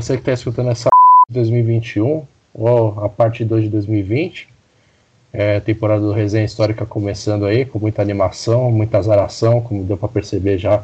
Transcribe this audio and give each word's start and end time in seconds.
você 0.00 0.14
que 0.14 0.20
está 0.20 0.32
escutando 0.32 0.70
essa 0.70 0.88
2021 1.28 2.26
ou 2.54 3.04
a 3.04 3.08
parte 3.08 3.44
2 3.44 3.64
de 3.64 3.68
2020. 3.68 4.48
É, 5.32 5.60
temporada 5.60 6.00
do 6.00 6.12
Resenha 6.12 6.44
Histórica 6.44 6.84
começando 6.84 7.44
aí, 7.44 7.64
com 7.64 7.78
muita 7.78 8.02
animação, 8.02 8.72
muita 8.72 8.98
azaração, 8.98 9.60
como 9.60 9.84
deu 9.84 9.96
para 9.96 10.08
perceber 10.08 10.58
já 10.58 10.82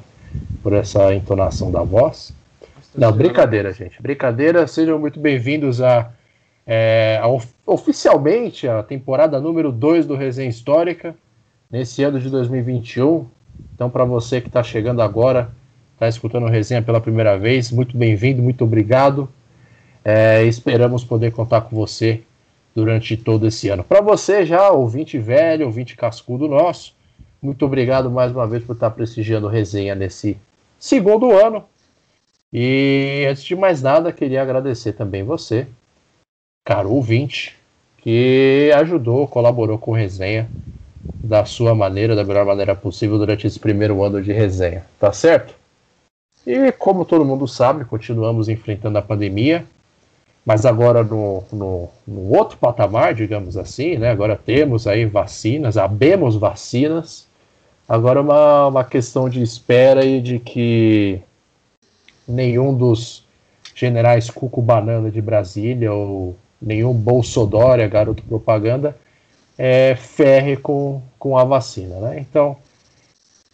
por 0.62 0.72
essa 0.72 1.12
entonação 1.14 1.72
da 1.72 1.82
voz. 1.82 2.32
Não, 2.94 3.10
brincadeira, 3.10 3.72
gente. 3.72 4.00
Brincadeira. 4.00 4.66
Sejam 4.66 4.98
muito 4.98 5.18
bem-vindos 5.18 5.80
a, 5.80 6.10
é, 6.66 7.18
a, 7.20 7.26
oficialmente 7.66 8.68
a 8.68 8.82
temporada 8.82 9.40
número 9.40 9.72
2 9.72 10.06
do 10.06 10.14
Resenha 10.14 10.48
Histórica, 10.48 11.14
nesse 11.70 12.02
ano 12.04 12.20
de 12.20 12.30
2021. 12.30 13.26
Então, 13.74 13.90
para 13.90 14.04
você 14.04 14.40
que 14.40 14.48
está 14.48 14.62
chegando 14.62 15.02
agora, 15.02 15.50
está 15.96 16.08
escutando 16.08 16.44
o 16.44 16.50
Resenha 16.50 16.82
pela 16.82 17.00
primeira 17.00 17.38
vez, 17.38 17.72
muito 17.72 17.96
bem-vindo, 17.96 18.42
muito 18.42 18.62
obrigado. 18.62 19.28
É, 20.04 20.44
esperamos 20.44 21.02
poder 21.02 21.32
contar 21.32 21.62
com 21.62 21.74
você 21.74 22.20
durante 22.74 23.16
todo 23.16 23.46
esse 23.46 23.70
ano. 23.70 23.82
Para 23.82 24.02
você 24.02 24.44
já, 24.44 24.70
ouvinte 24.70 25.18
velho, 25.18 25.64
ouvinte 25.64 25.96
cascudo 25.96 26.46
nosso, 26.46 26.94
muito 27.40 27.64
obrigado 27.64 28.10
mais 28.10 28.30
uma 28.30 28.46
vez 28.46 28.62
por 28.62 28.74
estar 28.74 28.90
prestigiando 28.90 29.48
resenha 29.48 29.94
nesse 29.94 30.36
segundo 30.78 31.32
ano. 31.32 31.64
E 32.52 33.26
antes 33.28 33.42
de 33.42 33.56
mais 33.56 33.80
nada, 33.80 34.12
queria 34.12 34.42
agradecer 34.42 34.92
também 34.92 35.22
você, 35.22 35.66
caro 36.62 36.90
ouvinte, 36.90 37.56
que 37.96 38.70
ajudou, 38.76 39.26
colaborou 39.26 39.78
com 39.78 39.92
resenha 39.92 40.46
da 41.24 41.46
sua 41.46 41.74
maneira, 41.74 42.14
da 42.14 42.22
melhor 42.22 42.44
maneira 42.44 42.76
possível 42.76 43.16
durante 43.16 43.46
esse 43.46 43.58
primeiro 43.58 44.02
ano 44.04 44.22
de 44.22 44.32
resenha, 44.32 44.84
tá 45.00 45.10
certo? 45.10 45.65
E 46.46 46.70
como 46.70 47.04
todo 47.04 47.24
mundo 47.24 47.48
sabe, 47.48 47.84
continuamos 47.84 48.48
enfrentando 48.48 48.96
a 48.96 49.02
pandemia, 49.02 49.66
mas 50.44 50.64
agora 50.64 51.02
no, 51.02 51.42
no, 51.52 51.88
no, 52.06 52.36
outro 52.36 52.56
patamar, 52.56 53.14
digamos 53.14 53.56
assim, 53.56 53.96
né? 53.96 54.10
Agora 54.10 54.36
temos 54.36 54.86
aí 54.86 55.04
vacinas, 55.04 55.76
abemos 55.76 56.36
vacinas. 56.36 57.26
Agora 57.88 58.20
uma, 58.20 58.68
uma 58.68 58.84
questão 58.84 59.28
de 59.28 59.42
espera 59.42 60.04
e 60.04 60.20
de 60.20 60.38
que 60.38 61.20
nenhum 62.28 62.72
dos 62.72 63.26
generais 63.74 64.30
Cuco 64.30 64.62
Banana 64.62 65.10
de 65.10 65.20
Brasília 65.20 65.92
ou 65.92 66.36
nenhum 66.62 66.92
Bolsodória, 66.92 67.88
garoto 67.88 68.22
propaganda, 68.22 68.96
é, 69.58 69.96
ferre 69.96 70.56
com, 70.56 71.02
com 71.18 71.36
a 71.36 71.42
vacina, 71.42 71.96
né? 71.96 72.18
Então, 72.20 72.56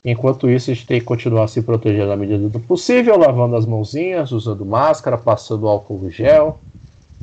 enquanto 0.05 0.51
isso, 0.51 0.71
a 0.71 0.75
gente 0.75 0.87
tem 0.87 1.01
que 1.01 1.07
continuar 1.07 1.49
se 1.49 1.63
protegendo 1.63 2.09
na 2.09 2.17
medida 2.17 2.49
do 2.49 2.61
possível, 2.61 3.17
lavando 3.17 3.57
as 3.57 3.67
mãozinhas, 3.67 4.33
usando 4.33 4.65
máscara, 4.65 5.17
passando 5.17 5.69
álcool 5.69 6.11
gel, 6.11 6.59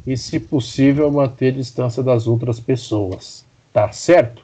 e, 0.07 0.15
se 0.15 0.39
possível, 0.39 1.11
manter 1.11 1.51
distância 1.51 2.01
das 2.01 2.27
outras 2.27 2.59
pessoas. 2.59 3.45
Tá 3.73 3.91
certo? 3.91 4.43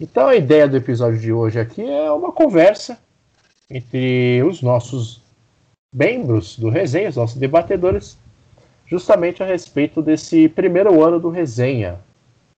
Então, 0.00 0.26
a 0.26 0.36
ideia 0.36 0.66
do 0.66 0.76
episódio 0.76 1.18
de 1.18 1.32
hoje 1.32 1.60
aqui 1.60 1.82
é 1.82 2.10
uma 2.10 2.32
conversa 2.32 2.98
entre 3.70 4.42
os 4.42 4.62
nossos 4.62 5.20
membros 5.92 6.56
do 6.56 6.70
Resenha, 6.70 7.10
os 7.10 7.16
nossos 7.16 7.36
debatedores, 7.36 8.16
justamente 8.86 9.42
a 9.42 9.46
respeito 9.46 10.00
desse 10.00 10.48
primeiro 10.48 11.02
ano 11.04 11.20
do 11.20 11.28
Resenha. 11.28 11.98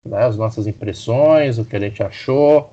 Né? 0.05 0.25
As 0.25 0.37
nossas 0.37 0.67
impressões, 0.67 1.59
o 1.59 1.65
que 1.65 1.77
a 1.77 1.81
gente 1.81 2.03
achou, 2.03 2.73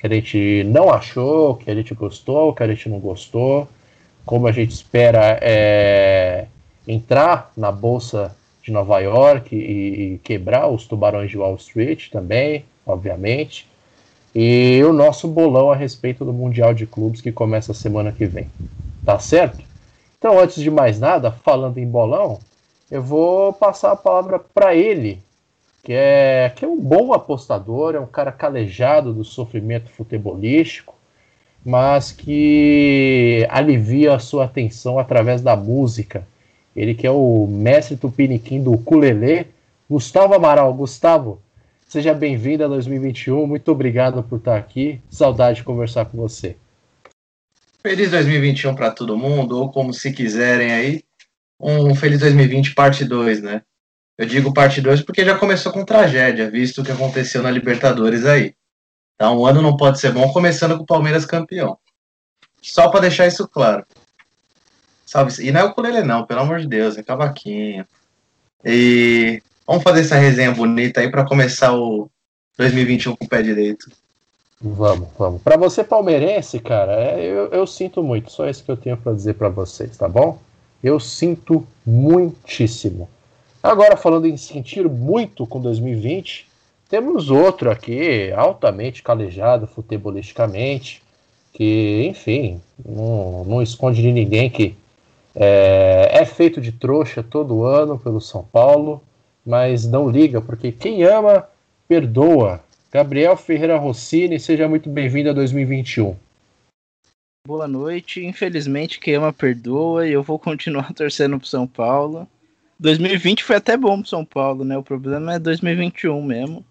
que 0.00 0.06
a 0.06 0.10
gente 0.10 0.64
não 0.64 0.90
achou, 0.90 1.56
que 1.56 1.70
a 1.70 1.74
gente 1.74 1.94
gostou, 1.94 2.54
que 2.54 2.62
a 2.62 2.66
gente 2.66 2.88
não 2.88 2.98
gostou, 2.98 3.68
como 4.24 4.46
a 4.46 4.52
gente 4.52 4.72
espera 4.72 5.38
é, 5.42 6.46
entrar 6.88 7.52
na 7.54 7.70
bolsa 7.70 8.34
de 8.62 8.72
Nova 8.72 8.98
York 9.00 9.54
e, 9.54 10.14
e, 10.14 10.18
quebrar 10.18 10.68
os 10.68 10.86
tubarões 10.86 11.30
de 11.30 11.36
Wall 11.36 11.54
Street 11.56 12.08
também, 12.10 12.64
obviamente. 12.86 13.68
E 14.34 14.82
o 14.84 14.92
nosso 14.92 15.28
bolão 15.28 15.70
a 15.70 15.76
respeito 15.76 16.24
do 16.24 16.32
Mundial 16.32 16.72
de 16.72 16.86
Clubes 16.86 17.20
que 17.20 17.32
começa 17.32 17.74
semana 17.74 18.12
que 18.12 18.24
vem. 18.24 18.50
Tá 19.04 19.18
certo? 19.18 19.62
Então, 20.18 20.38
antes 20.38 20.62
de 20.62 20.70
mais 20.70 20.98
nada, 20.98 21.30
falando 21.30 21.78
em 21.78 21.86
bolão, 21.86 22.38
eu 22.90 23.02
vou 23.02 23.52
passar 23.52 23.92
a 23.92 23.96
palavra 23.96 24.38
para 24.38 24.74
ele, 24.74 25.20
que 25.82 25.92
é, 25.92 26.52
que 26.54 26.64
é 26.64 26.68
um 26.68 26.78
bom 26.78 27.12
apostador, 27.12 27.94
é 27.94 28.00
um 28.00 28.06
cara 28.06 28.32
calejado 28.32 29.12
do 29.12 29.24
sofrimento 29.24 29.90
futebolístico, 29.90 30.94
mas 31.64 32.12
que 32.12 33.46
alivia 33.50 34.14
a 34.14 34.18
sua 34.18 34.44
atenção 34.44 34.98
através 34.98 35.42
da 35.42 35.56
música 35.56 36.26
ele 36.74 36.94
que 36.94 37.06
é 37.06 37.10
o 37.10 37.46
mestre 37.46 37.96
tupiniquim 37.96 38.62
do 38.62 38.72
ukulele, 38.72 39.48
Gustavo 39.88 40.34
Amaral. 40.34 40.72
Gustavo, 40.72 41.42
seja 41.88 42.14
bem-vindo 42.14 42.64
a 42.64 42.68
2021. 42.68 43.46
Muito 43.46 43.70
obrigado 43.72 44.22
por 44.22 44.38
estar 44.38 44.56
aqui. 44.56 45.00
Saudade 45.10 45.58
de 45.58 45.64
conversar 45.64 46.06
com 46.06 46.16
você. 46.16 46.56
Feliz 47.82 48.10
2021 48.10 48.74
para 48.74 48.90
todo 48.90 49.16
mundo, 49.16 49.58
ou 49.58 49.70
como 49.70 49.92
se 49.92 50.12
quiserem 50.12 50.70
aí, 50.70 51.02
um 51.58 51.94
feliz 51.94 52.20
2020 52.20 52.74
parte 52.74 53.04
2, 53.04 53.42
né? 53.42 53.62
Eu 54.20 54.26
digo 54.26 54.52
parte 54.52 54.82
2 54.82 55.00
porque 55.00 55.24
já 55.24 55.38
começou 55.38 55.72
com 55.72 55.82
tragédia, 55.82 56.50
visto 56.50 56.82
o 56.82 56.84
que 56.84 56.92
aconteceu 56.92 57.42
na 57.42 57.50
Libertadores 57.50 58.26
aí. 58.26 58.54
Então, 59.14 59.38
o 59.38 59.46
ano 59.46 59.62
não 59.62 59.78
pode 59.78 59.98
ser 59.98 60.12
bom 60.12 60.30
começando 60.30 60.76
com 60.76 60.82
o 60.82 60.86
Palmeiras 60.86 61.24
campeão. 61.24 61.78
Só 62.60 62.90
para 62.90 63.00
deixar 63.00 63.26
isso 63.26 63.48
claro. 63.48 63.82
Salve. 65.06 65.42
E 65.42 65.50
não 65.50 65.60
é 65.62 65.64
o 65.64 65.68
ukulele, 65.68 66.02
não, 66.02 66.26
pelo 66.26 66.40
amor 66.40 66.60
de 66.60 66.68
Deus, 66.68 66.98
é 66.98 67.02
cavaquinho. 67.02 67.86
E 68.62 69.42
vamos 69.66 69.82
fazer 69.82 70.00
essa 70.00 70.16
resenha 70.16 70.52
bonita 70.52 71.00
aí 71.00 71.10
para 71.10 71.24
começar 71.24 71.72
o 71.72 72.10
2021 72.58 73.16
com 73.16 73.24
o 73.24 73.28
pé 73.28 73.40
direito. 73.40 73.90
Vamos, 74.60 75.08
vamos. 75.18 75.40
Para 75.40 75.56
você 75.56 75.82
palmeirense, 75.82 76.58
cara, 76.60 76.92
é, 76.92 77.24
eu, 77.24 77.46
eu, 77.46 77.66
sinto 77.66 78.02
muito. 78.02 78.30
Só 78.30 78.46
isso 78.46 78.62
que 78.62 78.70
eu 78.70 78.76
tenho 78.76 78.98
para 78.98 79.14
dizer 79.14 79.32
para 79.32 79.48
vocês, 79.48 79.96
tá 79.96 80.06
bom? 80.06 80.38
Eu 80.84 81.00
sinto 81.00 81.66
muitíssimo. 81.86 83.08
Agora, 83.62 83.96
falando 83.96 84.26
em 84.26 84.36
sentir 84.36 84.88
muito 84.88 85.46
com 85.46 85.60
2020, 85.60 86.48
temos 86.88 87.30
outro 87.30 87.70
aqui, 87.70 88.32
altamente 88.32 89.02
calejado 89.02 89.66
futebolisticamente, 89.66 91.02
que, 91.52 92.06
enfim, 92.08 92.60
não, 92.84 93.44
não 93.44 93.62
esconde 93.62 94.00
de 94.00 94.10
ninguém 94.10 94.48
que 94.48 94.74
é, 95.34 96.08
é, 96.12 96.24
feito 96.24 96.60
de 96.60 96.72
trouxa 96.72 97.22
todo 97.22 97.64
ano 97.64 97.98
pelo 97.98 98.20
São 98.20 98.42
Paulo, 98.42 99.02
mas 99.44 99.86
não 99.86 100.08
liga, 100.08 100.40
porque 100.40 100.72
quem 100.72 101.02
ama, 101.02 101.46
perdoa. 101.86 102.60
Gabriel 102.90 103.36
Ferreira 103.36 103.78
Rossini, 103.78 104.40
seja 104.40 104.68
muito 104.68 104.88
bem-vindo 104.88 105.30
a 105.30 105.32
2021. 105.32 106.16
Boa 107.46 107.68
noite. 107.68 108.24
Infelizmente, 108.24 108.98
quem 108.98 109.14
ama, 109.14 109.32
perdoa 109.32 110.06
e 110.06 110.12
eu 110.12 110.22
vou 110.22 110.38
continuar 110.38 110.92
torcendo 110.94 111.38
pro 111.38 111.46
São 111.46 111.66
Paulo. 111.66 112.26
2020 112.80 113.44
foi 113.44 113.56
até 113.56 113.76
bom 113.76 114.00
pro 114.00 114.10
São 114.10 114.24
Paulo, 114.24 114.64
né? 114.64 114.76
O 114.76 114.82
problema 114.82 115.34
é 115.34 115.38
2021 115.38 116.20
mesmo, 116.22 116.64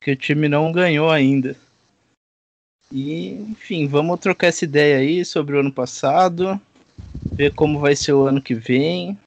que 0.00 0.10
o 0.10 0.16
time 0.16 0.48
não 0.48 0.70
ganhou 0.70 1.10
ainda. 1.10 1.56
E, 2.92 3.32
enfim, 3.48 3.86
vamos 3.86 4.20
trocar 4.20 4.48
essa 4.48 4.64
ideia 4.64 4.98
aí 4.98 5.24
sobre 5.24 5.56
o 5.56 5.60
ano 5.60 5.72
passado 5.72 6.60
ver 7.32 7.52
como 7.54 7.78
vai 7.78 7.96
ser 7.96 8.12
o 8.12 8.26
ano 8.26 8.40
que 8.40 8.54
vem. 8.54 9.18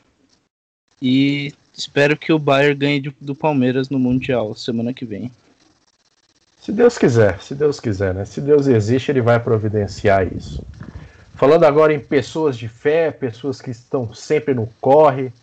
E 1.01 1.53
espero 1.73 2.15
que 2.17 2.31
o 2.31 2.39
Bayern 2.39 2.75
ganhe 2.75 3.15
do 3.19 3.35
Palmeiras 3.35 3.89
no 3.89 3.99
Mundial 3.99 4.55
semana 4.55 4.93
que 4.93 5.05
vem. 5.05 5.31
Se 6.61 6.71
Deus 6.71 6.97
quiser, 6.97 7.41
se 7.41 7.53
Deus 7.53 7.79
quiser, 7.79 8.13
né? 8.13 8.23
Se 8.23 8.39
Deus 8.39 8.67
existe, 8.67 9.11
ele 9.11 9.21
vai 9.21 9.39
providenciar 9.39 10.31
isso. 10.33 10.65
Falando 11.35 11.65
agora 11.65 11.93
em 11.93 11.99
pessoas 11.99 12.57
de 12.57 12.69
fé, 12.69 13.11
pessoas 13.11 13.59
que 13.59 13.71
estão 13.71 14.13
sempre 14.13 14.53
no 14.53 14.67
corre, 14.79 15.33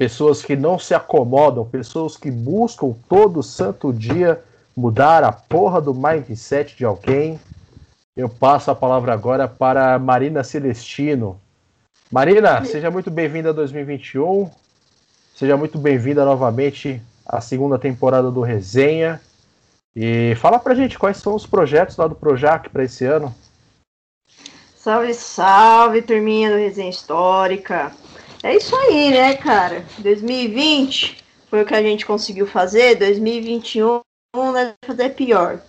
pessoas 0.00 0.40
que 0.40 0.56
não 0.56 0.78
se 0.78 0.94
acomodam, 0.94 1.62
pessoas 1.62 2.16
que 2.16 2.30
buscam 2.30 2.94
todo 3.06 3.42
santo 3.42 3.92
dia 3.92 4.42
mudar 4.74 5.22
a 5.22 5.30
porra 5.30 5.78
do 5.78 5.92
mindset 5.92 6.74
de 6.74 6.86
alguém. 6.86 7.38
Eu 8.16 8.26
passo 8.26 8.70
a 8.70 8.74
palavra 8.74 9.12
agora 9.12 9.46
para 9.46 9.98
Marina 9.98 10.42
Celestino, 10.42 11.38
Marina, 12.10 12.64
seja 12.64 12.90
muito 12.90 13.10
bem-vinda 13.10 13.50
a 13.50 13.52
2021. 13.52 14.50
Seja 15.36 15.54
muito 15.58 15.76
bem-vinda 15.78 16.24
novamente 16.24 17.02
à 17.26 17.42
segunda 17.42 17.78
temporada 17.78 18.30
do 18.30 18.40
Resenha. 18.40 19.20
E 19.94 20.34
fala 20.36 20.58
pra 20.58 20.74
gente 20.74 20.98
quais 20.98 21.18
são 21.18 21.34
os 21.34 21.44
projetos 21.44 21.98
lá 21.98 22.06
do 22.08 22.14
Projac 22.14 22.70
para 22.70 22.84
esse 22.84 23.04
ano. 23.04 23.34
Salve, 24.74 25.12
salve, 25.12 26.00
turminha 26.00 26.50
do 26.50 26.56
Resenha 26.56 26.88
Histórica. 26.88 27.92
É 28.42 28.56
isso 28.56 28.74
aí, 28.74 29.10
né, 29.10 29.36
cara? 29.36 29.84
2020 29.98 31.22
foi 31.48 31.62
o 31.62 31.66
que 31.66 31.74
a 31.74 31.82
gente 31.82 32.06
conseguiu 32.06 32.46
fazer, 32.46 32.94
2021 32.94 34.00
vai 34.34 34.74
fazer 34.86 35.10
pior. 35.10 35.60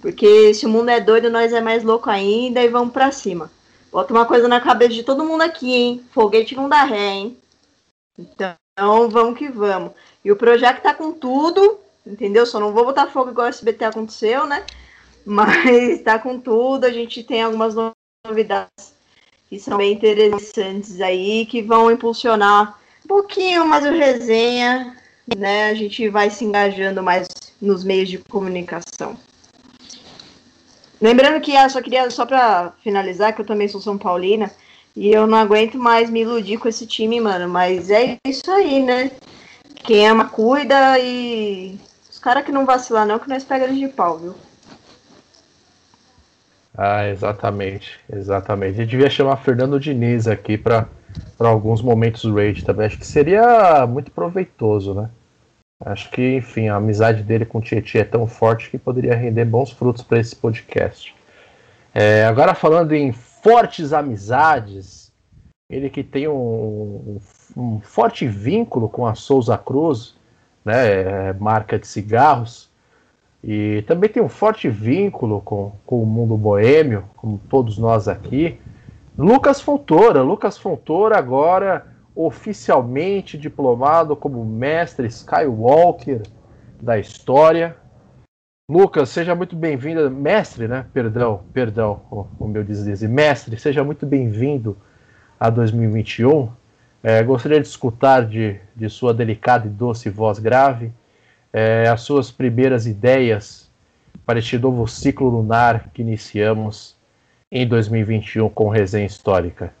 Porque 0.00 0.52
se 0.52 0.66
o 0.66 0.68
mundo 0.68 0.88
é 0.88 1.00
doido, 1.00 1.30
nós 1.30 1.52
é 1.52 1.60
mais 1.60 1.84
louco 1.84 2.10
ainda 2.10 2.62
e 2.62 2.68
vamos 2.68 2.92
para 2.92 3.12
cima. 3.12 3.50
Bota 3.92 4.12
uma 4.12 4.26
coisa 4.26 4.48
na 4.48 4.60
cabeça 4.60 4.94
de 4.94 5.04
todo 5.04 5.24
mundo 5.24 5.42
aqui, 5.42 5.72
hein? 5.72 6.04
Foguete 6.10 6.56
não 6.56 6.68
dá 6.68 6.82
ré, 6.82 7.10
hein? 7.10 7.38
Então, 8.18 8.56
vamos 9.08 9.38
que 9.38 9.48
vamos. 9.48 9.92
E 10.24 10.32
o 10.32 10.36
projeto 10.36 10.82
tá 10.82 10.92
com 10.92 11.12
tudo, 11.12 11.78
entendeu? 12.04 12.44
Só 12.44 12.58
não 12.58 12.72
vou 12.72 12.84
botar 12.84 13.06
fogo 13.06 13.30
igual 13.30 13.46
o 13.46 13.50
SBT 13.50 13.84
aconteceu, 13.84 14.46
né? 14.46 14.64
Mas 15.24 16.02
tá 16.02 16.18
com 16.18 16.40
tudo. 16.40 16.84
A 16.84 16.90
gente 16.90 17.22
tem 17.22 17.42
algumas 17.42 17.74
novidades 18.26 18.95
que 19.48 19.58
são 19.58 19.78
bem 19.78 19.92
interessantes 19.92 21.00
aí, 21.00 21.46
que 21.46 21.62
vão 21.62 21.90
impulsionar 21.90 22.78
um 23.04 23.08
pouquinho 23.08 23.66
mais 23.66 23.84
o 23.86 23.90
resenha, 23.90 24.96
né? 25.36 25.70
A 25.70 25.74
gente 25.74 26.08
vai 26.08 26.30
se 26.30 26.44
engajando 26.44 27.02
mais 27.02 27.28
nos 27.60 27.84
meios 27.84 28.08
de 28.08 28.18
comunicação. 28.18 29.16
Lembrando 31.00 31.40
que 31.40 31.56
ah, 31.56 31.68
só 31.68 31.82
queria, 31.82 32.10
só 32.10 32.24
para 32.24 32.72
finalizar, 32.82 33.34
que 33.34 33.40
eu 33.40 33.46
também 33.46 33.68
sou 33.68 33.80
São 33.80 33.98
Paulina, 33.98 34.50
e 34.94 35.10
eu 35.10 35.26
não 35.26 35.36
aguento 35.36 35.78
mais 35.78 36.08
me 36.08 36.22
iludir 36.22 36.58
com 36.58 36.68
esse 36.68 36.86
time, 36.86 37.20
mano. 37.20 37.48
Mas 37.48 37.90
é 37.90 38.16
isso 38.26 38.50
aí, 38.50 38.82
né? 38.82 39.10
Quem 39.84 40.08
ama, 40.08 40.28
cuida 40.28 40.98
e. 40.98 41.78
Os 42.10 42.18
caras 42.18 42.44
que 42.44 42.50
não 42.50 42.64
vacilar, 42.64 43.06
não, 43.06 43.18
que 43.18 43.28
nós 43.28 43.44
pegamos 43.44 43.78
de 43.78 43.88
pau, 43.88 44.18
viu? 44.18 44.34
Ah, 46.76 47.08
exatamente, 47.08 47.98
exatamente. 48.12 48.74
A 48.74 48.82
gente 48.82 48.90
devia 48.90 49.08
chamar 49.08 49.38
Fernando 49.38 49.80
Diniz 49.80 50.28
aqui 50.28 50.58
para 50.58 50.86
alguns 51.38 51.80
momentos 51.80 52.24
rage 52.24 52.64
também. 52.64 52.86
Acho 52.86 52.98
que 52.98 53.06
seria 53.06 53.86
muito 53.86 54.10
proveitoso, 54.10 54.92
né? 54.92 55.08
Acho 55.80 56.10
que, 56.10 56.36
enfim, 56.36 56.68
a 56.68 56.76
amizade 56.76 57.22
dele 57.22 57.44
com 57.44 57.58
o 57.58 57.60
Tietchan 57.60 58.00
é 58.00 58.04
tão 58.04 58.26
forte 58.26 58.70
que 58.70 58.78
poderia 58.78 59.14
render 59.14 59.44
bons 59.44 59.70
frutos 59.70 60.02
para 60.02 60.18
esse 60.18 60.34
podcast. 60.36 61.14
É, 61.94 62.24
agora 62.26 62.54
falando 62.54 62.92
em 62.92 63.12
fortes 63.12 63.92
amizades, 63.92 65.12
ele 65.70 65.88
que 65.88 66.02
tem 66.02 66.28
um, 66.28 67.18
um 67.56 67.80
forte 67.80 68.26
vínculo 68.26 68.88
com 68.88 69.06
a 69.06 69.14
Souza 69.14 69.56
Cruz, 69.56 70.14
né, 70.64 71.32
marca 71.34 71.78
de 71.78 71.86
cigarros, 71.86 72.68
e 73.48 73.82
também 73.82 74.10
tem 74.10 74.20
um 74.20 74.28
forte 74.28 74.68
vínculo 74.68 75.40
com, 75.40 75.70
com 75.86 76.02
o 76.02 76.06
mundo 76.06 76.36
boêmio, 76.36 77.04
como 77.14 77.40
todos 77.48 77.78
nós 77.78 78.08
aqui. 78.08 78.58
Lucas 79.16 79.60
Fontoura, 79.60 80.20
Lucas 80.20 80.58
Fontoura 80.58 81.16
agora 81.16 81.86
oficialmente 82.12 83.38
diplomado 83.38 84.16
como 84.16 84.44
mestre 84.44 85.06
Skywalker 85.06 86.22
da 86.82 86.98
história. 86.98 87.76
Lucas, 88.68 89.10
seja 89.10 89.32
muito 89.32 89.54
bem-vindo, 89.54 90.10
mestre, 90.10 90.66
né? 90.66 90.84
Perdão, 90.92 91.42
perdão, 91.52 92.00
o, 92.10 92.26
o 92.40 92.48
meu 92.48 92.64
deslize. 92.64 93.06
Mestre, 93.06 93.56
seja 93.60 93.84
muito 93.84 94.04
bem-vindo 94.04 94.76
a 95.38 95.50
2021. 95.50 96.50
É, 97.00 97.22
gostaria 97.22 97.60
de 97.60 97.68
escutar 97.68 98.26
de, 98.26 98.58
de 98.74 98.90
sua 98.90 99.14
delicada 99.14 99.68
e 99.68 99.70
doce 99.70 100.10
voz 100.10 100.40
grave 100.40 100.92
é, 101.56 101.88
as 101.88 102.02
suas 102.02 102.30
primeiras 102.30 102.86
ideias 102.86 103.70
para 104.26 104.38
este 104.38 104.58
novo 104.58 104.86
ciclo 104.86 105.30
lunar 105.30 105.88
que 105.88 106.02
iniciamos 106.02 106.94
em 107.50 107.66
2021 107.66 108.50
com 108.50 108.68
resenha 108.68 109.06
histórica. 109.06 109.74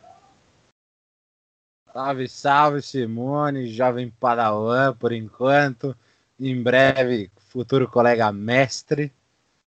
Salve, 1.92 2.28
salve, 2.28 2.80
Simone, 2.80 3.66
jovem 3.66 4.10
padawan 4.18 4.94
por 4.94 5.12
enquanto. 5.12 5.94
Em 6.40 6.62
breve, 6.62 7.30
futuro 7.50 7.86
colega 7.86 8.32
mestre. 8.32 9.12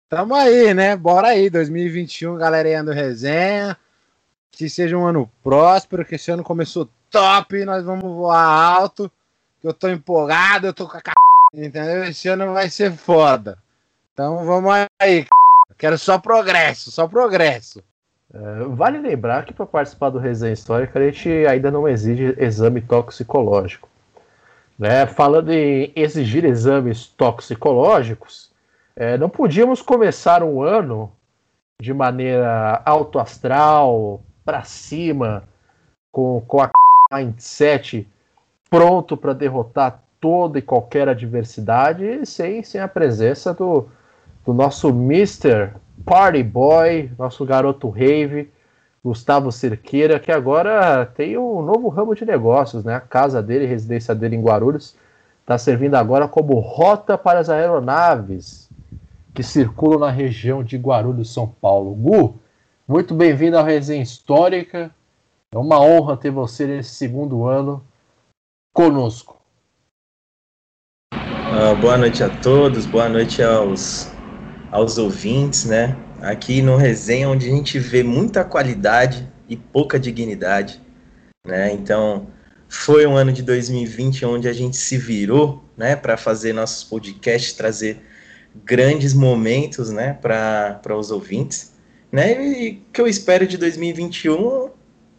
Tamo 0.08 0.36
aí, 0.36 0.76
né? 0.76 0.96
Bora 0.96 1.30
aí, 1.30 1.50
2021, 1.50 2.38
galerinha 2.38 2.84
do 2.84 2.92
resenha. 2.92 3.76
Que 4.52 4.70
seja 4.70 4.96
um 4.96 5.06
ano 5.06 5.32
próspero, 5.42 6.06
que 6.06 6.14
esse 6.14 6.30
ano 6.30 6.44
começou 6.44 6.88
top, 7.10 7.66
nós 7.66 7.84
vamos 7.84 8.04
voar 8.04 8.46
alto. 8.46 9.12
Que 9.60 9.68
eu 9.68 9.74
tô 9.74 9.90
empolgado, 9.90 10.68
eu 10.68 10.74
tô 10.76 10.88
com 10.88 10.98
a. 10.98 11.17
entendeu? 11.66 12.04
Esse 12.04 12.28
ano 12.28 12.54
vai 12.54 12.70
ser 12.70 12.92
foda. 12.94 13.58
Então 14.14 14.46
vamos 14.46 14.72
aí, 15.00 15.26
quero 15.78 15.98
só 15.98 16.18
progresso, 16.18 16.92
só 16.92 17.08
progresso. 17.08 17.84
É, 18.34 18.64
vale 18.70 19.00
lembrar 19.00 19.46
que 19.46 19.54
para 19.54 19.66
participar 19.66 20.10
do 20.10 20.20
Resenha 20.20 20.54
Histórica 20.54 21.00
a 21.00 21.04
gente 21.04 21.30
ainda 21.48 21.72
não 21.72 21.88
exige 21.88 22.36
exame 22.38 22.82
toxicológico. 22.82 23.90
Né? 24.78 25.08
Falando 25.08 25.52
em 25.52 25.92
exigir 25.96 26.46
exames 26.46 27.08
toxicológicos, 27.08 28.52
é, 28.96 29.18
não 29.18 29.30
podíamos 29.30 29.82
começar 29.82 30.44
um 30.44 30.62
ano 30.62 31.12
de 31.80 31.94
maneira 31.94 32.82
autoastral, 32.86 34.22
para 34.44 34.64
cima, 34.64 35.44
com, 36.12 36.42
com 36.48 36.62
a 36.62 36.72
mindset 37.12 38.08
pronto 38.70 39.18
para 39.18 39.34
derrotar 39.34 40.02
toda 40.20 40.60
e 40.60 40.62
qualquer 40.62 41.08
adversidade, 41.08 42.26
sem, 42.26 42.64
sem 42.64 42.82
a 42.82 42.88
presença 42.88 43.54
do, 43.54 43.88
do 44.46 44.54
nosso 44.54 44.90
Mr. 44.90 45.72
Party 46.06 46.44
Boy, 46.44 47.12
nosso 47.18 47.46
garoto 47.46 47.90
rave, 47.90 48.50
Gustavo 49.04 49.52
Cerqueira, 49.52 50.20
que 50.20 50.32
agora 50.32 51.06
tem 51.06 51.38
um 51.38 51.62
novo 51.62 51.88
ramo 51.88 52.14
de 52.14 52.26
negócios, 52.26 52.84
né? 52.84 52.96
A 52.96 53.00
casa 53.00 53.42
dele, 53.42 53.66
a 53.66 53.70
residência 53.70 54.14
dele 54.14 54.36
em 54.36 54.42
Guarulhos, 54.42 54.96
está 55.42 55.58
servindo 55.58 55.96
agora 55.96 56.28
como 56.28 56.60
rota 56.60 57.18
para 57.18 57.40
as 57.40 57.50
aeronaves 57.50 58.70
que 59.34 59.44
circulam 59.44 60.00
na 60.00 60.10
região 60.10 60.64
de 60.64 60.78
Guarulhos, 60.78 61.32
São 61.32 61.48
Paulo. 61.48 61.94
Gu, 61.94 62.36
muito 62.88 63.14
bem-vindo 63.14 63.58
à 63.58 63.64
Resenha 63.64 64.02
Histórica. 64.02 64.92
É 65.54 65.58
uma 65.58 65.80
honra 65.80 66.18
ter 66.18 66.32
você 66.32 66.66
nesse 66.66 66.96
segundo 66.96 67.46
ano 67.46 67.82
conosco. 68.74 69.37
Uh, 71.58 71.76
boa 71.76 71.98
noite 71.98 72.24
a 72.24 72.30
todos, 72.30 72.86
boa 72.86 73.10
noite 73.10 73.42
aos 73.42 74.08
aos 74.72 75.00
ouvintes, 75.00 75.66
né? 75.66 75.98
Aqui 76.22 76.62
no 76.62 76.78
Resenha, 76.78 77.28
onde 77.28 77.48
a 77.48 77.50
gente 77.50 77.80
vê 77.80 78.04
muita 78.04 78.46
qualidade 78.46 79.28
e 79.50 79.58
pouca 79.58 80.00
dignidade, 80.00 80.80
né? 81.44 81.74
Então, 81.74 82.28
foi 82.70 83.08
um 83.08 83.16
ano 83.18 83.32
de 83.32 83.42
2020 83.42 84.24
onde 84.24 84.48
a 84.48 84.54
gente 84.54 84.78
se 84.78 85.00
virou, 85.00 85.66
né, 85.76 85.96
para 85.96 86.16
fazer 86.16 86.54
nossos 86.54 86.84
podcasts, 86.84 87.54
trazer 87.54 88.04
grandes 88.64 89.16
momentos, 89.16 89.90
né, 89.90 90.14
para 90.14 90.96
os 90.96 91.10
ouvintes, 91.10 91.74
né? 92.12 92.40
E 92.40 92.70
o 92.88 92.92
que 92.94 93.02
eu 93.02 93.08
espero 93.08 93.48
de 93.48 93.58
2021 93.58 94.70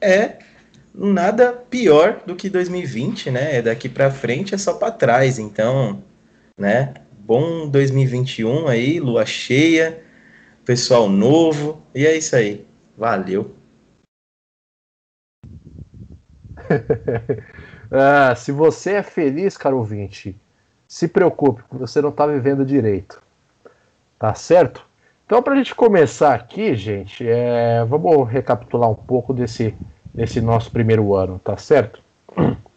é 0.01 0.39
nada 0.95 1.53
pior 1.53 2.23
do 2.25 2.37
que 2.37 2.49
2020, 2.49 3.29
né? 3.29 3.61
Daqui 3.61 3.89
para 3.89 4.09
frente 4.09 4.55
é 4.55 4.59
só 4.59 4.75
para 4.75 4.93
trás, 4.93 5.41
então, 5.41 6.01
né? 6.59 6.95
bom 7.29 7.69
2021 7.69 8.69
aí, 8.69 8.99
lua 8.99 9.27
cheia, 9.27 10.03
pessoal 10.65 11.11
novo, 11.11 11.79
e 11.95 12.07
é 12.07 12.17
isso 12.17 12.35
aí. 12.35 12.67
Valeu. 12.97 13.55
ah, 17.93 18.35
se 18.35 18.51
você 18.51 18.93
é 18.93 19.03
feliz, 19.03 19.59
caro 19.59 19.77
ouvinte, 19.77 20.35
se 20.87 21.07
preocupe, 21.07 21.63
porque 21.69 21.77
você 21.77 22.01
não 22.01 22.09
está 22.09 22.27
vivendo 22.27 22.65
direito. 22.65 23.23
Tá 24.19 24.35
certo? 24.35 24.87
Então, 25.27 25.43
para 25.43 25.53
a 25.53 25.57
gente 25.57 25.75
começar 25.75 26.35
aqui, 26.35 26.75
gente, 26.75 27.29
é... 27.29 27.85
vamos 27.85 28.27
recapitular 28.27 28.89
um 28.89 28.95
pouco 28.95 29.35
desse, 29.35 29.75
desse 30.15 30.41
nosso 30.41 30.71
primeiro 30.71 31.15
ano, 31.15 31.39
tá 31.39 31.59
certo? 31.59 32.03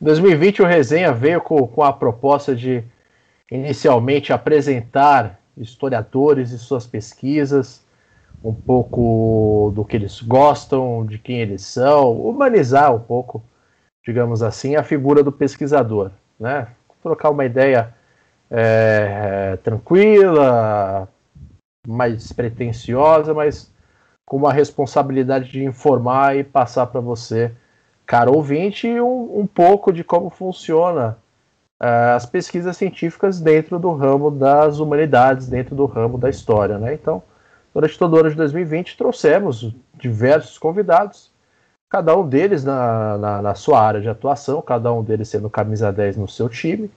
Em 0.00 0.04
2020, 0.04 0.62
o 0.62 0.66
Resenha 0.66 1.12
veio 1.12 1.40
com, 1.40 1.66
com 1.66 1.82
a 1.82 1.92
proposta 1.92 2.54
de 2.54 2.84
inicialmente 3.50 4.32
apresentar 4.32 5.40
historiadores 5.56 6.52
e 6.52 6.58
suas 6.58 6.86
pesquisas, 6.86 7.84
um 8.44 8.54
pouco 8.54 9.72
do 9.74 9.84
que 9.84 9.96
eles 9.96 10.22
gostam, 10.22 11.04
de 11.04 11.18
quem 11.18 11.40
eles 11.40 11.62
são, 11.62 12.12
humanizar 12.12 12.94
um 12.94 13.00
pouco, 13.00 13.42
digamos 14.06 14.40
assim, 14.42 14.76
a 14.76 14.84
figura 14.84 15.24
do 15.24 15.32
pesquisador, 15.32 16.12
né? 16.38 16.68
Trocar 17.02 17.30
uma 17.30 17.44
ideia 17.44 17.92
é, 18.48 19.58
tranquila, 19.64 21.08
mais 21.86 22.32
pretensiosa, 22.32 23.34
mas 23.34 23.72
com 24.24 24.36
uma 24.36 24.52
responsabilidade 24.52 25.50
de 25.50 25.64
informar 25.64 26.36
e 26.36 26.44
passar 26.44 26.86
para 26.86 27.00
você, 27.00 27.50
caro 28.08 28.34
ouvinte, 28.34 28.88
um, 28.88 29.40
um 29.40 29.46
pouco 29.46 29.92
de 29.92 30.02
como 30.02 30.30
funciona 30.30 31.18
uh, 31.78 32.16
as 32.16 32.24
pesquisas 32.24 32.74
científicas 32.74 33.38
dentro 33.38 33.78
do 33.78 33.92
ramo 33.92 34.30
das 34.30 34.78
humanidades, 34.78 35.46
dentro 35.46 35.76
do 35.76 35.84
ramo 35.84 36.16
da 36.16 36.30
história. 36.30 36.78
Né? 36.78 36.94
Então, 36.94 37.22
durante 37.72 37.98
todo 37.98 38.14
o 38.14 38.18
ano 38.18 38.30
de 38.30 38.36
2020, 38.36 38.96
trouxemos 38.96 39.74
diversos 39.94 40.56
convidados, 40.56 41.30
cada 41.90 42.16
um 42.16 42.26
deles 42.26 42.64
na, 42.64 43.18
na, 43.18 43.42
na 43.42 43.54
sua 43.54 43.78
área 43.78 44.00
de 44.00 44.08
atuação, 44.08 44.62
cada 44.62 44.90
um 44.90 45.04
deles 45.04 45.28
sendo 45.28 45.50
camisa 45.50 45.92
10 45.92 46.16
no 46.16 46.26
seu 46.26 46.48
time, 46.48 46.90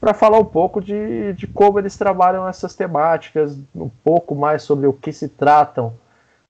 para 0.00 0.12
falar 0.12 0.38
um 0.38 0.44
pouco 0.44 0.80
de, 0.80 1.34
de 1.34 1.46
como 1.46 1.78
eles 1.78 1.96
trabalham 1.96 2.48
essas 2.48 2.74
temáticas, 2.74 3.56
um 3.76 3.88
pouco 4.02 4.34
mais 4.34 4.62
sobre 4.62 4.88
o 4.88 4.92
que 4.92 5.12
se 5.12 5.28
tratam, 5.28 5.94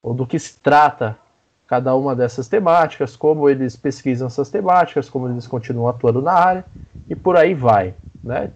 ou 0.03 0.15
do 0.15 0.27
que 0.27 0.39
se 0.39 0.59
trata 0.61 1.15
cada 1.69 1.95
uma 1.95 2.17
dessas 2.17 2.49
temáticas, 2.49 3.15
como 3.15 3.49
eles 3.49 3.77
pesquisam 3.77 4.27
essas 4.27 4.51
temáticas, 4.51 5.11
como 5.11 5.29
eles 5.29 5.47
continuam 5.47 5.87
atuando 5.87 6.23
na 6.23 6.33
área 6.33 6.65
e 7.09 7.15
por 7.15 7.37
aí 7.37 7.53
vai, 7.53 7.95
né? 8.25 8.51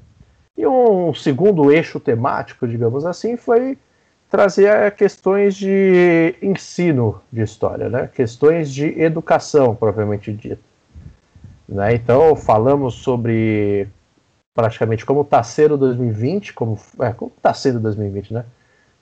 E 0.57 0.67
um 0.67 1.13
segundo 1.15 1.71
eixo 1.71 2.01
temático, 2.01 2.67
digamos 2.67 3.05
assim, 3.05 3.37
foi 3.37 3.79
trazer 4.31 4.91
questões 4.93 5.55
de 5.55 6.35
ensino 6.41 7.21
de 7.31 7.43
história, 7.43 7.91
né? 7.91 8.09
Questões 8.15 8.73
de 8.73 8.99
educação 8.99 9.75
propriamente 9.75 10.33
dita. 10.33 10.59
Né? 11.69 11.95
Então 11.95 12.35
falamos 12.35 12.95
sobre 12.95 13.89
praticamente 14.55 15.05
como 15.05 15.21
está 15.21 15.43
sendo 15.43 15.77
2020, 15.77 16.55
como 16.55 16.79
é, 17.01 17.13
como 17.13 17.33
está 17.37 17.53
sendo 17.53 17.79
2020, 17.81 18.33
né? 18.33 18.45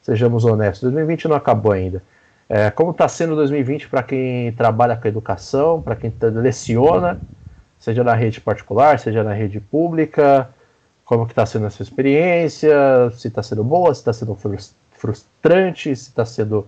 Sejamos 0.03 0.45
honestos, 0.45 0.83
2020 0.83 1.29
não 1.29 1.37
acabou 1.37 1.73
ainda. 1.73 2.03
É, 2.53 2.69
como 2.69 2.91
está 2.91 3.07
sendo 3.07 3.37
2020 3.37 3.89
para 3.89 4.03
quem 4.03 4.51
trabalha 4.55 4.97
com 4.97 5.07
educação, 5.07 5.81
para 5.81 5.95
quem 5.95 6.13
leciona, 6.35 7.21
seja 7.79 8.03
na 8.03 8.13
rede 8.13 8.41
particular, 8.41 8.99
seja 8.99 9.23
na 9.23 9.33
rede 9.33 9.61
pública, 9.61 10.51
como 11.05 11.27
que 11.27 11.33
está 11.33 11.47
sendo 11.47 11.67
essa 11.67 11.81
experiência, 11.81 12.75
se 13.13 13.29
está 13.29 13.41
sendo 13.41 13.63
boa, 13.63 13.95
se 13.95 14.01
está 14.01 14.13
sendo 14.13 14.37
frustrante, 14.91 15.95
se 15.95 16.09
está 16.09 16.27
sendo 16.27 16.67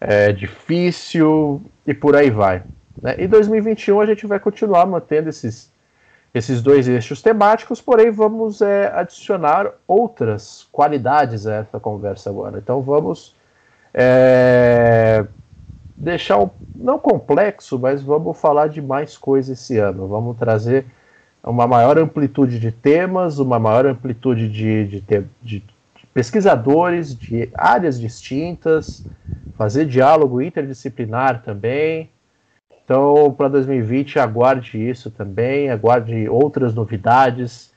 é, 0.00 0.32
difícil 0.32 1.60
e 1.86 1.92
por 1.92 2.16
aí 2.16 2.30
vai. 2.30 2.62
Né? 3.02 3.16
Em 3.18 3.28
2021 3.28 4.00
a 4.00 4.06
gente 4.06 4.26
vai 4.26 4.40
continuar 4.40 4.86
mantendo 4.86 5.28
esses, 5.28 5.70
esses 6.32 6.62
dois 6.62 6.88
eixos 6.88 7.20
temáticos, 7.20 7.82
porém 7.82 8.10
vamos 8.10 8.62
é, 8.62 8.90
adicionar 8.94 9.70
outras 9.86 10.66
qualidades 10.72 11.46
a 11.46 11.56
essa 11.56 11.78
conversa 11.78 12.30
agora. 12.30 12.56
Então 12.56 12.80
vamos 12.80 13.34
é, 13.94 15.26
deixar 15.96 16.50
não 16.74 16.98
complexo, 16.98 17.78
mas 17.78 18.02
vamos 18.02 18.40
falar 18.40 18.68
de 18.68 18.80
mais 18.80 19.16
coisas 19.16 19.60
esse 19.60 19.78
ano. 19.78 20.08
Vamos 20.08 20.36
trazer 20.36 20.86
uma 21.42 21.66
maior 21.66 21.98
amplitude 21.98 22.58
de 22.58 22.72
temas, 22.72 23.38
uma 23.38 23.58
maior 23.58 23.86
amplitude 23.86 24.48
de, 24.48 24.86
de, 24.86 25.00
de, 25.00 25.24
de 25.42 26.06
pesquisadores 26.14 27.14
de 27.16 27.50
áreas 27.54 28.00
distintas, 28.00 29.04
fazer 29.56 29.86
diálogo 29.86 30.40
interdisciplinar 30.40 31.42
também. 31.42 32.10
Então, 32.84 33.32
para 33.36 33.48
2020, 33.48 34.18
aguarde 34.18 34.78
isso 34.88 35.10
também, 35.10 35.70
aguarde 35.70 36.28
outras 36.28 36.74
novidades 36.74 37.72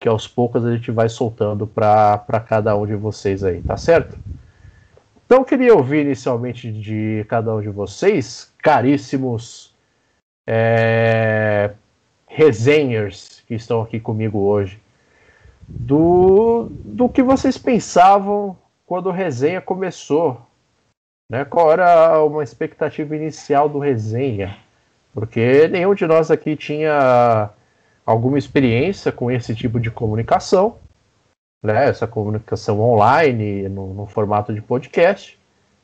que 0.00 0.08
aos 0.08 0.28
poucos 0.28 0.64
a 0.64 0.72
gente 0.72 0.90
vai 0.90 1.08
soltando 1.08 1.66
para 1.66 2.44
cada 2.46 2.76
um 2.76 2.86
de 2.86 2.94
vocês 2.94 3.42
aí, 3.42 3.60
tá 3.62 3.76
certo? 3.76 4.16
Então, 5.28 5.44
queria 5.44 5.74
ouvir 5.74 6.06
inicialmente 6.06 6.72
de 6.72 7.22
cada 7.28 7.54
um 7.54 7.60
de 7.60 7.68
vocês, 7.68 8.50
caríssimos 8.62 9.76
é, 10.48 11.72
resenhers 12.26 13.44
que 13.46 13.54
estão 13.54 13.82
aqui 13.82 14.00
comigo 14.00 14.38
hoje, 14.38 14.80
do, 15.68 16.70
do 16.82 17.10
que 17.10 17.22
vocês 17.22 17.58
pensavam 17.58 18.56
quando 18.86 19.10
a 19.10 19.12
resenha 19.12 19.60
começou. 19.60 20.40
Né? 21.30 21.44
Qual 21.44 21.70
era 21.70 22.24
uma 22.24 22.42
expectativa 22.42 23.14
inicial 23.14 23.68
do 23.68 23.78
resenha? 23.78 24.56
Porque 25.12 25.68
nenhum 25.68 25.94
de 25.94 26.06
nós 26.06 26.30
aqui 26.30 26.56
tinha 26.56 27.50
alguma 28.06 28.38
experiência 28.38 29.12
com 29.12 29.30
esse 29.30 29.54
tipo 29.54 29.78
de 29.78 29.90
comunicação 29.90 30.78
né, 31.62 31.88
essa 31.88 32.06
comunicação 32.06 32.80
online, 32.80 33.68
no, 33.68 33.94
no 33.94 34.06
formato 34.06 34.52
de 34.52 34.62
podcast. 34.62 35.38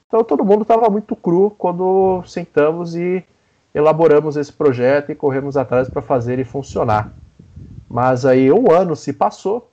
Então 0.06 0.22
todo 0.22 0.44
mundo 0.44 0.62
estava 0.62 0.88
muito 0.88 1.16
cru 1.16 1.50
quando 1.50 2.22
sentamos 2.26 2.94
e 2.94 3.24
elaboramos 3.74 4.36
esse 4.36 4.52
projeto 4.52 5.10
e 5.10 5.14
corremos 5.14 5.56
atrás 5.56 5.88
para 5.88 6.00
fazer 6.00 6.34
ele 6.34 6.44
funcionar. 6.44 7.12
Mas 7.88 8.24
aí 8.24 8.52
um 8.52 8.70
ano 8.70 8.94
se 8.94 9.12
passou 9.12 9.68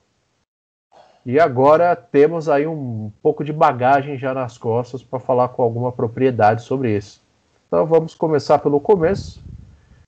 e 1.24 1.38
agora 1.38 1.94
temos 1.94 2.48
aí 2.48 2.66
um 2.66 3.12
pouco 3.22 3.44
de 3.44 3.52
bagagem 3.52 4.18
já 4.18 4.34
nas 4.34 4.58
costas 4.58 5.02
para 5.02 5.20
falar 5.20 5.48
com 5.48 5.62
alguma 5.62 5.92
propriedade 5.92 6.62
sobre 6.62 6.96
isso. 6.96 7.22
Então 7.68 7.86
vamos 7.86 8.14
começar 8.14 8.58
pelo 8.58 8.80
começo. 8.80 9.42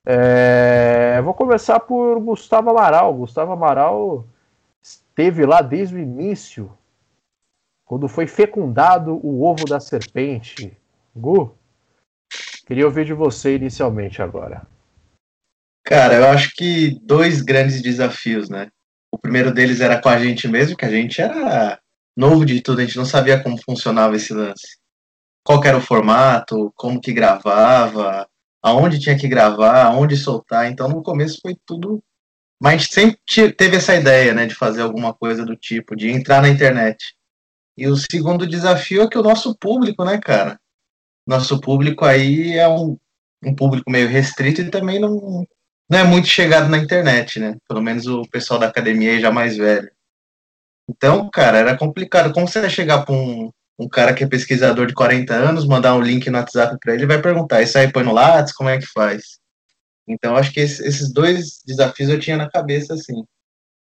É... 0.05 1.21
Vou 1.23 1.33
começar 1.33 1.79
por 1.79 2.19
Gustavo 2.19 2.69
Amaral. 2.69 3.13
Gustavo 3.13 3.53
Amaral 3.53 4.25
esteve 5.15 5.45
lá 5.45 5.61
desde 5.61 5.95
o 5.95 5.99
início, 5.99 6.77
quando 7.85 8.09
foi 8.09 8.27
fecundado 8.27 9.17
o 9.25 9.43
ovo 9.43 9.63
da 9.63 9.79
serpente. 9.79 10.77
Gu, 11.15 11.57
queria 12.67 12.85
ouvir 12.85 13.05
de 13.05 13.13
você 13.13 13.55
inicialmente 13.55 14.21
agora. 14.21 14.67
Cara, 15.85 16.15
eu 16.15 16.25
acho 16.25 16.53
que 16.53 16.99
dois 17.01 17.41
grandes 17.41 17.81
desafios, 17.81 18.49
né? 18.49 18.69
O 19.09 19.17
primeiro 19.17 19.53
deles 19.53 19.79
era 19.79 20.01
com 20.01 20.09
a 20.09 20.19
gente 20.19 20.49
mesmo, 20.49 20.75
que 20.75 20.83
a 20.83 20.89
gente 20.89 21.21
era 21.21 21.79
novo 22.17 22.45
de 22.45 22.59
tudo, 22.59 22.81
a 22.81 22.85
gente 22.85 22.97
não 22.97 23.05
sabia 23.05 23.41
como 23.41 23.61
funcionava 23.63 24.17
esse 24.17 24.33
lance. 24.33 24.77
Qual 25.45 25.63
era 25.63 25.77
o 25.77 25.81
formato, 25.81 26.73
como 26.75 26.99
que 26.99 27.13
gravava, 27.13 28.27
aonde 28.61 28.99
tinha 28.99 29.17
que 29.17 29.29
gravar, 29.29 29.85
aonde 29.85 30.17
soltar. 30.17 30.69
Então 30.69 30.89
no 30.89 31.01
começo 31.03 31.39
foi 31.41 31.55
tudo 31.65 32.03
mas 32.61 32.87
sempre 32.87 33.19
teve 33.53 33.77
essa 33.77 33.95
ideia, 33.95 34.33
né, 34.33 34.45
de 34.45 34.55
fazer 34.55 34.81
alguma 34.81 35.13
coisa 35.13 35.45
do 35.45 35.55
tipo, 35.55 35.95
de 35.95 36.09
entrar 36.09 36.41
na 36.41 36.49
internet. 36.49 37.15
E 37.77 37.87
o 37.87 37.95
segundo 37.95 38.47
desafio 38.47 39.03
é 39.03 39.09
que 39.09 39.17
o 39.17 39.23
nosso 39.23 39.55
público, 39.57 40.05
né, 40.05 40.17
cara? 40.17 40.59
Nosso 41.27 41.59
público 41.59 42.05
aí 42.05 42.53
é 42.57 42.67
um, 42.67 42.97
um 43.43 43.53
público 43.53 43.91
meio 43.91 44.07
restrito 44.07 44.61
e 44.61 44.69
também 44.69 44.99
não, 44.99 45.45
não 45.89 45.99
é 45.99 46.03
muito 46.03 46.27
chegado 46.27 46.69
na 46.69 46.77
internet, 46.77 47.39
né? 47.39 47.57
Pelo 47.67 47.81
menos 47.81 48.07
o 48.07 48.23
pessoal 48.29 48.59
da 48.59 48.67
academia 48.67 49.19
já 49.19 49.31
mais 49.31 49.57
velho. 49.57 49.91
Então, 50.89 51.29
cara, 51.29 51.57
era 51.57 51.77
complicado. 51.77 52.33
Como 52.33 52.47
você 52.47 52.69
chegar 52.69 53.05
para 53.05 53.13
um, 53.13 53.51
um 53.77 53.89
cara 53.89 54.13
que 54.13 54.23
é 54.23 54.27
pesquisador 54.27 54.85
de 54.85 54.93
40 54.93 55.33
anos, 55.33 55.67
mandar 55.67 55.95
um 55.95 56.01
link 56.01 56.29
no 56.29 56.37
WhatsApp 56.37 56.77
para 56.79 56.93
ele, 56.93 57.03
ele 57.03 57.13
vai 57.13 57.21
perguntar: 57.21 57.61
Isso 57.61 57.77
aí 57.77 57.91
põe 57.91 58.03
no 58.03 58.13
Lattes? 58.13 58.53
Como 58.53 58.69
é 58.69 58.77
que 58.77 58.85
faz? 58.87 59.39
Então, 60.07 60.35
acho 60.35 60.51
que 60.51 60.59
esses 60.59 61.11
dois 61.11 61.61
desafios 61.65 62.09
eu 62.09 62.19
tinha 62.19 62.37
na 62.37 62.49
cabeça, 62.49 62.93
assim. 62.93 63.23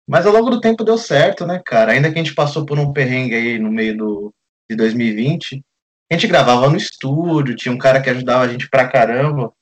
Mas 0.07 0.25
ao 0.25 0.33
longo 0.33 0.49
do 0.49 0.59
tempo 0.59 0.83
deu 0.83 0.97
certo, 0.97 1.45
né, 1.45 1.61
cara? 1.63 1.91
Ainda 1.91 2.11
que 2.11 2.19
a 2.19 2.23
gente 2.23 2.33
passou 2.33 2.65
por 2.65 2.79
um 2.79 2.91
perrengue 2.91 3.35
aí 3.35 3.59
no 3.59 3.71
meio 3.71 3.95
do, 3.95 4.33
de 4.69 4.75
2020, 4.75 5.63
a 6.11 6.15
gente 6.15 6.27
gravava 6.27 6.69
no 6.69 6.77
estúdio, 6.77 7.55
tinha 7.55 7.71
um 7.71 7.77
cara 7.77 8.01
que 8.01 8.09
ajudava 8.09 8.43
a 8.43 8.47
gente 8.47 8.67
pra 8.69 8.89
caramba. 8.89 9.53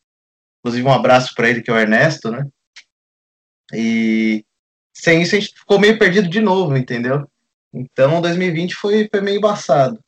Inclusive, 0.60 0.88
um 0.88 0.94
abraço 0.94 1.36
para 1.36 1.50
ele, 1.50 1.62
que 1.62 1.70
é 1.70 1.74
o 1.74 1.78
Ernesto, 1.78 2.32
né? 2.32 2.48
E 3.74 4.46
sem 4.94 5.22
isso 5.22 5.36
a 5.36 5.40
gente 5.40 5.54
ficou 5.54 5.80
meio 5.80 6.00
perdido 6.00 6.30
de 6.30 6.40
novo, 6.40 6.78
entendeu? 6.78 7.30
Então, 7.74 8.22
2020 8.22 8.76
foi, 8.76 9.08
foi 9.12 9.22
meio 9.22 9.38
embaçado. 9.38 10.00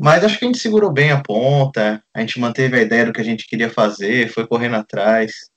Mas 0.00 0.24
acho 0.24 0.38
que 0.38 0.44
a 0.44 0.48
gente 0.48 0.58
segurou 0.58 0.92
bem 0.92 1.10
a 1.10 1.20
ponta, 1.20 2.02
a 2.14 2.20
gente 2.20 2.40
manteve 2.40 2.78
a 2.78 2.82
ideia 2.82 3.06
do 3.06 3.12
que 3.12 3.20
a 3.20 3.24
gente 3.24 3.46
queria 3.46 3.68
fazer, 3.68 4.32
foi 4.32 4.46
correndo 4.46 4.76
atrás. 4.76 5.50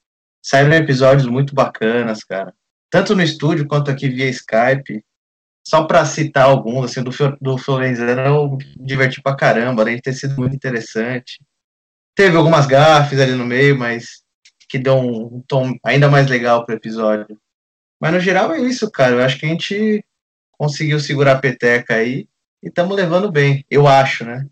Saíram 0.46 0.76
episódios 0.76 1.26
muito 1.28 1.56
bacanas, 1.56 2.24
cara. 2.24 2.54
Tanto 2.92 3.16
no 3.16 3.24
estúdio 3.24 3.68
quanto 3.68 3.90
aqui 3.90 4.08
via 4.08 4.30
Skype. 4.30 5.04
Só 5.68 5.86
para 5.86 6.06
citar 6.06 6.46
alguns, 6.46 6.86
assim, 6.86 7.02
do, 7.02 7.10
do 7.42 7.58
Florenzano 7.58 8.22
eu 8.22 8.58
diverti 8.78 9.24
pra 9.24 9.36
caramba, 9.36 9.82
além 9.82 9.96
de 9.96 10.04
ter 10.04 10.14
sido 10.14 10.36
muito 10.38 10.56
interessante. 10.56 11.42
Teve 12.16 12.38
algumas 12.38 12.68
gafes 12.68 13.20
ali 13.20 13.34
no 13.34 13.44
meio, 13.44 13.76
mas 13.76 14.24
que 14.70 14.78
um, 14.88 15.38
um 15.38 15.44
tom 15.48 15.74
ainda 15.84 16.08
mais 16.08 16.28
legal 16.28 16.64
pro 16.64 16.76
episódio. 16.76 17.40
Mas 18.00 18.14
no 18.14 18.20
geral 18.20 18.54
é 18.54 18.60
isso, 18.60 18.92
cara. 18.92 19.16
Eu 19.16 19.24
acho 19.24 19.40
que 19.40 19.48
a 19.48 19.50
gente 19.50 20.06
conseguiu 20.52 21.00
segurar 21.00 21.32
a 21.32 21.40
peteca 21.40 21.96
aí 21.96 22.28
e 22.62 22.68
estamos 22.68 22.96
levando 22.96 23.32
bem, 23.32 23.66
eu 23.68 23.88
acho, 23.88 24.24
né? 24.24 24.46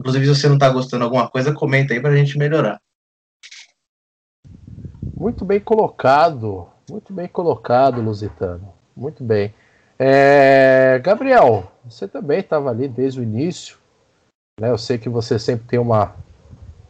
Inclusive, 0.00 0.24
se 0.26 0.34
você 0.34 0.48
não 0.48 0.58
tá 0.58 0.68
gostando 0.68 1.02
de 1.02 1.04
alguma 1.04 1.30
coisa, 1.30 1.54
comenta 1.54 1.94
aí 1.94 2.00
pra 2.00 2.16
gente 2.16 2.36
melhorar. 2.36 2.80
Muito 5.22 5.44
bem 5.44 5.60
colocado, 5.60 6.68
muito 6.90 7.12
bem 7.12 7.28
colocado, 7.28 8.02
Lusitano. 8.02 8.74
Muito 8.96 9.22
bem. 9.22 9.54
É, 9.96 10.98
Gabriel, 10.98 11.70
você 11.84 12.08
também 12.08 12.40
estava 12.40 12.70
ali 12.70 12.88
desde 12.88 13.20
o 13.20 13.22
início. 13.22 13.78
Né? 14.60 14.68
Eu 14.68 14.76
sei 14.76 14.98
que 14.98 15.08
você 15.08 15.38
sempre 15.38 15.64
tem 15.68 15.78
uma, 15.78 16.16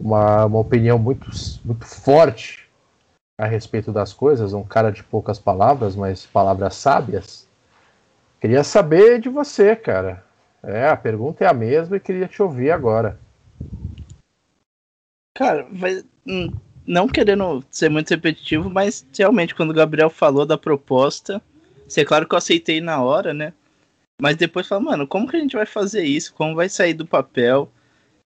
uma, 0.01 0.47
uma 0.47 0.59
opinião 0.59 0.99
muito, 0.99 1.29
muito 1.63 1.85
forte 1.85 2.67
a 3.39 3.45
respeito 3.45 3.93
das 3.93 4.15
coisas, 4.15 4.55
um 4.55 4.65
cara 4.65 4.91
de 4.91 5.05
poucas 5.05 5.39
palavras, 5.39 5.95
mas 5.95 6.25
palavras 6.25 6.75
sábias. 6.77 7.47
Queria 8.41 8.65
saber 8.65 9.21
de 9.21 9.29
você, 9.29 9.77
cara. 9.77 10.25
É, 10.63 10.89
a 10.89 10.97
pergunta 10.97 11.45
é 11.45 11.49
a 11.49 11.53
mesma 11.53 11.99
e 11.99 12.01
queria 12.01 12.29
te 12.29 12.41
ouvir 12.41 12.71
agora. 12.71 13.21
Cara, 15.35 15.69
vai, 15.71 16.03
hum, 16.27 16.51
não 16.87 17.09
querendo 17.09 17.65
ser 17.71 17.89
muito 17.89 18.11
repetitivo, 18.11 18.69
mas 18.71 19.07
realmente 19.17 19.55
quando 19.55 19.71
o 19.71 19.75
Gabriel 19.75 20.11
falou 20.11 20.45
da 20.45 20.59
proposta, 20.59 21.43
é 21.97 22.05
claro 22.05 22.27
que 22.27 22.35
eu 22.35 22.39
aceitei 22.39 22.81
na 22.81 23.03
hora, 23.03 23.35
né? 23.35 23.53
Mas 24.21 24.37
depois 24.37 24.67
falei, 24.67 24.85
mano, 24.85 25.07
como 25.07 25.29
que 25.29 25.37
a 25.37 25.41
gente 25.41 25.57
vai 25.57 25.67
fazer 25.67 26.05
isso? 26.05 26.33
Como 26.35 26.55
vai 26.55 26.69
sair 26.69 26.95
do 26.95 27.07
papel? 27.07 27.71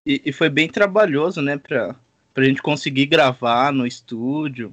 E, 0.05 0.23
e 0.27 0.33
foi 0.33 0.49
bem 0.49 0.69
trabalhoso, 0.69 1.43
né, 1.43 1.57
pra, 1.59 1.97
pra 2.33 2.45
gente 2.45 2.63
conseguir 2.63 3.07
gravar 3.07 3.73
no 3.73 3.87
estúdio. 3.87 4.73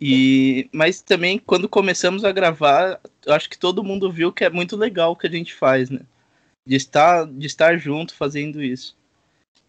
E 0.00 0.68
mas 0.72 1.00
também 1.00 1.38
quando 1.38 1.68
começamos 1.68 2.24
a 2.24 2.30
gravar, 2.30 3.00
acho 3.26 3.50
que 3.50 3.58
todo 3.58 3.82
mundo 3.82 4.12
viu 4.12 4.32
que 4.32 4.44
é 4.44 4.50
muito 4.50 4.76
legal 4.76 5.12
o 5.12 5.16
que 5.16 5.26
a 5.26 5.30
gente 5.30 5.52
faz, 5.52 5.90
né? 5.90 6.00
De 6.66 6.76
estar 6.76 7.26
de 7.26 7.46
estar 7.46 7.76
junto 7.78 8.14
fazendo 8.14 8.62
isso. 8.62 8.96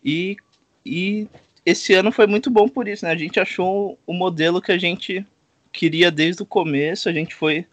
E 0.03 0.37
e 0.85 1.27
esse 1.69 1.93
ano 1.93 2.11
foi 2.11 2.25
muito 2.25 2.49
bom 2.49 2.67
por 2.67 2.87
isso, 2.87 3.05
né? 3.05 3.11
A 3.11 3.15
gente 3.15 3.39
achou 3.39 3.97
o 4.05 4.13
modelo 4.13 4.61
que 4.61 4.71
a 4.71 4.77
gente 4.77 5.25
queria 5.71 6.09
desde 6.11 6.41
o 6.41 6.45
começo, 6.45 7.07
a 7.07 7.13
gente 7.13 7.35
foi 7.35 7.65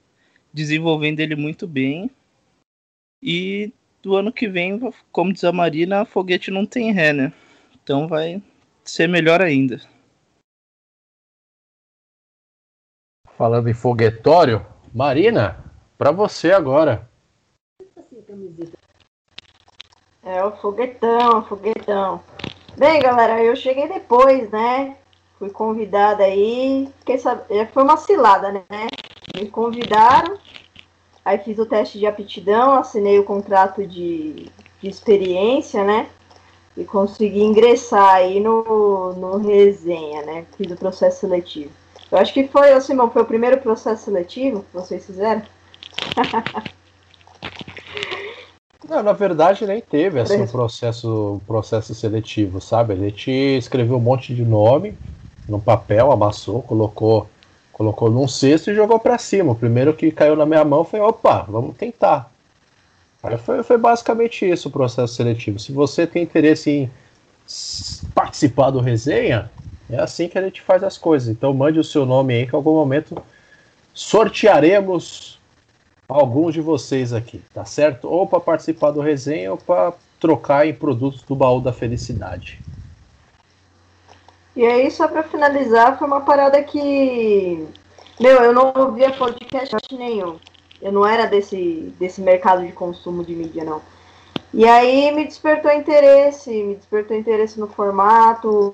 desenvolvendo 0.52 1.20
ele 1.20 1.34
muito 1.34 1.66
bem. 1.66 2.10
E 3.22 3.72
do 4.02 4.14
ano 4.14 4.32
que 4.32 4.48
vem, 4.48 4.78
como 5.10 5.32
diz 5.32 5.44
a 5.44 5.52
Marina, 5.52 6.04
foguete 6.04 6.50
não 6.50 6.66
tem 6.66 6.92
ré, 6.92 7.12
né? 7.12 7.32
Então 7.82 8.06
vai 8.06 8.42
ser 8.84 9.08
melhor 9.08 9.40
ainda. 9.40 9.80
Falando 13.36 13.68
em 13.68 13.74
foguetório, 13.74 14.64
Marina, 14.94 15.64
para 15.96 16.10
você 16.10 16.52
agora. 16.52 17.08
É 20.22 20.44
o 20.44 20.56
foguetão, 20.56 21.38
o 21.38 21.42
foguetão. 21.44 22.22
Bem, 22.78 23.00
galera, 23.00 23.42
eu 23.42 23.56
cheguei 23.56 23.88
depois, 23.88 24.50
né? 24.50 24.96
Fui 25.38 25.48
convidada 25.48 26.24
aí. 26.24 26.86
Fiquei. 26.98 27.16
É, 27.48 27.64
foi 27.64 27.82
uma 27.82 27.96
cilada, 27.96 28.52
né? 28.52 28.86
Me 29.34 29.48
convidaram, 29.48 30.36
aí 31.24 31.38
fiz 31.38 31.58
o 31.58 31.64
teste 31.64 31.98
de 31.98 32.06
aptidão, 32.06 32.74
assinei 32.74 33.18
o 33.18 33.24
contrato 33.24 33.86
de, 33.86 34.50
de 34.82 34.88
experiência, 34.88 35.84
né? 35.84 36.06
E 36.76 36.84
consegui 36.84 37.42
ingressar 37.42 38.16
aí 38.16 38.40
no, 38.40 39.14
no 39.14 39.38
resenha, 39.38 40.22
né? 40.22 40.44
Fiz 40.58 40.70
o 40.70 40.76
processo 40.76 41.20
seletivo. 41.20 41.70
Eu 42.12 42.18
acho 42.18 42.34
que 42.34 42.46
foi, 42.46 42.78
Simão, 42.82 43.10
foi 43.10 43.22
o 43.22 43.26
primeiro 43.26 43.58
processo 43.58 44.04
seletivo 44.04 44.62
que 44.64 44.74
vocês 44.74 45.06
fizeram? 45.06 45.42
Não, 48.88 49.02
na 49.02 49.12
verdade 49.12 49.66
nem 49.66 49.80
teve 49.80 50.20
assim, 50.20 50.42
um 50.42 50.46
processo, 50.46 51.40
processo 51.46 51.94
seletivo, 51.94 52.60
sabe? 52.60 52.92
A 52.92 52.96
gente 52.96 53.30
escreveu 53.30 53.96
um 53.96 54.00
monte 54.00 54.34
de 54.34 54.44
nome 54.44 54.96
no 55.48 55.60
papel, 55.60 56.12
amassou, 56.12 56.62
colocou, 56.62 57.28
colocou 57.72 58.10
num 58.10 58.28
cesto 58.28 58.70
e 58.70 58.74
jogou 58.74 58.98
para 58.98 59.18
cima. 59.18 59.52
O 59.52 59.56
primeiro 59.56 59.94
que 59.94 60.10
caiu 60.10 60.36
na 60.36 60.46
minha 60.46 60.64
mão 60.64 60.84
foi, 60.84 61.00
opa, 61.00 61.46
vamos 61.48 61.76
tentar. 61.76 62.30
Aí 63.22 63.38
foi, 63.38 63.62
foi 63.62 63.78
basicamente 63.78 64.48
isso 64.48 64.68
o 64.68 64.72
processo 64.72 65.14
seletivo. 65.14 65.58
Se 65.58 65.72
você 65.72 66.06
tem 66.06 66.22
interesse 66.22 66.70
em 66.70 66.90
participar 68.14 68.70
do 68.70 68.80
resenha, 68.80 69.50
é 69.88 70.00
assim 70.00 70.28
que 70.28 70.38
a 70.38 70.42
gente 70.42 70.60
faz 70.60 70.82
as 70.82 70.98
coisas. 70.98 71.28
Então 71.28 71.52
mande 71.54 71.78
o 71.78 71.84
seu 71.84 72.04
nome 72.04 72.34
aí 72.34 72.46
que 72.46 72.52
em 72.52 72.56
algum 72.56 72.74
momento 72.74 73.16
sortearemos 73.94 75.35
alguns 76.08 76.54
de 76.54 76.60
vocês 76.60 77.12
aqui, 77.12 77.42
tá 77.52 77.64
certo? 77.64 78.08
Ou 78.08 78.26
para 78.26 78.40
participar 78.40 78.90
do 78.90 79.00
resenha 79.00 79.52
ou 79.52 79.56
para 79.56 79.92
trocar 80.20 80.66
em 80.66 80.74
produtos 80.74 81.22
do 81.22 81.34
baú 81.34 81.60
da 81.60 81.72
felicidade. 81.72 82.60
E 84.54 84.64
aí, 84.64 84.90
só 84.90 85.06
para 85.06 85.22
finalizar, 85.22 85.98
foi 85.98 86.06
uma 86.06 86.22
parada 86.22 86.62
que. 86.62 87.66
Meu, 88.18 88.42
eu 88.42 88.52
não 88.54 88.72
ouvia 88.74 89.10
podcast 89.12 89.76
nenhum. 89.92 90.38
Eu 90.80 90.92
não 90.92 91.06
era 91.06 91.26
desse, 91.26 91.92
desse 91.98 92.20
mercado 92.22 92.64
de 92.64 92.72
consumo 92.72 93.22
de 93.22 93.34
mídia, 93.34 93.64
não. 93.64 93.82
E 94.54 94.64
aí 94.66 95.12
me 95.12 95.24
despertou 95.24 95.70
interesse, 95.70 96.50
me 96.50 96.76
despertou 96.76 97.14
interesse 97.16 97.60
no 97.60 97.66
formato, 97.66 98.72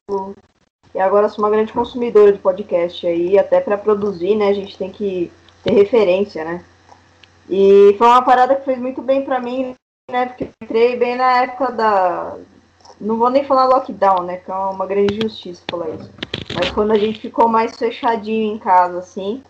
e 0.95 1.01
agora 1.01 1.29
sou 1.29 1.43
uma 1.43 1.51
grande 1.51 1.73
consumidora 1.73 2.33
de 2.33 2.39
podcast 2.39 3.05
aí, 3.05 3.37
até 3.37 3.61
para 3.61 3.79
produzir, 3.79 4.37
né? 4.37 4.49
A 4.49 4.53
gente 4.53 4.79
tem 4.79 4.91
que 4.91 5.33
ter 5.65 5.73
referência, 5.73 6.45
né? 6.45 6.65
E 7.49 7.95
foi 7.99 8.07
uma 8.07 8.23
parada 8.23 8.55
que 8.57 8.65
fez 8.65 8.79
muito 8.79 9.03
bem 9.03 9.25
para 9.25 9.41
mim, 9.41 9.75
né? 10.11 10.27
Porque 10.27 10.49
entrei 10.63 10.97
bem 10.97 11.17
na 11.17 11.43
época 11.43 11.73
da. 11.73 12.37
Não 13.01 13.17
vou 13.17 13.31
nem 13.31 13.45
falar 13.45 13.67
lockdown, 13.67 14.23
né? 14.23 14.37
Que 14.37 14.51
é 14.51 14.55
uma 14.55 14.87
grande 14.87 15.15
injustiça 15.15 15.63
falar 15.71 15.91
isso. 15.91 16.11
Mas 16.55 16.71
quando 16.71 16.93
a 16.93 16.99
gente 16.99 17.21
ficou 17.21 17.49
mais 17.49 17.77
fechadinho 17.77 18.55
em 18.55 18.59
casa, 18.59 18.99
assim. 18.99 19.43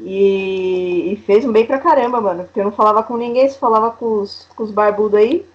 E, 0.00 1.12
e 1.12 1.16
fez 1.26 1.44
um 1.44 1.52
bem 1.52 1.66
pra 1.66 1.78
caramba, 1.78 2.20
mano. 2.20 2.44
Porque 2.44 2.60
eu 2.60 2.64
não 2.64 2.72
falava 2.72 3.02
com 3.02 3.16
ninguém, 3.16 3.48
se 3.48 3.58
falava 3.58 3.90
com 3.90 4.20
os, 4.20 4.48
com 4.56 4.62
os 4.62 4.70
barbudos 4.70 5.18
aí. 5.18 5.46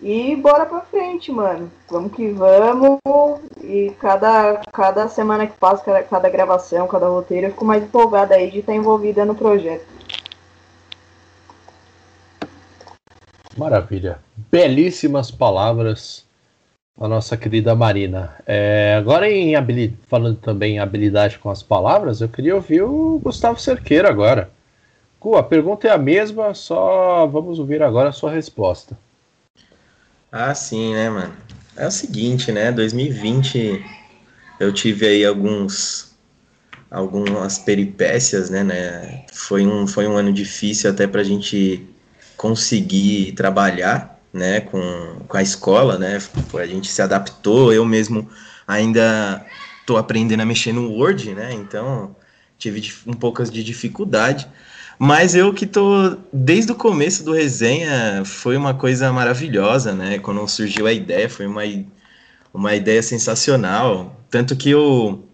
E 0.00 0.36
bora 0.36 0.64
pra 0.64 0.82
frente, 0.82 1.32
mano. 1.32 1.70
Vamos 1.88 2.12
que 2.12 2.30
vamos. 2.30 3.00
E 3.62 3.92
cada, 3.98 4.60
cada 4.72 5.08
semana 5.08 5.46
que 5.46 5.56
passa, 5.58 5.82
cada, 5.82 6.02
cada 6.04 6.28
gravação, 6.28 6.86
cada 6.86 7.08
roteiro, 7.08 7.46
eu 7.46 7.50
fico 7.50 7.64
mais 7.64 7.82
empolgada 7.82 8.34
aí 8.34 8.50
de 8.50 8.60
estar 8.60 8.74
envolvida 8.74 9.24
no 9.24 9.34
projeto. 9.34 9.97
Maravilha. 13.58 14.20
Belíssimas 14.52 15.32
palavras 15.32 16.24
da 16.96 17.08
nossa 17.08 17.36
querida 17.36 17.74
Marina. 17.74 18.36
É, 18.46 18.94
agora, 18.96 19.28
em 19.28 19.54
falando 20.06 20.36
também 20.36 20.76
em 20.76 20.78
habilidade 20.78 21.38
com 21.38 21.50
as 21.50 21.62
palavras, 21.62 22.20
eu 22.20 22.28
queria 22.28 22.54
ouvir 22.54 22.82
o 22.82 23.18
Gustavo 23.18 23.60
Cerqueira 23.60 24.08
agora. 24.08 24.48
Gu, 25.20 25.36
a 25.36 25.42
pergunta 25.42 25.88
é 25.88 25.90
a 25.90 25.98
mesma, 25.98 26.54
só 26.54 27.26
vamos 27.26 27.58
ouvir 27.58 27.82
agora 27.82 28.10
a 28.10 28.12
sua 28.12 28.30
resposta. 28.30 28.96
Ah, 30.30 30.54
sim, 30.54 30.94
né, 30.94 31.10
mano? 31.10 31.34
É 31.76 31.86
o 31.86 31.90
seguinte, 31.90 32.52
né? 32.52 32.70
2020 32.70 33.84
eu 34.60 34.72
tive 34.72 35.06
aí 35.06 35.24
alguns 35.24 36.16
algumas 36.88 37.58
peripécias, 37.58 38.50
né, 38.50 38.62
né? 38.62 39.24
Foi 39.32 39.66
um 39.66 39.86
foi 39.86 40.06
um 40.06 40.16
ano 40.16 40.32
difícil 40.32 40.90
até 40.90 41.08
pra 41.08 41.24
gente 41.24 41.84
conseguir 42.38 43.32
trabalhar, 43.32 44.18
né, 44.32 44.60
com, 44.60 44.80
com 45.26 45.36
a 45.36 45.42
escola, 45.42 45.98
né? 45.98 46.18
A 46.54 46.66
gente 46.66 46.88
se 46.88 47.02
adaptou, 47.02 47.72
eu 47.72 47.84
mesmo 47.84 48.28
ainda 48.66 49.44
tô 49.84 49.96
aprendendo 49.96 50.40
a 50.40 50.46
mexer 50.46 50.72
no 50.72 50.88
Word, 50.88 51.34
né? 51.34 51.52
Então, 51.52 52.14
tive 52.56 52.92
um 53.06 53.12
pouco 53.12 53.42
de 53.44 53.64
dificuldade, 53.64 54.46
mas 54.98 55.34
eu 55.34 55.52
que 55.52 55.66
tô 55.66 56.16
desde 56.32 56.70
o 56.72 56.76
começo 56.76 57.24
do 57.24 57.32
resenha 57.32 58.22
foi 58.24 58.56
uma 58.56 58.72
coisa 58.72 59.12
maravilhosa, 59.12 59.92
né? 59.92 60.18
Quando 60.18 60.46
surgiu 60.48 60.86
a 60.86 60.92
ideia, 60.92 61.28
foi 61.28 61.46
uma, 61.46 61.62
uma 62.54 62.74
ideia 62.74 63.02
sensacional. 63.02 64.16
Tanto 64.30 64.54
que 64.56 64.70
eu 64.70 65.27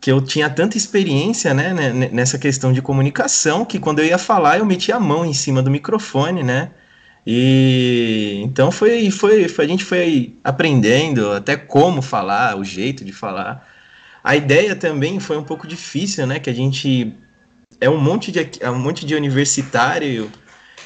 que 0.00 0.10
eu 0.12 0.20
tinha 0.20 0.48
tanta 0.48 0.76
experiência 0.76 1.52
né, 1.52 1.72
nessa 2.12 2.38
questão 2.38 2.72
de 2.72 2.80
comunicação 2.80 3.64
que 3.64 3.78
quando 3.78 3.98
eu 3.98 4.04
ia 4.04 4.18
falar 4.18 4.58
eu 4.58 4.66
metia 4.66 4.96
a 4.96 5.00
mão 5.00 5.24
em 5.24 5.32
cima 5.32 5.62
do 5.62 5.70
microfone, 5.70 6.42
né? 6.42 6.70
E 7.26 8.40
então 8.44 8.70
foi, 8.70 9.10
foi, 9.10 9.48
foi 9.48 9.64
a 9.64 9.68
gente 9.68 9.84
foi 9.84 10.34
aprendendo 10.42 11.32
até 11.32 11.56
como 11.56 12.00
falar, 12.00 12.56
o 12.56 12.64
jeito 12.64 13.04
de 13.04 13.12
falar. 13.12 13.66
A 14.24 14.36
ideia 14.36 14.74
também 14.76 15.20
foi 15.20 15.36
um 15.36 15.44
pouco 15.44 15.66
difícil, 15.66 16.26
né? 16.26 16.38
Que 16.38 16.50
a 16.50 16.54
gente 16.54 17.14
é 17.80 17.88
um 17.90 18.00
monte 18.00 18.32
de, 18.32 18.50
é 18.60 18.70
um 18.70 18.78
monte 18.78 19.04
de 19.04 19.14
universitário 19.14 20.30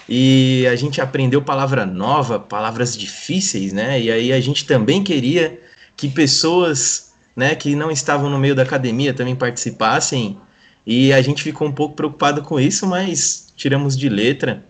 e 0.08 0.66
a 0.66 0.76
gente 0.76 1.00
aprendeu 1.00 1.40
palavra 1.42 1.86
nova, 1.86 2.38
palavras 2.38 2.96
difíceis, 2.96 3.72
né? 3.72 4.00
E 4.00 4.10
aí 4.10 4.32
a 4.32 4.40
gente 4.40 4.66
também 4.66 5.02
queria 5.02 5.60
que 5.96 6.08
pessoas, 6.08 7.11
né, 7.34 7.54
que 7.54 7.74
não 7.74 7.90
estavam 7.90 8.28
no 8.28 8.38
meio 8.38 8.54
da 8.54 8.62
academia 8.62 9.14
também 9.14 9.34
participassem. 9.34 10.38
E 10.86 11.12
a 11.12 11.22
gente 11.22 11.42
ficou 11.42 11.68
um 11.68 11.72
pouco 11.72 11.94
preocupado 11.94 12.42
com 12.42 12.58
isso, 12.58 12.86
mas 12.86 13.52
tiramos 13.56 13.96
de 13.96 14.08
letra. 14.08 14.64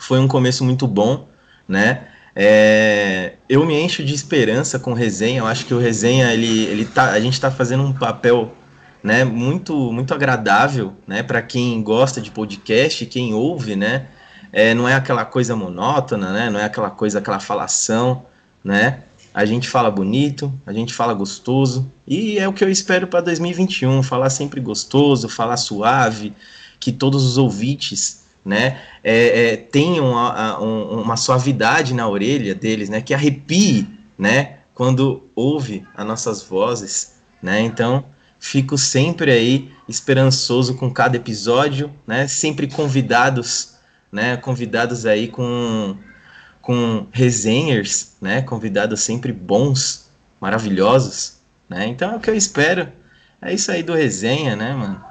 Foi 0.00 0.18
um 0.18 0.26
começo 0.26 0.64
muito 0.64 0.86
bom, 0.86 1.28
né? 1.68 2.08
É, 2.36 3.34
eu 3.48 3.64
me 3.64 3.78
encho 3.78 4.02
de 4.02 4.12
esperança 4.12 4.78
com 4.78 4.92
resenha. 4.92 5.40
Eu 5.40 5.46
acho 5.46 5.66
que 5.66 5.74
o 5.74 5.78
resenha 5.78 6.32
ele, 6.32 6.64
ele 6.64 6.84
tá, 6.84 7.10
a 7.10 7.20
gente 7.20 7.34
está 7.34 7.50
fazendo 7.50 7.84
um 7.84 7.92
papel 7.92 8.52
né, 9.04 9.22
muito 9.22 9.92
muito 9.92 10.14
agradável, 10.14 10.94
né, 11.06 11.22
para 11.22 11.42
quem 11.42 11.82
gosta 11.82 12.22
de 12.22 12.30
podcast, 12.30 13.04
quem 13.04 13.34
ouve, 13.34 13.76
né, 13.76 14.06
é, 14.50 14.72
não 14.72 14.88
é 14.88 14.94
aquela 14.94 15.26
coisa 15.26 15.54
monótona, 15.54 16.32
né, 16.32 16.48
não 16.48 16.58
é 16.58 16.64
aquela 16.64 16.90
coisa, 16.90 17.18
aquela 17.18 17.38
falação, 17.38 18.24
né, 18.64 19.00
a 19.34 19.44
gente 19.44 19.68
fala 19.68 19.90
bonito, 19.90 20.52
a 20.64 20.72
gente 20.72 20.94
fala 20.94 21.12
gostoso, 21.12 21.90
e 22.06 22.38
é 22.38 22.48
o 22.48 22.52
que 22.52 22.64
eu 22.64 22.70
espero 22.70 23.06
para 23.08 23.20
2021, 23.20 24.02
falar 24.02 24.30
sempre 24.30 24.60
gostoso, 24.60 25.28
falar 25.28 25.56
suave, 25.56 26.32
que 26.78 26.92
todos 26.92 27.24
os 27.24 27.36
ouvintes, 27.36 28.22
né, 28.44 28.80
é, 29.02 29.52
é, 29.52 29.56
tenham 29.56 30.16
a, 30.16 30.50
a, 30.50 30.62
um, 30.62 31.00
uma 31.02 31.16
suavidade 31.16 31.92
na 31.92 32.08
orelha 32.08 32.54
deles, 32.54 32.88
né, 32.88 33.00
que 33.00 33.12
arrepie, 33.12 33.88
né, 34.16 34.58
quando 34.72 35.24
ouve 35.34 35.84
as 35.96 36.06
nossas 36.06 36.42
vozes, 36.42 37.14
né, 37.42 37.60
então 37.60 38.04
Fico 38.44 38.76
sempre 38.76 39.30
aí 39.30 39.72
esperançoso 39.88 40.74
com 40.74 40.92
cada 40.92 41.16
episódio, 41.16 41.90
né? 42.06 42.28
Sempre 42.28 42.68
convidados, 42.68 43.76
né? 44.12 44.36
Convidados 44.36 45.06
aí 45.06 45.28
com 45.28 45.96
com 46.64 47.06
resenhers, 47.12 48.16
né? 48.20 48.40
Convidados 48.40 49.02
sempre 49.02 49.32
bons, 49.32 50.10
maravilhosos, 50.40 51.38
né? 51.68 51.86
Então 51.86 52.12
é 52.12 52.16
o 52.16 52.20
que 52.20 52.30
eu 52.30 52.34
espero. 52.34 52.88
É 53.40 53.52
isso 53.52 53.70
aí 53.70 53.82
do 53.82 53.92
resenha, 53.92 54.56
né, 54.56 54.74
mano? 54.74 55.04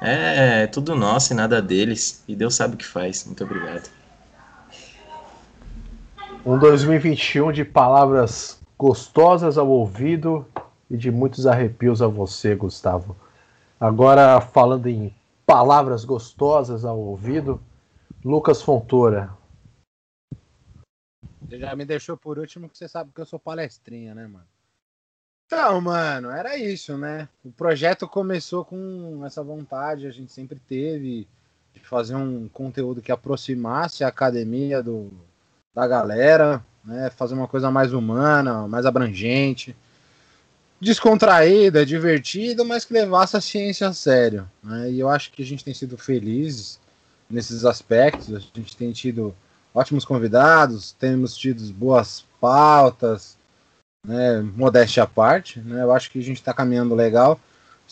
É 0.00 0.66
tudo 0.66 0.94
nosso 0.94 1.32
e 1.32 1.36
nada 1.36 1.60
deles. 1.60 2.22
E 2.26 2.34
Deus 2.34 2.54
sabe 2.54 2.74
o 2.74 2.76
que 2.78 2.86
faz. 2.86 3.24
Muito 3.24 3.44
obrigado. 3.44 3.88
Um 6.44 6.58
2021 6.58 7.52
de 7.52 7.64
palavras 7.64 8.58
gostosas 8.78 9.56
ao 9.56 9.68
ouvido 9.68 10.46
e 10.90 10.96
de 10.96 11.10
muitos 11.10 11.46
arrepios 11.46 12.02
a 12.02 12.06
você, 12.06 12.54
Gustavo. 12.54 13.16
Agora, 13.78 14.40
falando 14.40 14.86
em 14.88 15.14
palavras 15.46 16.04
gostosas 16.04 16.84
ao 16.84 16.98
ouvido, 16.98 17.60
Lucas 18.24 18.62
Fontoura. 18.62 19.30
Você 21.54 21.60
já 21.60 21.76
me 21.76 21.84
deixou 21.84 22.16
por 22.16 22.36
último, 22.36 22.68
que 22.68 22.76
você 22.76 22.88
sabe 22.88 23.12
que 23.14 23.20
eu 23.20 23.26
sou 23.26 23.38
palestrinha, 23.38 24.12
né, 24.12 24.26
mano? 24.26 24.46
Então, 25.46 25.80
mano, 25.80 26.30
era 26.30 26.56
isso, 26.56 26.98
né? 26.98 27.28
O 27.44 27.52
projeto 27.52 28.08
começou 28.08 28.64
com 28.64 29.24
essa 29.24 29.40
vontade, 29.40 30.06
a 30.06 30.10
gente 30.10 30.32
sempre 30.32 30.58
teve 30.58 31.28
de 31.72 31.80
fazer 31.80 32.16
um 32.16 32.48
conteúdo 32.48 33.00
que 33.00 33.12
aproximasse 33.12 34.02
a 34.02 34.08
academia 34.08 34.82
do, 34.82 35.12
da 35.72 35.86
galera, 35.86 36.64
né? 36.84 37.08
Fazer 37.10 37.34
uma 37.34 37.46
coisa 37.46 37.70
mais 37.70 37.92
humana, 37.92 38.66
mais 38.66 38.84
abrangente, 38.84 39.76
descontraída, 40.80 41.86
divertida, 41.86 42.64
mas 42.64 42.84
que 42.84 42.94
levasse 42.94 43.36
a 43.36 43.40
ciência 43.40 43.86
a 43.86 43.92
sério. 43.92 44.50
Né? 44.60 44.90
E 44.90 44.98
eu 44.98 45.08
acho 45.08 45.30
que 45.30 45.42
a 45.42 45.46
gente 45.46 45.64
tem 45.64 45.74
sido 45.74 45.96
felizes 45.96 46.80
nesses 47.30 47.64
aspectos. 47.64 48.34
A 48.34 48.40
gente 48.40 48.76
tem 48.76 48.90
tido 48.90 49.32
ótimos 49.74 50.04
convidados, 50.04 50.92
temos 50.92 51.36
tido 51.36 51.60
boas 51.72 52.24
pautas, 52.40 53.36
né, 54.06 54.40
modéstia 54.54 55.02
à 55.02 55.06
parte, 55.06 55.58
né, 55.60 55.82
eu 55.82 55.90
acho 55.90 56.10
que 56.10 56.20
a 56.20 56.22
gente 56.22 56.36
está 56.36 56.54
caminhando 56.54 56.94
legal. 56.94 57.40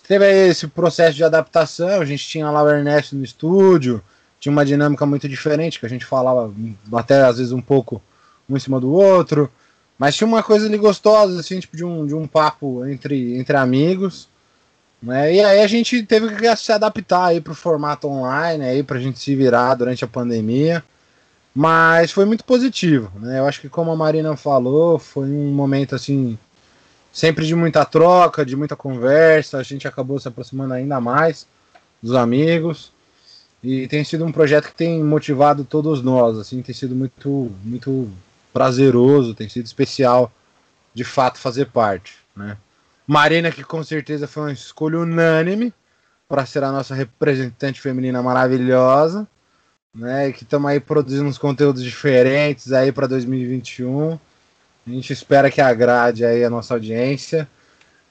Teve 0.06 0.24
aí 0.24 0.48
esse 0.48 0.66
processo 0.66 1.16
de 1.16 1.24
adaptação, 1.24 2.00
a 2.00 2.04
gente 2.04 2.26
tinha 2.26 2.50
lá 2.50 2.62
o 2.62 2.68
Ernesto 2.68 3.16
no 3.16 3.24
estúdio, 3.24 4.02
tinha 4.38 4.52
uma 4.52 4.64
dinâmica 4.64 5.06
muito 5.06 5.28
diferente, 5.28 5.78
que 5.78 5.86
a 5.86 5.88
gente 5.88 6.04
falava 6.04 6.52
até 6.94 7.22
às 7.22 7.38
vezes 7.38 7.52
um 7.52 7.60
pouco 7.60 8.02
um 8.48 8.56
em 8.56 8.60
cima 8.60 8.80
do 8.80 8.90
outro, 8.90 9.50
mas 9.96 10.16
tinha 10.16 10.26
uma 10.26 10.42
coisa 10.42 10.66
ali 10.66 10.76
gostosa, 10.76 11.38
assim, 11.38 11.60
tipo 11.60 11.76
de 11.76 11.84
um, 11.84 12.06
de 12.06 12.14
um 12.14 12.26
papo 12.26 12.84
entre, 12.86 13.36
entre 13.36 13.56
amigos, 13.56 14.28
né, 15.02 15.34
e 15.34 15.40
aí 15.40 15.60
a 15.60 15.66
gente 15.66 16.02
teve 16.02 16.34
que 16.34 16.56
se 16.56 16.72
adaptar 16.72 17.26
aí 17.26 17.40
para 17.40 17.52
o 17.52 17.56
formato 17.56 18.08
online, 18.08 18.64
aí 18.64 18.86
a 18.86 18.98
gente 18.98 19.18
se 19.18 19.34
virar 19.34 19.74
durante 19.74 20.04
a 20.04 20.08
pandemia, 20.08 20.82
mas 21.54 22.10
foi 22.10 22.24
muito 22.24 22.44
positivo, 22.44 23.10
né? 23.18 23.38
Eu 23.38 23.46
acho 23.46 23.60
que 23.60 23.68
como 23.68 23.90
a 23.90 23.96
Marina 23.96 24.36
falou, 24.36 24.98
foi 24.98 25.28
um 25.28 25.52
momento 25.52 25.94
assim 25.94 26.38
sempre 27.12 27.46
de 27.46 27.54
muita 27.54 27.84
troca, 27.84 28.44
de 28.44 28.56
muita 28.56 28.74
conversa, 28.74 29.58
a 29.58 29.62
gente 29.62 29.86
acabou 29.86 30.18
se 30.18 30.26
aproximando 30.26 30.72
ainda 30.72 30.98
mais 31.00 31.46
dos 32.02 32.14
amigos. 32.14 32.90
E 33.62 33.86
tem 33.86 34.02
sido 34.02 34.24
um 34.24 34.32
projeto 34.32 34.68
que 34.68 34.74
tem 34.74 35.04
motivado 35.04 35.64
todos 35.64 36.02
nós, 36.02 36.38
assim, 36.38 36.62
tem 36.62 36.74
sido 36.74 36.94
muito 36.94 37.52
muito 37.62 38.10
prazeroso, 38.52 39.34
tem 39.34 39.48
sido 39.48 39.66
especial 39.66 40.32
de 40.94 41.04
fato 41.04 41.38
fazer 41.38 41.66
parte, 41.66 42.16
né? 42.34 42.56
Marina 43.06 43.50
que 43.50 43.64
com 43.64 43.82
certeza 43.84 44.26
foi 44.26 44.44
uma 44.44 44.52
escolha 44.52 44.98
unânime 44.98 45.72
para 46.28 46.46
ser 46.46 46.64
a 46.64 46.72
nossa 46.72 46.94
representante 46.94 47.80
feminina 47.80 48.22
maravilhosa 48.22 49.28
né? 49.94 50.32
Que 50.32 50.44
estamos 50.44 50.70
aí 50.70 50.80
produzindo 50.80 51.28
uns 51.28 51.38
conteúdos 51.38 51.82
diferentes 51.82 52.72
aí 52.72 52.90
para 52.90 53.06
2021. 53.06 54.18
A 54.86 54.90
gente 54.90 55.12
espera 55.12 55.50
que 55.50 55.60
agrade 55.60 56.24
aí 56.24 56.44
a 56.44 56.50
nossa 56.50 56.74
audiência 56.74 57.48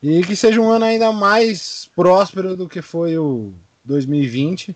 e 0.02 0.22
que 0.24 0.36
seja 0.36 0.62
um 0.62 0.70
ano 0.70 0.86
ainda 0.86 1.12
mais 1.12 1.89
próspero 1.96 2.56
do 2.56 2.70
que 2.70 2.82
foi 2.82 3.17
o 3.17 3.54
2020, 3.84 4.76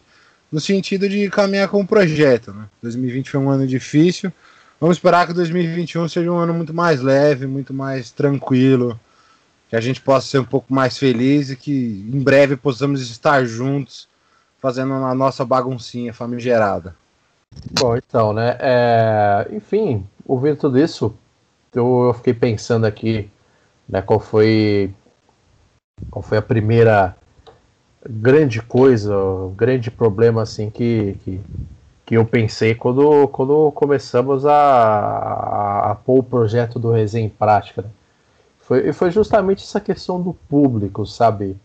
no 0.52 0.60
sentido 0.60 1.08
de 1.08 1.30
caminhar 1.30 1.70
com 1.70 1.82
o 1.82 1.88
projeto. 1.88 2.54
Né? 2.54 2.66
2020 2.82 3.30
foi 3.30 3.40
um 3.40 3.50
ano 3.50 3.66
difícil. 3.66 4.32
Vamos 4.80 4.98
esperar 4.98 5.26
que 5.26 5.34
2021 5.34 6.10
seja 6.10 6.32
um 6.32 6.38
ano 6.38 6.54
muito 6.54 6.74
mais 6.74 7.02
leve, 7.02 7.48
muito 7.48 7.74
mais 7.74 8.12
tranquilo, 8.12 9.00
que 9.70 9.76
a 9.76 9.82
gente 9.82 10.02
possa 10.02 10.28
ser 10.28 10.40
um 10.40 10.46
pouco 10.46 10.74
mais 10.74 10.98
feliz 10.98 11.50
e 11.50 11.56
que 11.56 12.06
em 12.12 12.20
breve 12.20 12.58
possamos 12.58 13.02
estar 13.02 13.46
juntos 13.46 14.08
fazendo 14.66 14.94
a 14.96 15.14
nossa 15.14 15.46
baguncinha 15.46 16.12
famigerada. 16.12 16.96
Bom, 17.80 17.96
então, 17.96 18.34
né? 18.34 18.58
É, 18.60 19.48
enfim, 19.52 20.04
ouvindo 20.26 20.58
tudo 20.58 20.80
isso, 20.80 21.14
eu, 21.72 22.12
fiquei 22.18 22.34
pensando 22.34 22.84
aqui, 22.86 23.30
né? 23.88 24.02
Qual 24.02 24.20
foi, 24.20 24.92
qual 26.10 26.24
foi 26.24 26.40
a 26.40 26.42
primeira 26.42 27.16
grande 28.10 28.60
coisa, 28.60 29.14
grande 29.56 29.92
problema 29.92 30.42
assim 30.42 30.72
que, 30.72 31.16
que, 31.24 31.42
que 32.04 32.18
eu 32.18 32.26
pensei 32.26 32.74
quando, 32.74 33.28
quando 33.28 33.72
começamos 33.72 34.48
a, 34.48 34.52
a, 34.52 35.92
a 35.92 35.96
pôr 35.96 36.22
o 36.22 36.24
projeto 36.24 36.80
do 36.80 36.90
Resenha 36.90 37.28
em 37.28 37.30
prática. 37.30 37.84
Né? 37.84 37.90
Foi, 38.62 38.92
foi 38.94 39.12
justamente 39.12 39.64
essa 39.64 39.80
questão 39.80 40.20
do 40.20 40.34
público, 40.34 41.06
sabe? 41.06 41.56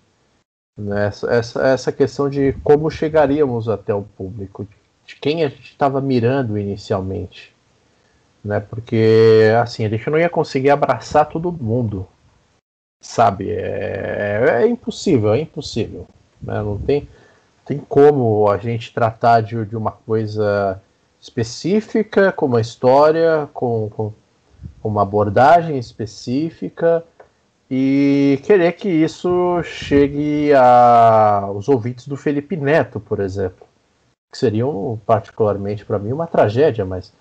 Né, 0.76 1.06
essa, 1.06 1.30
essa, 1.30 1.66
essa 1.66 1.92
questão 1.92 2.28
de 2.28 2.52
como 2.64 2.90
chegaríamos 2.90 3.68
até 3.68 3.94
o 3.94 4.02
público, 4.02 4.66
de 5.04 5.16
quem 5.16 5.44
a 5.44 5.48
gente 5.48 5.72
estava 5.72 6.00
mirando 6.00 6.58
inicialmente. 6.58 7.54
Né? 8.44 8.60
Porque 8.60 9.50
assim, 9.60 9.84
a 9.84 9.88
gente 9.88 10.08
não 10.08 10.18
ia 10.18 10.30
conseguir 10.30 10.70
abraçar 10.70 11.28
todo 11.28 11.52
mundo. 11.52 12.06
Sabe? 13.02 13.50
É, 13.50 14.40
é, 14.48 14.62
é 14.62 14.68
impossível, 14.68 15.32
é 15.32 15.40
impossível. 15.40 16.06
Né? 16.40 16.62
Não 16.62 16.78
tem, 16.78 17.08
tem 17.64 17.78
como 17.78 18.48
a 18.48 18.56
gente 18.58 18.92
tratar 18.92 19.40
de, 19.42 19.64
de 19.64 19.76
uma 19.76 19.92
coisa 19.92 20.80
específica, 21.20 22.32
com 22.32 22.46
uma 22.46 22.60
história, 22.60 23.48
com, 23.52 23.90
com 23.90 24.12
uma 24.82 25.02
abordagem 25.02 25.78
específica 25.78 27.04
e 27.70 28.40
querer 28.42 28.72
que 28.72 28.88
isso 28.88 29.62
chegue 29.62 30.52
aos 30.52 31.68
ouvidos 31.68 32.08
do 32.08 32.16
Felipe 32.16 32.56
Neto, 32.56 32.98
por 32.98 33.20
exemplo, 33.20 33.64
que 34.30 34.36
seriam 34.36 35.00
particularmente 35.06 35.84
para 35.84 35.98
mim 35.98 36.10
uma 36.10 36.26
tragédia, 36.26 36.84
mas 36.84 37.12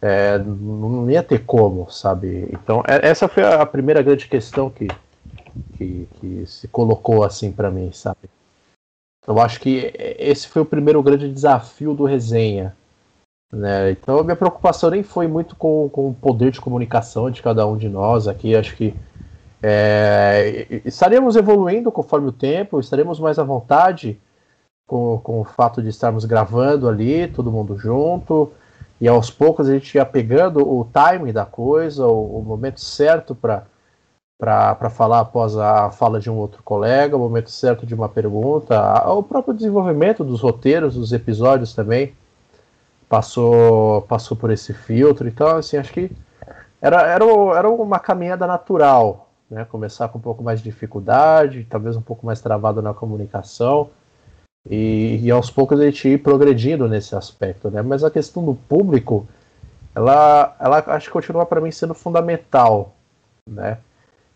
é, 0.00 0.38
não 0.38 1.10
ia 1.10 1.22
ter 1.22 1.44
como, 1.44 1.90
sabe? 1.90 2.48
Então 2.50 2.82
é, 2.88 3.06
essa 3.06 3.28
foi 3.28 3.44
a 3.44 3.66
primeira 3.66 4.00
grande 4.00 4.26
questão 4.26 4.70
que, 4.70 4.88
que, 5.76 6.08
que 6.14 6.46
se 6.46 6.66
colocou 6.68 7.22
assim 7.22 7.52
para 7.52 7.70
mim, 7.70 7.92
sabe? 7.92 8.30
Eu 9.26 9.38
acho 9.38 9.60
que 9.60 9.92
esse 10.18 10.48
foi 10.48 10.62
o 10.62 10.66
primeiro 10.66 11.02
grande 11.02 11.30
desafio 11.30 11.92
do 11.92 12.04
resenha. 12.04 12.74
Né? 13.52 13.90
Então 13.90 14.18
a 14.18 14.24
minha 14.24 14.36
preocupação 14.36 14.88
nem 14.88 15.02
foi 15.02 15.26
muito 15.26 15.54
com, 15.56 15.90
com 15.90 16.08
o 16.08 16.14
poder 16.14 16.52
de 16.52 16.60
comunicação 16.60 17.30
de 17.30 17.42
cada 17.42 17.66
um 17.66 17.76
de 17.76 17.88
nós 17.88 18.26
aqui. 18.26 18.56
Acho 18.56 18.74
que 18.74 18.94
é, 19.62 20.80
estaremos 20.84 21.36
evoluindo 21.36 21.92
conforme 21.92 22.28
o 22.28 22.32
tempo, 22.32 22.80
estaremos 22.80 23.20
mais 23.20 23.38
à 23.38 23.44
vontade 23.44 24.18
com, 24.86 25.18
com 25.22 25.40
o 25.40 25.44
fato 25.44 25.82
de 25.82 25.88
estarmos 25.88 26.24
gravando 26.24 26.88
ali, 26.88 27.28
todo 27.28 27.52
mundo 27.52 27.76
junto, 27.76 28.52
e 29.00 29.06
aos 29.06 29.30
poucos 29.30 29.68
a 29.68 29.72
gente 29.72 29.94
ia 29.94 30.04
pegando 30.04 30.66
o 30.66 30.84
timing 30.84 31.32
da 31.32 31.44
coisa, 31.44 32.06
o, 32.06 32.38
o 32.38 32.42
momento 32.42 32.80
certo 32.80 33.34
para 33.34 33.64
para 34.38 34.88
falar 34.88 35.20
após 35.20 35.54
a 35.54 35.90
fala 35.90 36.18
de 36.18 36.30
um 36.30 36.36
outro 36.38 36.62
colega, 36.62 37.14
o 37.14 37.20
momento 37.20 37.50
certo 37.50 37.84
de 37.84 37.94
uma 37.94 38.08
pergunta, 38.08 39.06
o 39.10 39.22
próprio 39.22 39.52
desenvolvimento 39.52 40.24
dos 40.24 40.40
roteiros, 40.40 40.94
dos 40.94 41.12
episódios 41.12 41.74
também 41.74 42.14
passou 43.06 44.00
passou 44.02 44.34
por 44.36 44.50
esse 44.50 44.72
filtro. 44.72 45.28
Então, 45.28 45.58
assim, 45.58 45.76
acho 45.76 45.92
que 45.92 46.10
era, 46.80 47.02
era, 47.02 47.24
era 47.54 47.68
uma 47.68 47.98
caminhada 47.98 48.46
natural 48.46 49.29
né? 49.50 49.64
Começar 49.64 50.08
com 50.08 50.18
um 50.18 50.20
pouco 50.20 50.42
mais 50.42 50.60
de 50.60 50.70
dificuldade, 50.70 51.66
talvez 51.68 51.96
um 51.96 52.02
pouco 52.02 52.24
mais 52.24 52.40
travado 52.40 52.80
na 52.80 52.94
comunicação. 52.94 53.90
E, 54.68 55.18
e, 55.22 55.30
aos 55.30 55.50
poucos 55.50 55.80
a 55.80 55.86
gente 55.86 56.06
ir 56.08 56.22
progredindo 56.22 56.86
nesse 56.86 57.16
aspecto, 57.16 57.70
né? 57.70 57.82
Mas 57.82 58.04
a 58.04 58.10
questão 58.10 58.44
do 58.44 58.54
público, 58.54 59.26
ela, 59.94 60.54
ela 60.60 60.84
acho 60.88 61.06
que 61.06 61.12
continua 61.12 61.46
para 61.46 61.60
mim 61.60 61.70
sendo 61.70 61.94
fundamental, 61.94 62.94
né? 63.48 63.78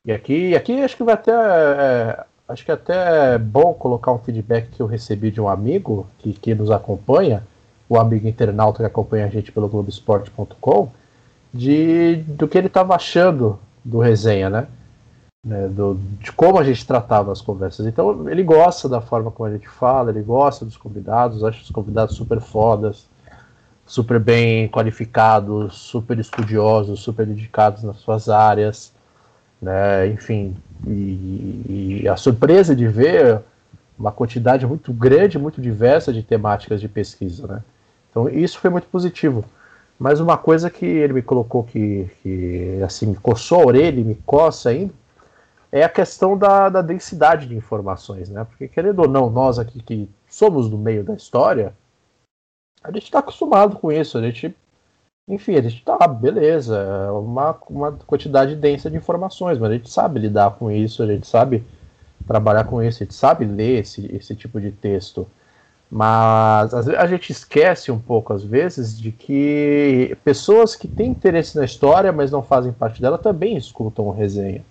E 0.04 0.12
aqui, 0.12 0.54
aqui 0.54 0.82
acho 0.82 0.96
que 0.96 1.04
vai 1.04 1.14
até, 1.14 1.32
é, 1.32 2.24
acho 2.48 2.64
que 2.64 2.72
até 2.72 3.34
é 3.34 3.38
bom 3.38 3.74
colocar 3.74 4.12
um 4.12 4.18
feedback 4.18 4.68
que 4.70 4.80
eu 4.80 4.86
recebi 4.86 5.30
de 5.30 5.40
um 5.40 5.48
amigo 5.48 6.06
que, 6.18 6.32
que 6.32 6.54
nos 6.54 6.70
acompanha, 6.70 7.42
o 7.88 7.98
amigo 7.98 8.26
internauta 8.26 8.78
que 8.78 8.86
acompanha 8.86 9.26
a 9.26 9.28
gente 9.28 9.52
pelo 9.52 9.68
Globoesporte.com, 9.68 10.90
de 11.52 12.16
do 12.26 12.48
que 12.48 12.58
ele 12.58 12.66
estava 12.66 12.94
achando 12.94 13.58
do 13.84 13.98
resenha, 13.98 14.48
né? 14.50 14.66
Né, 15.44 15.68
do, 15.68 15.94
de 16.20 16.32
como 16.32 16.58
a 16.58 16.64
gente 16.64 16.86
tratava 16.86 17.30
as 17.30 17.40
conversas. 17.40 17.86
Então 17.86 18.28
ele 18.28 18.42
gosta 18.42 18.88
da 18.88 19.00
forma 19.00 19.30
como 19.30 19.48
a 19.48 19.52
gente 19.52 19.68
fala, 19.68 20.10
ele 20.10 20.22
gosta 20.22 20.64
dos 20.64 20.76
convidados, 20.76 21.44
acha 21.44 21.62
os 21.62 21.70
convidados 21.70 22.14
super 22.14 22.40
fodas, 22.40 23.06
super 23.86 24.18
bem 24.18 24.68
qualificados, 24.68 25.74
super 25.74 26.18
estudiosos, 26.18 27.00
super 27.00 27.26
dedicados 27.26 27.82
nas 27.82 27.96
suas 27.98 28.28
áreas. 28.28 28.92
né? 29.60 30.08
Enfim, 30.08 30.56
e, 30.86 32.00
e 32.02 32.08
a 32.08 32.16
surpresa 32.16 32.74
de 32.74 32.86
ver 32.88 33.40
uma 33.98 34.10
quantidade 34.12 34.66
muito 34.66 34.92
grande, 34.92 35.38
muito 35.38 35.60
diversa 35.60 36.12
de 36.12 36.22
temáticas 36.22 36.80
de 36.80 36.88
pesquisa, 36.88 37.46
né? 37.46 37.62
Então 38.10 38.28
isso 38.28 38.58
foi 38.58 38.70
muito 38.70 38.86
positivo. 38.88 39.44
Mas 39.98 40.20
uma 40.20 40.36
coisa 40.36 40.70
que 40.70 40.84
ele 40.84 41.12
me 41.12 41.22
colocou 41.22 41.62
que, 41.62 42.10
que 42.22 42.80
assim, 42.84 43.06
me 43.06 43.14
coçou 43.16 43.62
a 43.62 43.66
orelha 43.66 44.02
me 44.02 44.16
coça 44.26 44.70
ainda, 44.70 44.92
é 45.74 45.82
a 45.82 45.88
questão 45.88 46.38
da, 46.38 46.68
da 46.68 46.80
densidade 46.80 47.48
de 47.48 47.56
informações, 47.56 48.30
né? 48.30 48.44
Porque, 48.44 48.68
querendo 48.68 49.00
ou 49.00 49.08
não, 49.08 49.28
nós 49.28 49.58
aqui 49.58 49.82
que 49.82 50.08
somos 50.28 50.70
do 50.70 50.78
meio 50.78 51.02
da 51.02 51.14
história, 51.14 51.74
a 52.80 52.92
gente 52.92 53.02
está 53.02 53.18
acostumado 53.18 53.76
com 53.76 53.90
isso, 53.90 54.16
a 54.16 54.22
gente, 54.22 54.54
enfim, 55.28 55.56
a 55.56 55.62
gente 55.62 55.84
tá, 55.84 56.06
beleza, 56.06 56.78
é 56.78 57.10
uma, 57.10 57.58
uma 57.68 57.90
quantidade 57.90 58.54
densa 58.54 58.88
de 58.88 58.96
informações, 58.96 59.58
mas 59.58 59.68
a 59.68 59.74
gente 59.74 59.90
sabe 59.90 60.20
lidar 60.20 60.52
com 60.52 60.70
isso, 60.70 61.02
a 61.02 61.08
gente 61.08 61.26
sabe 61.26 61.64
trabalhar 62.24 62.66
com 62.66 62.80
isso, 62.80 63.02
a 63.02 63.06
gente 63.06 63.14
sabe 63.16 63.44
ler 63.44 63.80
esse, 63.80 64.14
esse 64.14 64.36
tipo 64.36 64.60
de 64.60 64.70
texto. 64.70 65.26
Mas 65.90 66.72
a 66.72 67.06
gente 67.08 67.32
esquece 67.32 67.90
um 67.90 67.98
pouco, 67.98 68.32
às 68.32 68.44
vezes, 68.44 68.96
de 68.96 69.10
que 69.10 70.16
pessoas 70.22 70.76
que 70.76 70.86
têm 70.86 71.10
interesse 71.10 71.56
na 71.56 71.64
história, 71.64 72.12
mas 72.12 72.30
não 72.30 72.44
fazem 72.44 72.72
parte 72.72 73.02
dela, 73.02 73.18
também 73.18 73.56
escutam 73.56 74.08
resenha. 74.12 74.64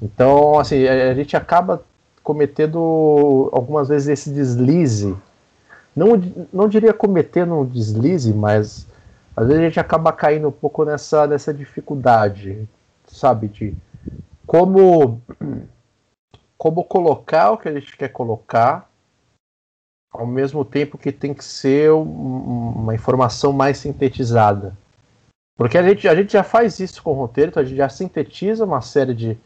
Então, 0.00 0.58
assim, 0.58 0.86
a 0.86 1.14
gente 1.14 1.36
acaba 1.36 1.82
cometendo 2.22 3.50
algumas 3.52 3.88
vezes 3.88 4.08
esse 4.08 4.30
deslize. 4.30 5.16
Não, 5.94 6.20
não 6.52 6.68
diria 6.68 6.92
cometendo 6.92 7.54
um 7.54 7.64
deslize, 7.64 8.32
mas 8.32 8.86
às 9.36 9.46
vezes 9.46 9.62
a 9.62 9.66
gente 9.66 9.80
acaba 9.80 10.12
caindo 10.12 10.48
um 10.48 10.52
pouco 10.52 10.84
nessa, 10.84 11.26
nessa 11.26 11.52
dificuldade, 11.52 12.68
sabe? 13.06 13.48
De 13.48 13.76
como, 14.46 15.20
como 16.56 16.84
colocar 16.84 17.52
o 17.52 17.58
que 17.58 17.68
a 17.68 17.72
gente 17.72 17.96
quer 17.96 18.08
colocar 18.08 18.88
ao 20.12 20.26
mesmo 20.26 20.64
tempo 20.64 20.96
que 20.96 21.10
tem 21.10 21.34
que 21.34 21.44
ser 21.44 21.90
uma 21.92 22.94
informação 22.94 23.52
mais 23.52 23.78
sintetizada. 23.78 24.76
Porque 25.56 25.76
a 25.76 25.82
gente, 25.82 26.08
a 26.08 26.14
gente 26.14 26.32
já 26.32 26.42
faz 26.42 26.78
isso 26.78 27.02
com 27.02 27.10
o 27.10 27.14
roteiro, 27.14 27.50
então 27.50 27.62
a 27.62 27.66
gente 27.66 27.76
já 27.76 27.88
sintetiza 27.88 28.64
uma 28.64 28.80
série 28.80 29.14
de, 29.14 29.38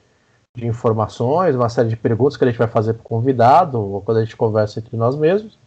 de 0.59 0.67
informações, 0.67 1.55
uma 1.55 1.69
série 1.69 1.89
de 1.89 1.97
perguntas 1.97 2.37
que 2.37 2.45
a 2.45 2.47
gente 2.47 2.59
vai 2.59 2.69
fazer 2.69 2.95
para 2.95 3.01
o 3.01 3.05
convidado, 3.05 3.81
ou 3.81 4.01
quando 4.03 4.19
a 4.19 4.25
gente 4.25 4.37
conversa 4.37 4.81
entre 4.81 4.97
nós 4.97 5.17
mesmos. 5.17 5.59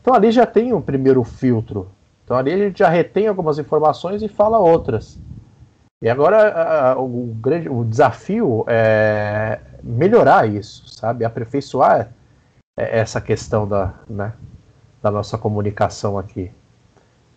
Então 0.00 0.14
ali 0.14 0.30
já 0.32 0.46
tem 0.46 0.72
um 0.72 0.80
primeiro 0.80 1.22
filtro. 1.22 1.88
Então 2.24 2.36
ali 2.36 2.52
a 2.52 2.58
gente 2.58 2.78
já 2.78 2.88
retém 2.88 3.26
algumas 3.26 3.58
informações 3.58 4.22
e 4.22 4.28
fala 4.28 4.58
outras. 4.58 5.18
E 6.02 6.08
agora 6.08 6.96
o, 6.98 7.34
grande, 7.40 7.68
o 7.68 7.84
desafio 7.84 8.64
é 8.66 9.60
melhorar 9.82 10.48
isso, 10.48 10.88
sabe? 10.88 11.24
Aperfeiçoar 11.24 12.10
é, 12.78 12.98
essa 13.00 13.20
questão 13.20 13.68
da, 13.68 13.94
né, 14.08 14.32
da 15.02 15.10
nossa 15.10 15.36
comunicação 15.36 16.18
aqui. 16.18 16.50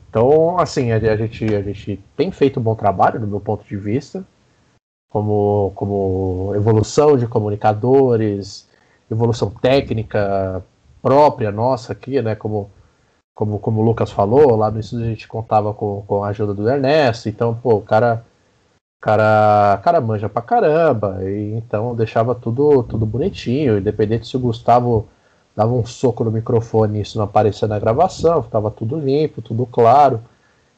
Então, 0.10 0.60
assim, 0.60 0.92
a, 0.92 0.98
a, 0.98 1.18
gente, 1.18 1.44
a 1.54 1.62
gente 1.62 2.00
tem 2.16 2.32
feito 2.32 2.60
um 2.60 2.64
bom 2.64 2.76
trabalho, 2.76 3.20
do 3.20 3.28
meu 3.28 3.42
ponto 3.42 3.66
de 3.68 3.76
vista, 3.76 4.26
como, 5.14 5.72
como 5.76 6.54
evolução 6.56 7.16
de 7.16 7.28
comunicadores, 7.28 8.68
evolução 9.12 9.52
técnica 9.52 10.66
própria 11.04 11.52
nossa 11.52 11.94
aqui, 11.94 12.20
né? 12.20 12.34
Como, 12.34 12.72
como, 13.36 13.60
como 13.60 13.82
o 13.82 13.86
Lucas 13.86 14.10
falou, 14.10 14.56
lá 14.56 14.72
no 14.72 14.80
estúdio 14.80 15.06
a 15.06 15.10
gente 15.10 15.28
contava 15.28 15.72
com, 15.72 16.04
com 16.08 16.24
a 16.24 16.30
ajuda 16.30 16.56
do 16.56 16.68
Ernesto, 16.68 17.30
então, 17.30 17.54
pô, 17.54 17.76
o 17.76 17.82
cara 17.82 18.26
cara, 19.00 19.80
cara 19.84 20.02
manja 20.02 20.28
pra 20.28 20.42
caramba, 20.42 21.20
e 21.24 21.54
então 21.58 21.96
deixava 21.96 22.34
tudo, 22.34 22.82
tudo 22.84 23.06
bonitinho, 23.06 23.78
independente 23.78 24.28
se 24.28 24.36
o 24.36 24.40
Gustavo 24.40 25.08
dava 25.56 25.74
um 25.74 25.86
soco 25.86 26.24
no 26.24 26.32
microfone 26.32 26.98
e 26.98 27.02
isso 27.02 27.20
não 27.20 27.26
aparecia 27.26 27.68
na 27.68 27.78
gravação, 27.78 28.42
ficava 28.42 28.72
tudo 28.72 29.00
limpo, 29.00 29.44
tudo 29.44 29.68
claro. 29.68 30.22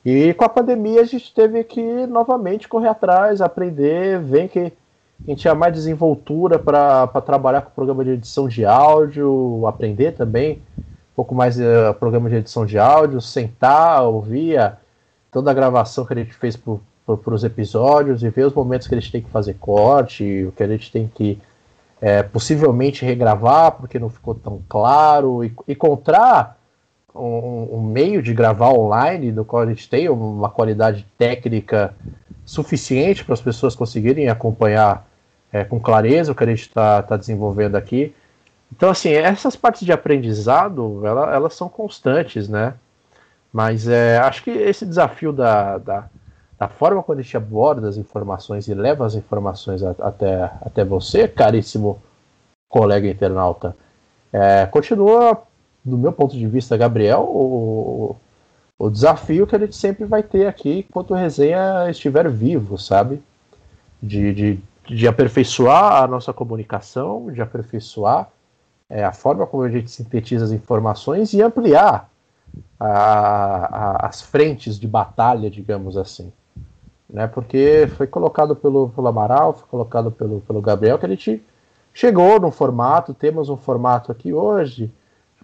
E 0.05 0.35
com 0.35 0.45
a 0.45 0.49
pandemia 0.49 1.01
a 1.01 1.05
gente 1.05 1.33
teve 1.33 1.63
que 1.63 1.81
novamente 2.05 2.67
correr 2.67 2.89
atrás, 2.89 3.41
aprender, 3.41 4.19
ver 4.19 4.49
que 4.49 4.59
a 4.59 5.29
gente 5.29 5.41
tinha 5.41 5.55
mais 5.55 5.73
desenvoltura 5.73 6.59
para 6.59 7.07
trabalhar 7.21 7.61
com 7.61 7.69
o 7.69 7.73
programa 7.73 8.05
de 8.05 8.11
edição 8.11 8.47
de 8.47 8.63
áudio, 8.65 9.65
aprender 9.65 10.11
também 10.11 10.61
um 10.77 11.15
pouco 11.15 11.33
mais 11.33 11.57
uh, 11.59 11.93
programa 11.99 12.29
de 12.29 12.35
edição 12.35 12.67
de 12.67 12.77
áudio, 12.77 13.19
sentar, 13.19 14.03
ouvir 14.03 14.77
toda 15.31 15.49
a 15.49 15.53
gravação 15.55 16.05
que 16.05 16.13
a 16.13 16.17
gente 16.17 16.33
fez 16.33 16.55
para 16.55 17.33
os 17.33 17.43
episódios 17.43 18.21
e 18.21 18.29
ver 18.29 18.45
os 18.45 18.53
momentos 18.53 18.87
que 18.87 18.93
a 18.93 18.99
gente 18.99 19.11
tem 19.11 19.21
que 19.23 19.29
fazer 19.31 19.55
corte, 19.55 20.45
o 20.45 20.51
que 20.51 20.61
a 20.61 20.67
gente 20.67 20.91
tem 20.91 21.09
que 21.13 21.41
é, 21.99 22.21
possivelmente 22.21 23.03
regravar 23.03 23.71
porque 23.71 23.97
não 23.97 24.09
ficou 24.09 24.35
tão 24.35 24.61
claro, 24.69 25.43
e 25.43 25.51
encontrar 25.67 26.59
um, 27.15 27.77
um, 27.77 27.81
meio 27.81 28.21
de 28.21 28.33
gravar 28.33 28.69
online 28.69 29.31
do 29.31 29.45
qual 29.45 29.63
a 29.63 29.65
gente 29.65 29.89
tem 29.89 30.09
uma 30.09 30.49
qualidade 30.49 31.05
técnica 31.17 31.93
suficiente 32.45 33.23
para 33.23 33.33
as 33.33 33.41
pessoas 33.41 33.75
conseguirem 33.75 34.29
acompanhar 34.29 35.07
é, 35.51 35.63
com 35.63 35.79
clareza 35.79 36.31
o 36.31 36.35
que 36.35 36.43
a 36.43 36.47
gente 36.47 36.61
está 36.61 37.01
tá 37.01 37.17
desenvolvendo 37.17 37.75
aqui. 37.75 38.13
Então, 38.75 38.89
assim, 38.89 39.09
essas 39.11 39.55
partes 39.55 39.85
de 39.85 39.91
aprendizado, 39.91 41.05
ela, 41.05 41.33
elas 41.33 41.53
são 41.53 41.69
constantes, 41.69 42.49
né? 42.49 42.73
Mas 43.51 43.87
é, 43.87 44.17
acho 44.17 44.43
que 44.43 44.49
esse 44.49 44.85
desafio 44.85 45.31
da, 45.31 45.77
da, 45.77 46.09
da 46.59 46.67
forma 46.67 47.01
como 47.01 47.17
a 47.17 47.21
gente 47.21 47.37
aborda 47.37 47.87
as 47.87 47.95
informações 47.95 48.67
e 48.67 48.73
leva 48.73 49.05
as 49.05 49.15
informações 49.15 49.81
a, 49.81 49.91
até, 49.91 50.51
até 50.61 50.83
você, 50.83 51.27
caríssimo 51.27 52.01
colega 52.67 53.07
internauta, 53.07 53.75
é, 54.33 54.65
continua, 54.65 55.41
do 55.85 55.97
meu 55.97 56.11
ponto 56.11 56.35
de 56.35 56.47
vista, 56.47 56.75
Gabriel, 56.75 57.21
o, 57.21 58.15
o 58.77 58.89
desafio 58.89 59.45
que 59.45 59.55
a 59.55 59.59
gente 59.59 59.75
sempre 59.75 60.05
vai 60.05 60.23
ter 60.23 60.47
aqui 60.47 60.85
enquanto 60.87 61.13
a 61.13 61.19
resenha 61.19 61.89
estiver 61.89 62.29
vivo, 62.29 62.77
sabe? 62.77 63.21
De, 64.01 64.33
de, 64.33 64.59
de 64.87 65.07
aperfeiçoar 65.07 66.03
a 66.03 66.07
nossa 66.07 66.33
comunicação, 66.33 67.31
de 67.31 67.41
aperfeiçoar 67.41 68.29
é, 68.89 69.03
a 69.03 69.13
forma 69.13 69.47
como 69.47 69.63
a 69.63 69.69
gente 69.69 69.89
sintetiza 69.91 70.45
as 70.45 70.51
informações 70.51 71.33
e 71.33 71.41
ampliar 71.41 72.09
a, 72.79 72.87
a, 72.87 74.07
as 74.07 74.21
frentes 74.21 74.79
de 74.79 74.87
batalha, 74.87 75.49
digamos 75.49 75.95
assim 75.95 76.31
né? 77.09 77.27
Porque 77.27 77.87
foi 77.95 78.07
colocado 78.07 78.55
pelo, 78.55 78.89
pelo 78.89 79.07
Amaral, 79.07 79.53
foi 79.53 79.67
colocado 79.67 80.11
pelo, 80.11 80.41
pelo 80.41 80.61
Gabriel, 80.61 80.97
que 80.97 81.05
a 81.05 81.09
gente 81.09 81.41
chegou 81.93 82.39
no 82.39 82.51
formato, 82.51 83.13
temos 83.13 83.49
um 83.49 83.57
formato 83.57 84.11
aqui 84.11 84.33
hoje, 84.33 84.91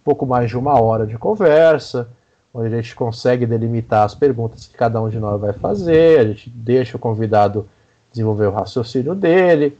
pouco 0.03 0.25
mais 0.25 0.49
de 0.49 0.57
uma 0.57 0.79
hora 0.79 1.05
de 1.05 1.17
conversa, 1.17 2.09
onde 2.53 2.73
a 2.73 2.81
gente 2.81 2.95
consegue 2.95 3.45
delimitar 3.45 4.03
as 4.03 4.13
perguntas 4.13 4.67
que 4.67 4.77
cada 4.77 5.01
um 5.01 5.09
de 5.09 5.19
nós 5.19 5.39
vai 5.39 5.53
fazer, 5.53 6.19
a 6.19 6.27
gente 6.27 6.49
deixa 6.49 6.97
o 6.97 6.99
convidado 6.99 7.67
desenvolver 8.11 8.47
o 8.47 8.51
raciocínio 8.51 9.15
dele. 9.15 9.77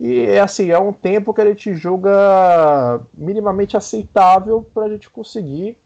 E 0.00 0.20
é 0.20 0.40
assim, 0.40 0.70
é 0.70 0.78
um 0.78 0.92
tempo 0.92 1.32
que 1.32 1.40
a 1.40 1.46
gente 1.46 1.74
julga 1.74 3.00
minimamente 3.12 3.76
aceitável 3.76 4.66
para 4.74 4.86
a 4.86 4.88
gente 4.88 5.08
conseguir 5.08 5.78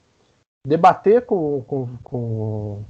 debater 0.66 1.27
com, 1.27 1.62
com, 1.66 1.88
com, 2.03 2.83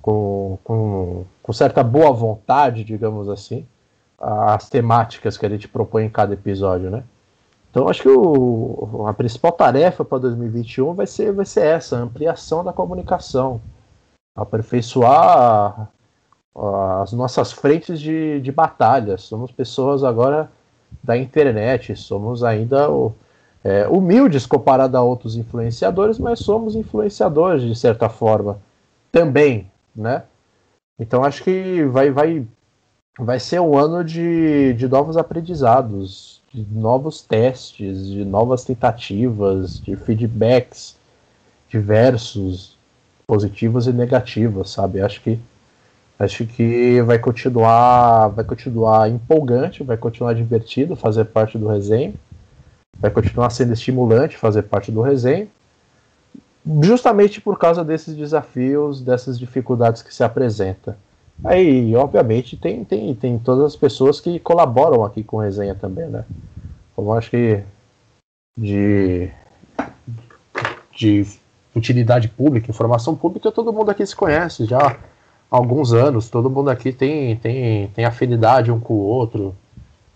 com, 0.00 0.58
com, 0.62 1.24
com 1.42 1.52
certa 1.52 1.82
boa 1.82 2.12
vontade, 2.12 2.84
digamos 2.84 3.28
assim, 3.28 3.66
as 4.18 4.68
temáticas 4.68 5.36
que 5.36 5.44
a 5.44 5.48
gente 5.48 5.68
propõe 5.68 6.04
em 6.04 6.10
cada 6.10 6.34
episódio, 6.34 6.90
né? 6.90 7.04
Então 7.76 7.90
acho 7.90 8.00
que 8.00 8.08
o, 8.08 9.04
a 9.06 9.12
principal 9.12 9.52
tarefa 9.52 10.02
para 10.02 10.16
2021 10.16 10.94
vai 10.94 11.06
ser, 11.06 11.30
vai 11.30 11.44
ser 11.44 11.60
essa, 11.66 11.94
ampliação 11.94 12.64
da 12.64 12.72
comunicação, 12.72 13.60
aperfeiçoar 14.34 15.86
as 17.02 17.12
nossas 17.12 17.52
frentes 17.52 18.00
de, 18.00 18.40
de 18.40 18.50
batalha. 18.50 19.18
Somos 19.18 19.52
pessoas 19.52 20.02
agora 20.02 20.50
da 21.04 21.18
internet, 21.18 21.94
somos 21.96 22.42
ainda 22.42 22.88
é, 23.62 23.86
humildes 23.86 24.46
comparado 24.46 24.96
a 24.96 25.02
outros 25.02 25.36
influenciadores, 25.36 26.18
mas 26.18 26.38
somos 26.38 26.74
influenciadores 26.74 27.60
de 27.60 27.74
certa 27.74 28.08
forma 28.08 28.58
também, 29.12 29.70
né? 29.94 30.22
Então 30.98 31.22
acho 31.22 31.44
que 31.44 31.84
vai, 31.84 32.10
vai, 32.10 32.46
vai 33.18 33.38
ser 33.38 33.60
um 33.60 33.76
ano 33.76 34.02
de, 34.02 34.72
de 34.72 34.88
novos 34.88 35.18
aprendizados, 35.18 36.40
de 36.62 36.74
novos 36.74 37.20
testes, 37.20 38.08
de 38.08 38.24
novas 38.24 38.64
tentativas, 38.64 39.80
de 39.80 39.96
feedbacks 39.96 40.96
diversos, 41.68 42.76
positivos 43.26 43.86
e 43.86 43.92
negativos, 43.92 44.70
sabe? 44.70 45.00
Acho 45.00 45.20
que 45.20 45.38
acho 46.18 46.46
que 46.46 47.02
vai 47.02 47.18
continuar, 47.18 48.28
vai 48.28 48.44
continuar 48.44 49.10
empolgante, 49.10 49.82
vai 49.82 49.98
continuar 49.98 50.32
divertido 50.34 50.96
fazer 50.96 51.26
parte 51.26 51.58
do 51.58 51.68
resenha, 51.68 52.14
vai 52.98 53.10
continuar 53.10 53.50
sendo 53.50 53.74
estimulante 53.74 54.36
fazer 54.36 54.62
parte 54.62 54.90
do 54.90 55.02
resenha 55.02 55.48
justamente 56.82 57.40
por 57.40 57.58
causa 57.58 57.84
desses 57.84 58.16
desafios, 58.16 59.00
dessas 59.00 59.38
dificuldades 59.38 60.02
que 60.02 60.12
se 60.12 60.24
apresenta. 60.24 60.96
Aí, 61.44 61.94
obviamente, 61.94 62.56
tem, 62.56 62.84
tem, 62.84 63.14
tem 63.14 63.38
todas 63.38 63.66
as 63.66 63.76
pessoas 63.76 64.20
que 64.20 64.38
colaboram 64.38 65.04
aqui 65.04 65.22
com 65.22 65.38
resenha 65.38 65.74
também, 65.74 66.08
né? 66.08 66.24
Como 66.94 67.12
acho 67.12 67.30
que 67.30 67.62
de, 68.56 69.30
de 70.92 71.26
utilidade 71.74 72.28
pública, 72.28 72.70
informação 72.70 73.14
pública, 73.14 73.52
todo 73.52 73.72
mundo 73.72 73.90
aqui 73.90 74.04
se 74.06 74.16
conhece 74.16 74.64
já 74.64 74.78
há 75.50 75.56
alguns 75.56 75.92
anos, 75.92 76.30
todo 76.30 76.50
mundo 76.50 76.70
aqui 76.70 76.92
tem, 76.92 77.36
tem, 77.36 77.88
tem 77.88 78.04
afinidade 78.04 78.72
um 78.72 78.80
com 78.80 78.94
o 78.94 79.02
outro, 79.02 79.54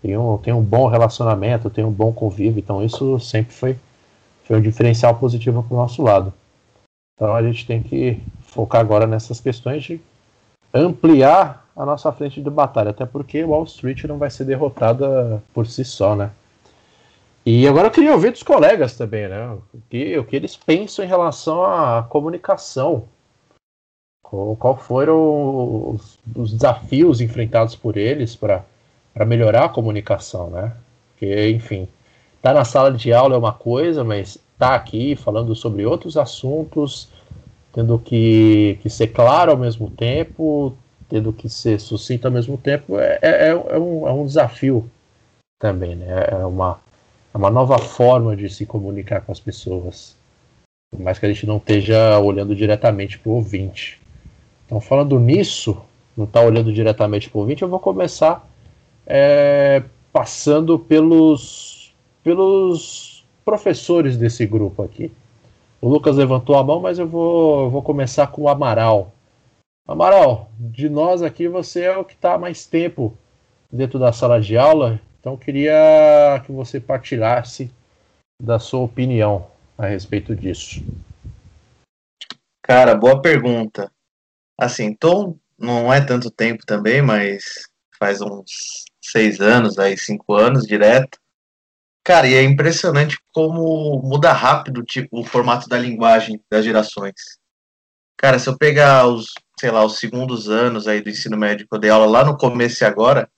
tem 0.01 0.17
um, 0.17 0.37
tem 0.39 0.53
um 0.53 0.63
bom 0.63 0.87
relacionamento, 0.87 1.69
tem 1.69 1.85
um 1.85 1.91
bom 1.91 2.11
convívio, 2.11 2.59
então 2.59 2.83
isso 2.83 3.19
sempre 3.19 3.53
foi, 3.53 3.77
foi 4.43 4.57
um 4.57 4.61
diferencial 4.61 5.15
positivo 5.15 5.61
para 5.61 5.75
o 5.75 5.77
nosso 5.77 6.01
lado. 6.01 6.33
Então 7.15 7.35
a 7.35 7.43
gente 7.43 7.67
tem 7.67 7.83
que 7.83 8.19
focar 8.41 8.81
agora 8.81 9.05
nessas 9.05 9.39
questões 9.39 9.83
de 9.83 10.01
ampliar 10.73 11.65
a 11.75 11.85
nossa 11.85 12.11
frente 12.11 12.41
de 12.41 12.49
batalha, 12.49 12.91
até 12.91 13.05
porque 13.05 13.43
Wall 13.43 13.63
Street 13.63 14.03
não 14.03 14.17
vai 14.17 14.29
ser 14.29 14.45
derrotada 14.45 15.41
por 15.53 15.65
si 15.65 15.83
só, 15.83 16.15
né? 16.15 16.31
E 17.45 17.67
agora 17.67 17.87
eu 17.87 17.91
queria 17.91 18.13
ouvir 18.13 18.31
dos 18.31 18.43
colegas 18.43 18.95
também, 18.95 19.27
né? 19.27 19.49
O 19.73 19.81
que, 19.89 20.17
o 20.17 20.23
que 20.23 20.35
eles 20.35 20.55
pensam 20.55 21.03
em 21.03 21.07
relação 21.07 21.63
à 21.63 22.03
comunicação. 22.03 23.05
Qual, 24.21 24.77
foram 24.77 25.91
os, 25.93 26.19
os, 26.35 26.53
desafios 26.53 27.19
enfrentados 27.19 27.75
por 27.75 27.97
eles 27.97 28.35
para 28.35 28.63
melhorar 29.25 29.65
a 29.65 29.69
comunicação, 29.69 30.49
né? 30.51 30.73
Porque, 31.09 31.49
enfim, 31.49 31.87
tá 32.41 32.53
na 32.53 32.63
sala 32.63 32.91
de 32.93 33.11
aula 33.11 33.35
é 33.35 33.37
uma 33.37 33.51
coisa, 33.51 34.03
mas 34.03 34.37
tá 34.57 34.75
aqui 34.75 35.15
falando 35.15 35.53
sobre 35.53 35.85
outros 35.85 36.15
assuntos, 36.15 37.09
tendo 37.73 37.97
que, 37.99 38.77
que 38.81 38.89
ser 38.89 39.07
claro 39.07 39.51
ao 39.51 39.57
mesmo 39.57 39.89
tempo, 39.89 40.75
tendo 41.09 41.33
que 41.33 41.49
ser 41.49 41.79
sucinto 41.79 42.27
ao 42.27 42.33
mesmo 42.33 42.57
tempo, 42.57 42.97
é, 42.99 43.19
é, 43.21 43.47
é, 43.49 43.55
um, 43.55 44.07
é 44.07 44.11
um 44.11 44.25
desafio 44.25 44.89
também, 45.59 45.95
né? 45.95 46.25
É 46.29 46.45
uma 46.45 46.79
é 47.33 47.37
uma 47.37 47.49
nova 47.49 47.77
forma 47.77 48.35
de 48.35 48.49
se 48.49 48.65
comunicar 48.65 49.21
com 49.21 49.31
as 49.31 49.39
pessoas. 49.39 50.17
Por 50.91 50.99
mais 50.99 51.17
que 51.17 51.25
a 51.25 51.29
gente 51.29 51.45
não 51.45 51.57
esteja 51.57 52.19
olhando 52.19 52.53
diretamente 52.53 53.17
para 53.17 53.31
o 53.31 53.35
ouvinte. 53.35 54.01
Então, 54.65 54.81
falando 54.81 55.17
nisso, 55.17 55.81
não 56.15 56.25
está 56.25 56.41
olhando 56.41 56.73
diretamente 56.73 57.29
para 57.29 57.37
o 57.37 57.41
ouvinte, 57.41 57.61
eu 57.61 57.69
vou 57.69 57.79
começar 57.79 58.45
é, 59.07 59.81
passando 60.11 60.77
pelos, 60.77 61.93
pelos 62.21 63.25
professores 63.45 64.17
desse 64.17 64.45
grupo 64.45 64.83
aqui. 64.83 65.11
O 65.81 65.89
Lucas 65.89 66.15
levantou 66.15 66.55
a 66.55 66.63
mão, 66.63 66.79
mas 66.79 66.99
eu 66.99 67.07
vou, 67.07 67.69
vou 67.69 67.81
começar 67.81 68.27
com 68.27 68.43
o 68.43 68.49
Amaral. 68.49 69.11
Amaral, 69.87 70.51
de 70.59 70.87
nós 70.87 71.21
aqui, 71.21 71.47
você 71.47 71.83
é 71.85 71.97
o 71.97 72.05
que 72.05 72.13
está 72.13 72.37
mais 72.37 72.65
tempo 72.65 73.17
dentro 73.71 73.97
da 73.97 74.13
sala 74.13 74.39
de 74.39 74.55
aula 74.55 75.01
então, 75.21 75.37
queria 75.37 76.41
que 76.43 76.51
você 76.51 76.79
partilhasse 76.79 77.71
da 78.41 78.57
sua 78.57 78.79
opinião 78.79 79.51
a 79.77 79.85
respeito 79.85 80.35
disso. 80.35 80.83
Cara, 82.63 82.95
boa 82.95 83.21
pergunta. 83.21 83.91
Assim, 84.59 84.95
tô, 84.95 85.37
não 85.59 85.93
é 85.93 86.03
tanto 86.03 86.31
tempo 86.31 86.65
também, 86.65 87.03
mas 87.03 87.69
faz 87.99 88.19
uns 88.19 88.85
seis 88.99 89.39
anos, 89.39 89.77
aí 89.77 89.95
cinco 89.95 90.33
anos 90.33 90.63
direto. 90.63 91.19
Cara, 92.03 92.27
e 92.27 92.33
é 92.33 92.43
impressionante 92.43 93.19
como 93.31 94.01
muda 94.01 94.33
rápido 94.33 94.83
tipo, 94.83 95.19
o 95.19 95.23
formato 95.23 95.69
da 95.69 95.77
linguagem 95.77 96.41
das 96.49 96.65
gerações. 96.65 97.13
Cara, 98.17 98.39
se 98.39 98.49
eu 98.49 98.57
pegar 98.57 99.07
os, 99.07 99.33
sei 99.59 99.69
lá, 99.71 99.85
os 99.85 99.99
segundos 99.99 100.49
anos 100.49 100.87
aí 100.87 101.01
do 101.01 101.09
ensino 101.09 101.37
médio 101.37 101.67
dei 101.79 101.89
aula 101.91 102.05
lá 102.07 102.25
no 102.25 102.37
começo 102.37 102.83
e 102.83 102.85
agora, 102.85 103.29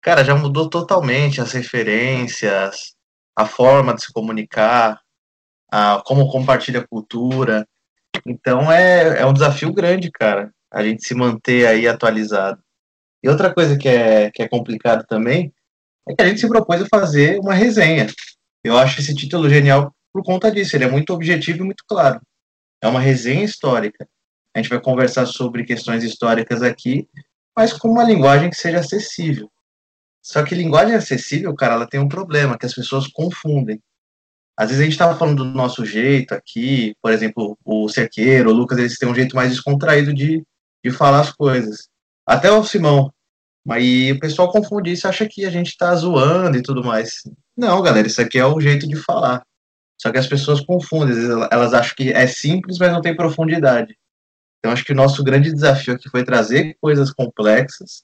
cara, 0.00 0.24
já 0.24 0.34
mudou 0.34 0.70
totalmente 0.70 1.40
as 1.40 1.52
referências, 1.52 2.94
a 3.36 3.46
forma 3.46 3.94
de 3.94 4.02
se 4.02 4.12
comunicar, 4.12 5.00
a, 5.70 6.02
como 6.04 6.30
compartilha 6.30 6.80
a 6.80 6.86
cultura. 6.86 7.68
Então 8.26 8.72
é, 8.72 9.20
é 9.20 9.26
um 9.26 9.34
desafio 9.34 9.72
grande, 9.72 10.10
cara, 10.10 10.50
a 10.72 10.82
gente 10.82 11.06
se 11.06 11.14
manter 11.14 11.66
aí 11.66 11.86
atualizado. 11.86 12.62
E 13.22 13.28
outra 13.28 13.52
coisa 13.52 13.76
que 13.76 13.88
é, 13.88 14.30
que 14.30 14.42
é 14.42 14.48
complicado 14.48 15.04
também 15.06 15.52
é 16.08 16.14
que 16.14 16.22
a 16.22 16.28
gente 16.28 16.40
se 16.40 16.48
propôs 16.48 16.82
a 16.82 16.86
fazer 16.86 17.38
uma 17.38 17.54
resenha. 17.54 18.06
Eu 18.64 18.76
acho 18.76 19.00
esse 19.00 19.14
título 19.14 19.48
genial 19.48 19.92
por 20.12 20.24
conta 20.24 20.50
disso, 20.50 20.74
ele 20.76 20.84
é 20.84 20.90
muito 20.90 21.12
objetivo 21.12 21.60
e 21.60 21.64
muito 21.64 21.84
claro. 21.86 22.20
É 22.82 22.88
uma 22.88 23.00
resenha 23.00 23.44
histórica. 23.44 24.08
A 24.54 24.58
gente 24.58 24.70
vai 24.70 24.80
conversar 24.80 25.26
sobre 25.26 25.64
questões 25.64 26.02
históricas 26.02 26.62
aqui, 26.62 27.08
mas 27.56 27.72
com 27.72 27.88
uma 27.88 28.04
linguagem 28.04 28.50
que 28.50 28.56
seja 28.56 28.80
acessível. 28.80 29.50
Só 30.22 30.42
que 30.42 30.54
linguagem 30.54 30.94
acessível, 30.94 31.54
cara, 31.54 31.74
ela 31.74 31.88
tem 31.88 32.00
um 32.00 32.08
problema, 32.08 32.58
que 32.58 32.66
as 32.66 32.74
pessoas 32.74 33.06
confundem. 33.06 33.80
Às 34.56 34.70
vezes 34.70 34.80
a 34.80 34.84
gente 34.84 34.92
estava 34.92 35.16
falando 35.16 35.44
do 35.44 35.52
nosso 35.52 35.84
jeito 35.84 36.34
aqui, 36.34 36.94
por 37.00 37.12
exemplo, 37.12 37.56
o 37.64 37.88
Cerqueiro, 37.88 38.50
o 38.50 38.52
Lucas, 38.52 38.78
eles 38.78 38.98
têm 38.98 39.08
um 39.08 39.14
jeito 39.14 39.36
mais 39.36 39.50
descontraído 39.50 40.12
de, 40.12 40.44
de 40.84 40.90
falar 40.90 41.20
as 41.20 41.32
coisas. 41.32 41.88
Até 42.26 42.50
o 42.50 42.64
Simão. 42.64 43.12
Mas 43.68 43.84
o 44.12 44.18
pessoal 44.18 44.50
confunde 44.50 44.92
isso, 44.92 45.06
acha 45.06 45.28
que 45.28 45.44
a 45.44 45.50
gente 45.50 45.68
está 45.68 45.94
zoando 45.94 46.56
e 46.56 46.62
tudo 46.62 46.82
mais. 46.82 47.22
Não, 47.54 47.82
galera, 47.82 48.06
isso 48.06 48.20
aqui 48.20 48.38
é 48.38 48.46
o 48.46 48.58
jeito 48.58 48.88
de 48.88 48.96
falar. 48.96 49.42
Só 50.00 50.10
que 50.10 50.16
as 50.16 50.26
pessoas 50.26 50.60
confundem, 50.60 51.14
elas 51.50 51.74
acham 51.74 51.94
que 51.94 52.10
é 52.10 52.26
simples, 52.26 52.78
mas 52.78 52.90
não 52.90 53.02
tem 53.02 53.14
profundidade. 53.14 53.94
Então 54.58 54.72
acho 54.72 54.84
que 54.84 54.92
o 54.92 54.96
nosso 54.96 55.22
grande 55.22 55.52
desafio 55.52 55.94
aqui 55.94 56.08
foi 56.08 56.24
trazer 56.24 56.76
coisas 56.80 57.12
complexas 57.12 58.02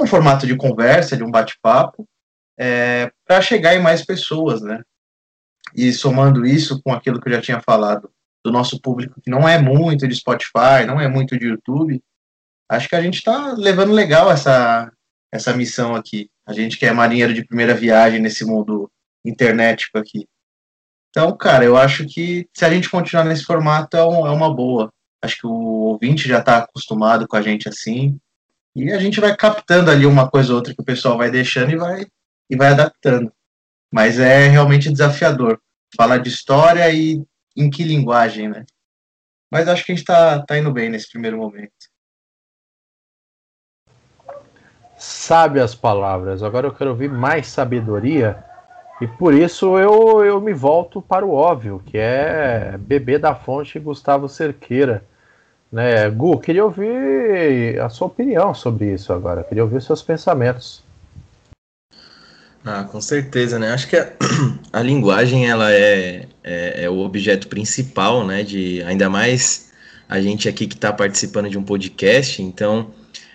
um 0.00 0.06
formato 0.06 0.46
de 0.46 0.56
conversa, 0.56 1.16
de 1.16 1.22
um 1.22 1.30
bate-papo, 1.30 2.08
é, 2.58 3.12
para 3.26 3.42
chegar 3.42 3.74
em 3.74 3.82
mais 3.82 4.04
pessoas, 4.04 4.62
né? 4.62 4.82
E 5.74 5.92
somando 5.92 6.46
isso 6.46 6.82
com 6.82 6.92
aquilo 6.92 7.20
que 7.20 7.28
eu 7.28 7.34
já 7.34 7.40
tinha 7.40 7.60
falado 7.60 8.10
do 8.44 8.50
nosso 8.50 8.80
público, 8.80 9.20
que 9.20 9.30
não 9.30 9.48
é 9.48 9.58
muito 9.58 10.06
de 10.06 10.14
Spotify, 10.14 10.84
não 10.86 11.00
é 11.00 11.08
muito 11.08 11.38
de 11.38 11.46
YouTube, 11.46 12.02
acho 12.76 12.88
que 12.88 12.96
a 12.96 13.02
gente 13.02 13.16
está 13.16 13.52
levando 13.52 13.92
legal 13.92 14.30
essa, 14.30 14.90
essa 15.30 15.52
missão 15.54 15.94
aqui. 15.94 16.30
A 16.46 16.52
gente 16.52 16.78
que 16.78 16.86
é 16.86 16.92
marinheiro 16.92 17.34
de 17.34 17.44
primeira 17.44 17.74
viagem 17.74 18.20
nesse 18.20 18.44
mundo 18.44 18.90
internetico 19.24 19.98
aqui. 19.98 20.26
Então, 21.10 21.36
cara, 21.36 21.64
eu 21.64 21.76
acho 21.76 22.06
que 22.06 22.48
se 22.54 22.64
a 22.64 22.70
gente 22.70 22.88
continuar 22.88 23.24
nesse 23.24 23.44
formato 23.44 23.96
é, 23.96 24.04
um, 24.04 24.26
é 24.26 24.30
uma 24.30 24.52
boa. 24.52 24.90
Acho 25.22 25.36
que 25.36 25.46
o 25.46 25.52
ouvinte 25.52 26.26
já 26.26 26.38
está 26.38 26.58
acostumado 26.58 27.28
com 27.28 27.36
a 27.36 27.42
gente 27.42 27.68
assim. 27.68 28.18
E 28.74 28.90
a 28.90 28.98
gente 28.98 29.20
vai 29.20 29.36
captando 29.36 29.90
ali 29.90 30.06
uma 30.06 30.28
coisa 30.30 30.50
ou 30.50 30.56
outra 30.56 30.74
que 30.74 30.80
o 30.80 30.84
pessoal 30.84 31.18
vai 31.18 31.30
deixando 31.30 31.72
e 31.72 31.76
vai, 31.76 32.06
e 32.48 32.56
vai 32.56 32.68
adaptando. 32.68 33.30
Mas 33.92 34.18
é 34.18 34.48
realmente 34.48 34.90
desafiador. 34.90 35.60
Falar 35.94 36.18
de 36.18 36.30
história 36.30 36.90
e 36.90 37.22
em 37.54 37.68
que 37.68 37.84
linguagem, 37.84 38.48
né? 38.48 38.64
Mas 39.50 39.68
acho 39.68 39.84
que 39.84 39.92
a 39.92 39.94
gente 39.94 40.02
está 40.02 40.42
tá 40.42 40.56
indo 40.56 40.72
bem 40.72 40.88
nesse 40.88 41.10
primeiro 41.10 41.36
momento. 41.36 41.91
Sabe 45.04 45.58
as 45.58 45.74
palavras. 45.74 46.44
Agora 46.44 46.68
eu 46.68 46.72
quero 46.72 46.90
ouvir 46.90 47.10
mais 47.10 47.48
sabedoria. 47.48 48.38
E 49.00 49.06
por 49.08 49.34
isso 49.34 49.76
eu, 49.76 50.24
eu 50.24 50.40
me 50.40 50.52
volto 50.52 51.02
para 51.02 51.26
o 51.26 51.32
óbvio, 51.32 51.82
que 51.84 51.98
é 51.98 52.76
Bebê 52.78 53.18
da 53.18 53.34
Fonte 53.34 53.80
Gustavo 53.80 54.28
Cerqueira. 54.28 55.02
Né, 55.72 56.08
Gu, 56.08 56.38
queria 56.38 56.64
ouvir 56.64 57.80
a 57.80 57.88
sua 57.88 58.06
opinião 58.06 58.54
sobre 58.54 58.92
isso 58.92 59.12
agora, 59.12 59.42
queria 59.42 59.64
ouvir 59.64 59.82
seus 59.82 60.02
pensamentos. 60.02 60.84
Ah, 62.64 62.84
com 62.84 63.00
certeza, 63.00 63.58
né? 63.58 63.72
Acho 63.72 63.88
que 63.88 63.96
a, 63.96 64.08
a 64.72 64.80
linguagem 64.82 65.50
ela 65.50 65.72
é, 65.72 66.28
é, 66.44 66.84
é, 66.84 66.88
o 66.88 66.98
objeto 66.98 67.48
principal, 67.48 68.24
né? 68.24 68.44
De 68.44 68.80
ainda 68.84 69.10
mais 69.10 69.72
a 70.08 70.20
gente 70.20 70.48
aqui 70.48 70.68
que 70.68 70.76
está 70.76 70.92
participando 70.92 71.50
de 71.50 71.58
um 71.58 71.64
podcast. 71.64 72.40
Então, 72.40 72.92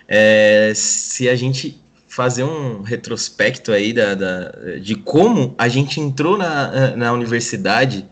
é, 0.08 0.72
se 0.74 1.28
a 1.28 1.36
gente 1.36 1.80
fazer 2.08 2.42
um 2.42 2.82
retrospecto 2.82 3.70
aí 3.70 3.92
da, 3.92 4.14
da, 4.14 4.50
de 4.80 4.96
como 4.96 5.54
a 5.58 5.68
gente 5.68 6.00
entrou 6.00 6.36
na, 6.36 6.96
na 6.96 7.12
universidade 7.12 8.08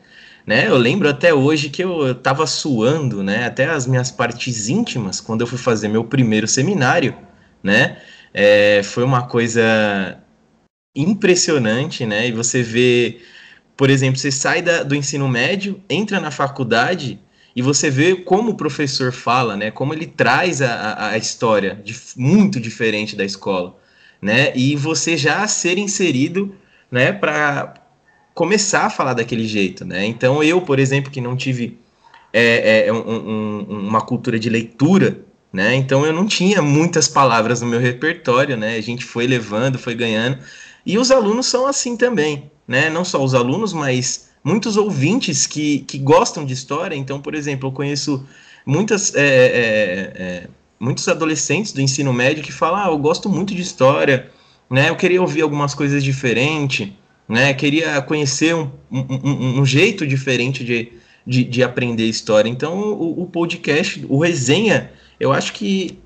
né? 0.47 0.68
Eu 0.68 0.76
lembro 0.76 1.09
até 1.09 1.34
hoje 1.34 1.68
que 1.68 1.82
eu 1.82 2.12
estava 2.12 2.47
suando, 2.47 3.22
né? 3.22 3.47
Até 3.47 3.66
as 3.66 3.86
minhas 3.86 4.11
partes 4.12 4.68
íntimas 4.68 5.20
quando 5.20 5.40
eu 5.40 5.47
fui 5.47 5.59
fazer 5.59 5.88
meu 5.88 6.05
primeiro 6.05 6.47
seminário, 6.47 7.16
né? 7.62 7.99
É, 8.32 8.82
foi 8.84 9.03
uma 9.03 9.26
coisa 9.26 10.18
impressionante, 10.94 12.07
né? 12.07 12.28
E 12.28 12.32
você 12.32 12.62
vê, 12.62 13.20
por 13.76 13.90
exemplo, 13.90 14.18
você 14.18 14.30
sai 14.30 14.62
da, 14.62 14.84
do 14.84 14.94
ensino 14.94 15.28
médio, 15.28 15.82
entra 15.90 16.20
na 16.20 16.30
faculdade 16.30 17.18
e 17.57 17.63
você 17.63 17.89
vê 17.91 18.15
como 18.15 18.51
o 18.51 18.55
professor 18.55 19.11
fala, 19.11 19.57
né? 19.57 19.71
Como 19.71 19.95
ele 19.95 20.07
traz 20.07 20.61
a, 20.61 21.09
a 21.09 21.17
história 21.17 21.81
de, 21.83 21.97
muito 22.15 22.61
diferente 22.61 23.17
da 23.17 23.25
escola, 23.25 23.75
né? 24.21 24.55
E 24.55 24.77
você 24.77 25.17
já 25.17 25.49
ser 25.49 25.79
inserido, 25.79 26.55
né? 26.91 27.13
Para 27.13 27.73
começar 28.35 28.85
a 28.85 28.91
falar 28.91 29.15
daquele 29.15 29.49
jeito, 29.49 29.87
né? 29.87 30.05
Então 30.05 30.43
eu, 30.43 30.61
por 30.61 30.79
exemplo, 30.79 31.11
que 31.11 31.23
não 31.23 31.35
tive 31.35 31.79
é, 32.31 32.89
é, 32.89 32.93
um, 32.93 32.99
um, 32.99 33.61
uma 33.89 34.03
cultura 34.03 34.39
de 34.39 34.51
leitura, 34.51 35.21
né? 35.51 35.75
Então 35.75 36.05
eu 36.05 36.13
não 36.13 36.27
tinha 36.27 36.61
muitas 36.61 37.09
palavras 37.09 37.63
no 37.63 37.67
meu 37.67 37.81
repertório, 37.81 38.59
né? 38.59 38.77
A 38.77 38.83
gente 38.83 39.03
foi 39.03 39.27
levando, 39.27 39.79
foi 39.79 39.95
ganhando. 39.95 40.39
E 40.85 40.99
os 40.99 41.11
alunos 41.11 41.47
são 41.47 41.67
assim 41.67 41.97
também, 41.97 42.51
né? 42.69 42.91
Não 42.91 43.03
só 43.03 43.25
os 43.25 43.35
alunos, 43.35 43.73
mas 43.73 44.29
muitos 44.47 44.76
ouvintes 44.76 45.44
que, 45.44 45.80
que 45.80 45.99
gostam 45.99 46.44
de 46.44 46.55
história. 46.55 46.94
Então, 46.94 47.20
por 47.20 47.34
exemplo, 47.34 47.68
eu 47.68 47.72
conheço 47.72 48.24
muitas, 48.64 49.12
é, 49.12 49.26
é, 49.26 50.22
é, 50.22 50.49
muitos 50.78 51.09
adolescentes 51.09 51.72
do 51.72 51.80
ensino 51.80 52.12
médio 52.12 52.44
que 52.44 52.53
falam: 52.53 52.84
ah, 52.84 52.86
eu 52.92 52.99
gosto 52.99 53.28
muito 53.28 53.53
de 53.53 53.61
história, 53.61 54.30
né? 54.70 54.88
Eu 54.88 54.94
queria 54.94 55.20
ouvir 55.20 55.42
algumas 55.42 55.74
coisas 55.74 56.05
diferentes, 56.05 56.88
né? 57.28 57.53
Queria 57.55 58.01
conhecer 58.03 58.55
um, 58.55 58.70
um, 58.88 59.61
um 59.61 59.66
jeito 59.66 60.07
diferente 60.07 60.62
de, 60.62 60.92
de, 61.26 61.42
de, 61.42 61.64
aprender 61.64 62.05
história. 62.05 62.49
Então, 62.49 62.78
o, 62.78 63.22
o 63.22 63.26
podcast, 63.26 64.07
o 64.09 64.20
resenha 64.22 64.92
eu 65.18 65.32
acho 65.32 65.55
que 65.55 65.99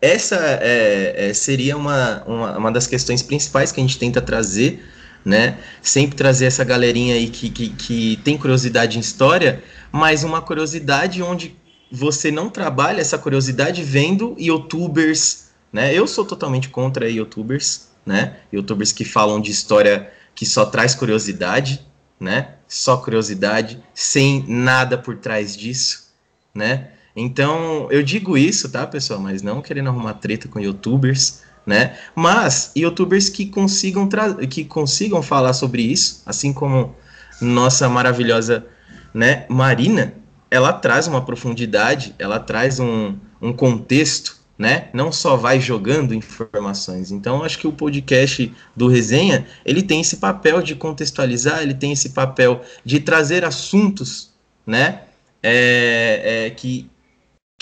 essa 0.00 0.36
é, 0.62 1.28
é, 1.28 1.34
seria 1.34 1.76
uma, 1.76 2.22
uma, 2.24 2.58
uma, 2.58 2.72
das 2.72 2.86
questões 2.86 3.22
principais 3.22 3.72
que 3.72 3.80
a 3.80 3.82
gente 3.82 3.98
tenta 3.98 4.22
trazer, 4.22 4.82
né? 5.24 5.58
Sempre 5.80 6.16
trazer 6.16 6.46
essa 6.46 6.62
galerinha 6.64 7.14
aí 7.14 7.28
que, 7.28 7.48
que, 7.48 7.68
que 7.70 8.16
tem 8.22 8.36
curiosidade 8.36 8.98
em 8.98 9.00
história, 9.00 9.62
mas 9.90 10.22
uma 10.22 10.42
curiosidade 10.42 11.22
onde 11.22 11.56
você 11.90 12.30
não 12.30 12.50
trabalha 12.50 13.00
essa 13.00 13.16
curiosidade 13.16 13.82
vendo 13.82 14.36
youtubers, 14.38 15.50
né? 15.72 15.94
Eu 15.94 16.06
sou 16.06 16.24
totalmente 16.24 16.68
contra 16.68 17.08
youtubers, 17.08 17.88
né? 18.04 18.36
Youtubers 18.52 18.92
que 18.92 19.04
falam 19.04 19.40
de 19.40 19.50
história 19.50 20.10
que 20.34 20.44
só 20.44 20.66
traz 20.66 20.94
curiosidade, 20.94 21.80
né? 22.18 22.54
Só 22.68 22.96
curiosidade, 22.96 23.82
sem 23.94 24.44
nada 24.48 24.98
por 24.98 25.16
trás 25.16 25.56
disso, 25.56 26.08
né? 26.54 26.88
Então, 27.16 27.86
eu 27.92 28.02
digo 28.02 28.36
isso, 28.36 28.68
tá, 28.68 28.84
pessoal? 28.86 29.20
Mas 29.20 29.40
não 29.40 29.62
querendo 29.62 29.88
arrumar 29.88 30.14
treta 30.14 30.48
com 30.48 30.58
youtubers, 30.58 31.42
né? 31.66 31.96
Mas 32.14 32.72
youtubers 32.76 33.28
que 33.28 33.46
consigam, 33.46 34.08
que 34.50 34.64
consigam 34.64 35.22
falar 35.22 35.52
sobre 35.52 35.82
isso, 35.82 36.22
assim 36.26 36.52
como 36.52 36.94
nossa 37.40 37.88
maravilhosa 37.88 38.66
né, 39.12 39.46
Marina, 39.48 40.14
ela 40.50 40.72
traz 40.72 41.06
uma 41.06 41.24
profundidade, 41.24 42.14
ela 42.18 42.38
traz 42.40 42.80
um, 42.80 43.16
um 43.40 43.52
contexto, 43.52 44.36
né? 44.56 44.88
Não 44.92 45.10
só 45.10 45.36
vai 45.36 45.58
jogando 45.60 46.14
informações. 46.14 47.10
Então, 47.10 47.42
acho 47.42 47.58
que 47.58 47.66
o 47.66 47.72
podcast 47.72 48.52
do 48.74 48.86
Resenha, 48.86 49.46
ele 49.64 49.82
tem 49.82 50.00
esse 50.00 50.18
papel 50.18 50.62
de 50.62 50.76
contextualizar, 50.76 51.62
ele 51.62 51.74
tem 51.74 51.92
esse 51.92 52.10
papel 52.10 52.62
de 52.84 53.00
trazer 53.00 53.44
assuntos, 53.44 54.32
né? 54.66 55.02
É, 55.42 56.46
é, 56.46 56.50
que 56.50 56.88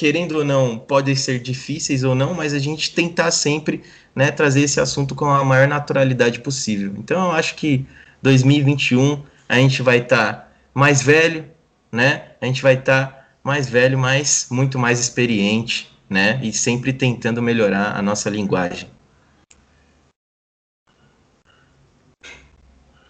querendo 0.02 0.38
ou 0.38 0.44
não, 0.44 0.76
podem 0.76 1.14
ser 1.14 1.38
difíceis 1.38 2.02
ou 2.02 2.12
não, 2.12 2.34
mas 2.34 2.52
a 2.52 2.58
gente 2.58 2.92
tentar 2.92 3.30
sempre 3.30 3.84
né, 4.12 4.32
trazer 4.32 4.62
esse 4.62 4.80
assunto 4.80 5.14
com 5.14 5.26
a 5.26 5.44
maior 5.44 5.68
naturalidade 5.68 6.40
possível. 6.40 6.92
Então 6.98 7.26
eu 7.26 7.30
acho 7.30 7.54
que 7.54 7.86
2021 8.20 9.22
a 9.48 9.58
gente 9.58 9.80
vai 9.80 9.98
estar 9.98 10.32
tá 10.32 10.48
mais 10.74 11.00
velho, 11.02 11.44
né? 11.92 12.32
A 12.40 12.46
gente 12.46 12.60
vai 12.60 12.74
estar 12.74 13.06
tá 13.06 13.28
mais 13.44 13.70
velho, 13.70 13.96
mas 13.96 14.48
muito 14.50 14.76
mais 14.76 14.98
experiente, 14.98 15.88
né? 16.10 16.40
E 16.42 16.52
sempre 16.52 16.92
tentando 16.92 17.40
melhorar 17.40 17.96
a 17.96 18.02
nossa 18.02 18.28
linguagem. 18.28 18.90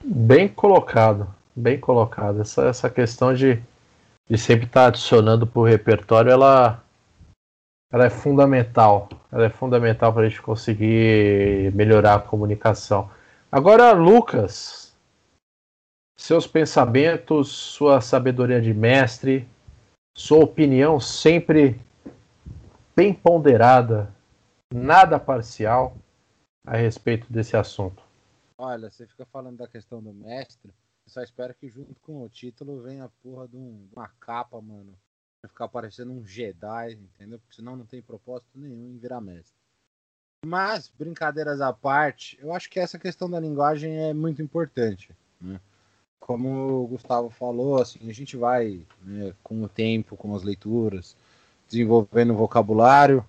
Bem 0.04 0.46
colocado, 0.46 1.26
bem 1.56 1.80
colocado. 1.80 2.42
Essa, 2.42 2.66
essa 2.66 2.90
questão 2.90 3.32
de 3.32 3.62
de 4.28 4.38
sempre 4.38 4.64
estar 4.64 4.82
tá 4.82 4.86
adicionando 4.86 5.46
para 5.46 5.60
o 5.60 5.64
repertório, 5.64 6.30
ela, 6.30 6.81
ela 7.92 8.06
é 8.06 8.10
fundamental. 8.10 9.10
Ela 9.30 9.46
é 9.46 9.50
fundamental 9.50 10.12
para 10.12 10.22
a 10.22 10.28
gente 10.28 10.40
conseguir 10.40 11.70
melhorar 11.74 12.14
a 12.14 12.20
comunicação. 12.20 13.10
Agora, 13.50 13.92
Lucas, 13.92 14.96
seus 16.16 16.46
pensamentos, 16.46 17.50
sua 17.50 18.00
sabedoria 18.00 18.62
de 18.62 18.72
mestre, 18.72 19.46
sua 20.16 20.42
opinião 20.42 20.98
sempre 20.98 21.78
bem 22.96 23.12
ponderada, 23.12 24.10
nada 24.72 25.18
parcial 25.18 25.94
a 26.66 26.76
respeito 26.76 27.30
desse 27.30 27.56
assunto. 27.56 28.02
Olha, 28.56 28.90
você 28.90 29.06
fica 29.06 29.26
falando 29.26 29.58
da 29.58 29.66
questão 29.66 30.02
do 30.02 30.12
mestre, 30.12 30.72
só 31.06 31.22
espero 31.22 31.54
que 31.54 31.68
junto 31.68 31.94
com 32.00 32.22
o 32.22 32.28
título 32.28 32.82
venha 32.82 33.04
a 33.04 33.10
porra 33.22 33.48
de, 33.48 33.56
um, 33.56 33.86
de 33.86 33.94
uma 33.94 34.08
capa, 34.20 34.60
mano. 34.60 34.94
Ficar 35.48 35.68
parecendo 35.68 36.12
um 36.12 36.24
Jedi, 36.24 36.92
entendeu? 36.92 37.38
Porque 37.38 37.56
senão 37.56 37.76
não 37.76 37.84
tem 37.84 38.00
propósito 38.00 38.50
nenhum 38.54 38.90
em 38.90 38.98
virar 38.98 39.20
mestre. 39.20 39.54
Mas, 40.44 40.90
brincadeiras 40.98 41.60
à 41.60 41.72
parte, 41.72 42.38
eu 42.40 42.52
acho 42.52 42.68
que 42.68 42.80
essa 42.80 42.98
questão 42.98 43.30
da 43.30 43.38
linguagem 43.38 43.96
é 43.96 44.14
muito 44.14 44.42
importante. 44.42 45.10
Né? 45.40 45.60
Como 46.18 46.82
o 46.82 46.86
Gustavo 46.86 47.30
falou, 47.30 47.80
assim, 47.80 48.08
a 48.08 48.12
gente 48.12 48.36
vai, 48.36 48.80
né, 49.02 49.32
com 49.42 49.62
o 49.62 49.68
tempo, 49.68 50.16
com 50.16 50.34
as 50.34 50.42
leituras, 50.42 51.16
desenvolvendo 51.68 52.34
vocabulário. 52.34 53.24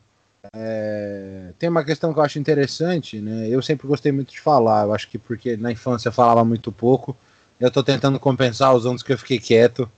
É... 0.53 1.53
Tem 1.57 1.69
uma 1.69 1.83
questão 1.83 2.13
que 2.13 2.19
eu 2.19 2.23
acho 2.23 2.39
interessante, 2.39 3.19
né? 3.19 3.47
Eu 3.47 3.61
sempre 3.61 3.87
gostei 3.87 4.11
muito 4.11 4.31
de 4.31 4.41
falar, 4.41 4.85
eu 4.85 4.93
acho 4.93 5.07
que 5.09 5.17
porque 5.17 5.55
na 5.55 5.71
infância 5.71 6.11
falava 6.11 6.43
muito 6.43 6.71
pouco 6.71 7.15
eu 7.63 7.69
estou 7.69 7.83
tentando 7.83 8.19
compensar 8.19 8.75
os 8.75 8.85
anos 8.85 9.01
que 9.01 9.13
eu 9.13 9.17
fiquei 9.17 9.39
quieto. 9.39 9.89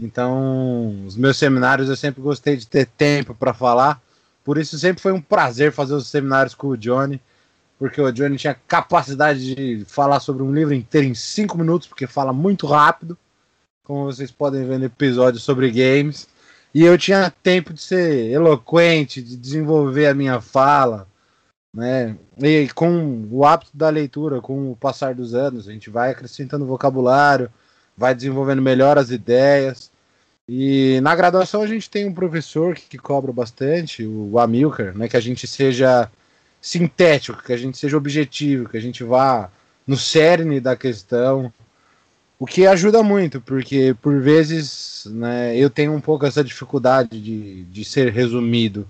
Então, 0.00 1.04
os 1.06 1.16
meus 1.16 1.36
seminários 1.36 1.88
eu 1.88 1.96
sempre 1.96 2.22
gostei 2.22 2.56
de 2.56 2.66
ter 2.66 2.86
tempo 2.86 3.34
para 3.34 3.52
falar. 3.52 4.00
Por 4.44 4.56
isso 4.56 4.78
sempre 4.78 5.02
foi 5.02 5.12
um 5.12 5.20
prazer 5.20 5.72
fazer 5.72 5.94
os 5.94 6.06
seminários 6.06 6.54
com 6.54 6.68
o 6.68 6.76
Johnny, 6.76 7.20
porque 7.78 8.00
o 8.00 8.12
Johnny 8.12 8.36
tinha 8.36 8.56
capacidade 8.66 9.54
de 9.54 9.84
falar 9.86 10.20
sobre 10.20 10.42
um 10.42 10.54
livro 10.54 10.72
inteiro 10.72 11.06
em 11.06 11.14
cinco 11.14 11.58
minutos, 11.58 11.88
porque 11.88 12.06
fala 12.06 12.32
muito 12.32 12.66
rápido, 12.66 13.18
como 13.84 14.04
vocês 14.04 14.30
podem 14.30 14.66
ver 14.66 14.78
no 14.78 14.84
episódio 14.84 15.40
sobre 15.40 15.70
games. 15.70 16.28
E 16.74 16.84
eu 16.84 16.96
tinha 16.96 17.32
tempo 17.42 17.72
de 17.72 17.80
ser 17.80 18.30
eloquente, 18.30 19.22
de 19.22 19.36
desenvolver 19.36 20.06
a 20.06 20.14
minha 20.14 20.40
fala, 20.40 21.08
né? 21.74 22.16
E 22.38 22.68
com 22.74 23.26
o 23.30 23.44
hábito 23.44 23.70
da 23.74 23.88
leitura, 23.88 24.40
com 24.40 24.70
o 24.72 24.76
passar 24.76 25.14
dos 25.14 25.34
anos, 25.34 25.68
a 25.68 25.72
gente 25.72 25.90
vai 25.90 26.10
acrescentando 26.10 26.66
vocabulário, 26.66 27.50
vai 27.98 28.14
desenvolvendo 28.14 28.62
melhor 28.62 28.96
as 28.96 29.10
ideias. 29.10 29.90
E 30.48 31.00
na 31.02 31.14
graduação 31.14 31.60
a 31.60 31.66
gente 31.66 31.90
tem 31.90 32.06
um 32.06 32.14
professor 32.14 32.74
que, 32.74 32.82
que 32.82 32.96
cobra 32.98 33.32
bastante, 33.32 34.06
o 34.06 34.38
Amilcar, 34.38 34.96
né? 34.96 35.08
Que 35.08 35.16
a 35.16 35.20
gente 35.20 35.46
seja 35.46 36.08
sintético, 36.60 37.42
que 37.42 37.52
a 37.52 37.56
gente 37.56 37.76
seja 37.76 37.96
objetivo, 37.96 38.68
que 38.68 38.76
a 38.76 38.80
gente 38.80 39.02
vá 39.02 39.50
no 39.86 39.96
cerne 39.96 40.60
da 40.60 40.76
questão. 40.76 41.52
O 42.38 42.46
que 42.46 42.66
ajuda 42.66 43.02
muito, 43.02 43.40
porque 43.40 43.96
por 44.00 44.20
vezes 44.20 45.06
né, 45.10 45.56
eu 45.56 45.68
tenho 45.68 45.92
um 45.92 46.00
pouco 46.00 46.24
essa 46.24 46.44
dificuldade 46.44 47.20
de, 47.20 47.64
de 47.64 47.84
ser 47.84 48.12
resumido. 48.12 48.88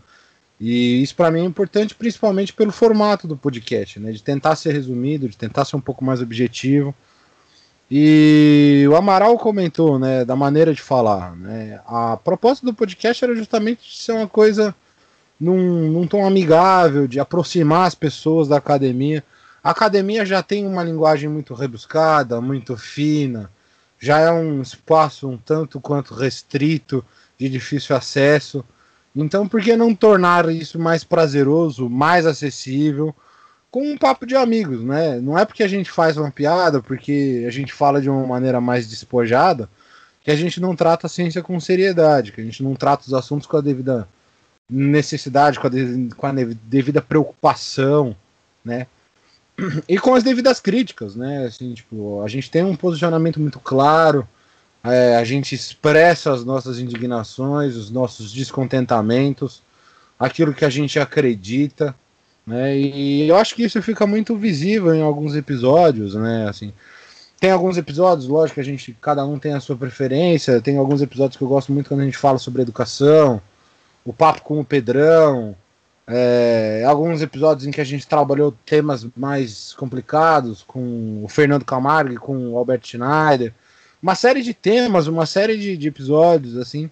E 0.61 1.03
isso 1.03 1.17
para 1.17 1.31
mim 1.31 1.41
é 1.41 1.45
importante 1.45 1.95
principalmente 1.95 2.53
pelo 2.53 2.73
formato 2.73 3.27
do 3.27 3.37
podcast, 3.37 3.99
né? 3.99 4.13
De 4.13 4.23
tentar 4.23 4.55
ser 4.55 4.73
resumido, 4.73 5.29
de 5.29 5.37
tentar 5.37 5.65
ser 5.65 5.77
um 5.77 5.81
pouco 5.81 6.05
mais 6.05 6.21
objetivo. 6.21 6.95
E 7.91 8.85
o 8.89 8.95
Amaral 8.95 9.39
comentou, 9.39 9.99
né, 9.99 10.25
da 10.25 10.37
maneira 10.37 10.75
de 10.75 10.83
falar, 10.83 11.35
né? 11.35 11.81
A 11.87 12.19
proposta 12.19 12.65
do 12.67 12.75
podcast 12.75 13.25
era 13.25 13.35
justamente 13.35 13.97
ser 13.97 14.13
uma 14.13 14.29
coisa 14.29 14.75
num, 15.41 15.91
num 15.91 16.07
tom 16.07 16.27
amigável, 16.27 17.07
de 17.07 17.19
aproximar 17.19 17.87
as 17.87 17.95
pessoas 17.95 18.49
da 18.49 18.59
academia. 18.59 19.25
A 19.65 19.71
academia 19.71 20.27
já 20.27 20.43
tem 20.43 20.67
uma 20.67 20.85
linguagem 20.85 21.31
muito 21.31 21.55
rebuscada, 21.55 22.41
muito 22.41 22.77
fina, 22.77 23.51
já 23.99 24.19
é 24.19 24.31
um 24.31 24.61
espaço 24.61 25.29
um 25.29 25.39
tanto 25.39 25.81
quanto 25.81 26.15
restrito, 26.15 27.05
de 27.39 27.49
difícil 27.49 27.97
acesso. 27.97 28.65
Então, 29.15 29.49
por 29.49 29.63
que 29.63 29.75
não 29.77 29.95
tornar 29.95 30.49
isso 30.51 30.79
mais 30.79 31.05
prazeroso, 31.05 31.89
mais 31.89 32.27
acessível, 32.27 33.15
com 33.71 33.83
um 33.83 33.99
papo 33.99 34.27
de 34.27 34.35
amigos, 34.35 34.83
né? 34.83 35.21
Não 35.21 35.39
é 35.39 35.45
porque 35.45 35.63
a 35.63 35.69
gente 35.69 35.91
faz 35.91 36.17
uma 36.17 36.31
piada, 36.31 36.83
porque 36.83 37.45
a 37.47 37.51
gente 37.51 37.73
fala 37.73 38.01
de 38.01 38.09
uma 38.09 38.27
maneira 38.27 38.61
mais 38.61 38.87
despojada, 38.89 39.69
que 40.23 40.31
a 40.31 40.37
gente 40.37 40.61
não 40.61 40.75
trata 40.75 41.07
a 41.07 41.11
ciência 41.11 41.43
com 41.43 41.59
seriedade, 41.61 42.33
que 42.33 42.41
a 42.41 42.45
gente 42.45 42.63
não 42.63 42.75
trata 42.75 43.07
os 43.07 43.15
assuntos 43.15 43.47
com 43.47 43.57
a 43.57 43.61
devida 43.61 44.09
necessidade, 44.71 45.59
com 45.59 45.67
a, 45.67 45.71
de, 45.71 46.09
com 46.15 46.27
a 46.27 46.33
devida 46.33 47.01
preocupação, 47.01 48.17
né? 48.65 48.87
E 49.89 49.99
com 49.99 50.15
as 50.15 50.23
devidas 50.23 50.61
críticas, 50.61 51.17
né? 51.17 51.47
Assim, 51.47 51.75
tipo, 51.75 52.23
a 52.23 52.29
gente 52.29 52.51
tem 52.51 52.63
um 52.63 52.77
posicionamento 52.77 53.41
muito 53.41 53.59
claro, 53.59 54.27
é, 54.85 55.17
a 55.17 55.25
gente 55.25 55.55
expressa 55.55 56.33
as 56.33 56.45
nossas 56.45 56.79
indignações, 56.79 57.75
os 57.75 57.91
nossos 57.91 58.33
descontentamentos, 58.33 59.63
aquilo 60.19 60.55
que 60.55 60.65
a 60.65 60.71
gente 60.71 60.99
acredita, 60.99 61.95
né? 62.49 62.77
E 62.79 63.29
eu 63.29 63.37
acho 63.37 63.55
que 63.55 63.63
isso 63.63 63.81
fica 63.83 64.07
muito 64.07 64.35
visível 64.35 64.95
em 64.95 65.03
alguns 65.03 65.37
episódios, 65.37 66.15
né? 66.15 66.49
Assim, 66.49 66.73
tem 67.39 67.51
alguns 67.51 67.77
episódios, 67.77 68.27
lógico 68.27 68.55
que 68.55 68.61
a 68.61 68.65
gente, 68.65 68.97
cada 69.01 69.25
um 69.25 69.39
tem 69.39 69.53
a 69.53 69.61
sua 69.61 69.77
preferência. 69.77 70.61
Tem 70.63 70.79
alguns 70.79 71.03
episódios 71.03 71.37
que 71.37 71.45
eu 71.45 71.49
gosto 71.49 71.73
muito 71.73 71.89
quando 71.89 72.01
a 72.01 72.05
gente 72.05 72.17
fala 72.17 72.39
sobre 72.39 72.63
educação, 72.63 73.41
o 74.05 74.13
papo 74.13 74.41
com 74.41 74.59
o 74.59 74.65
Pedrão, 74.65 75.55
é, 76.07 76.85
alguns 76.87 77.21
episódios 77.21 77.67
em 77.67 77.71
que 77.71 77.83
a 77.83 77.85
gente 77.85 78.07
trabalhou 78.07 78.55
temas 78.65 79.07
mais 79.15 79.75
complicados 79.75 80.65
com 80.67 81.23
o 81.23 81.29
Fernando 81.29 81.67
Camargo 81.67 82.15
e 82.15 82.17
com 82.17 82.53
o 82.53 82.57
Albert 82.57 82.81
Schneider. 82.83 83.53
Uma 84.03 84.15
série 84.15 84.41
de 84.43 84.55
temas, 84.55 85.07
uma 85.07 85.27
série 85.27 85.59
de, 85.59 85.77
de 85.77 85.89
episódios, 85.89 86.57
assim. 86.57 86.91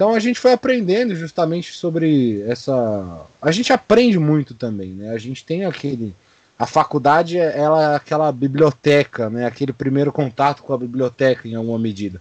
Então 0.00 0.14
a 0.14 0.18
gente 0.18 0.40
foi 0.40 0.54
aprendendo 0.54 1.14
justamente 1.14 1.74
sobre 1.74 2.40
essa. 2.48 3.26
A 3.42 3.52
gente 3.52 3.70
aprende 3.70 4.18
muito 4.18 4.54
também, 4.54 4.94
né? 4.94 5.10
A 5.10 5.18
gente 5.18 5.44
tem 5.44 5.66
aquele. 5.66 6.16
A 6.58 6.64
faculdade 6.64 7.36
ela 7.36 7.92
é 7.92 7.96
aquela 7.96 8.32
biblioteca, 8.32 9.28
né? 9.28 9.44
Aquele 9.44 9.74
primeiro 9.74 10.10
contato 10.10 10.62
com 10.62 10.72
a 10.72 10.78
biblioteca 10.78 11.46
em 11.46 11.54
alguma 11.54 11.78
medida. 11.78 12.18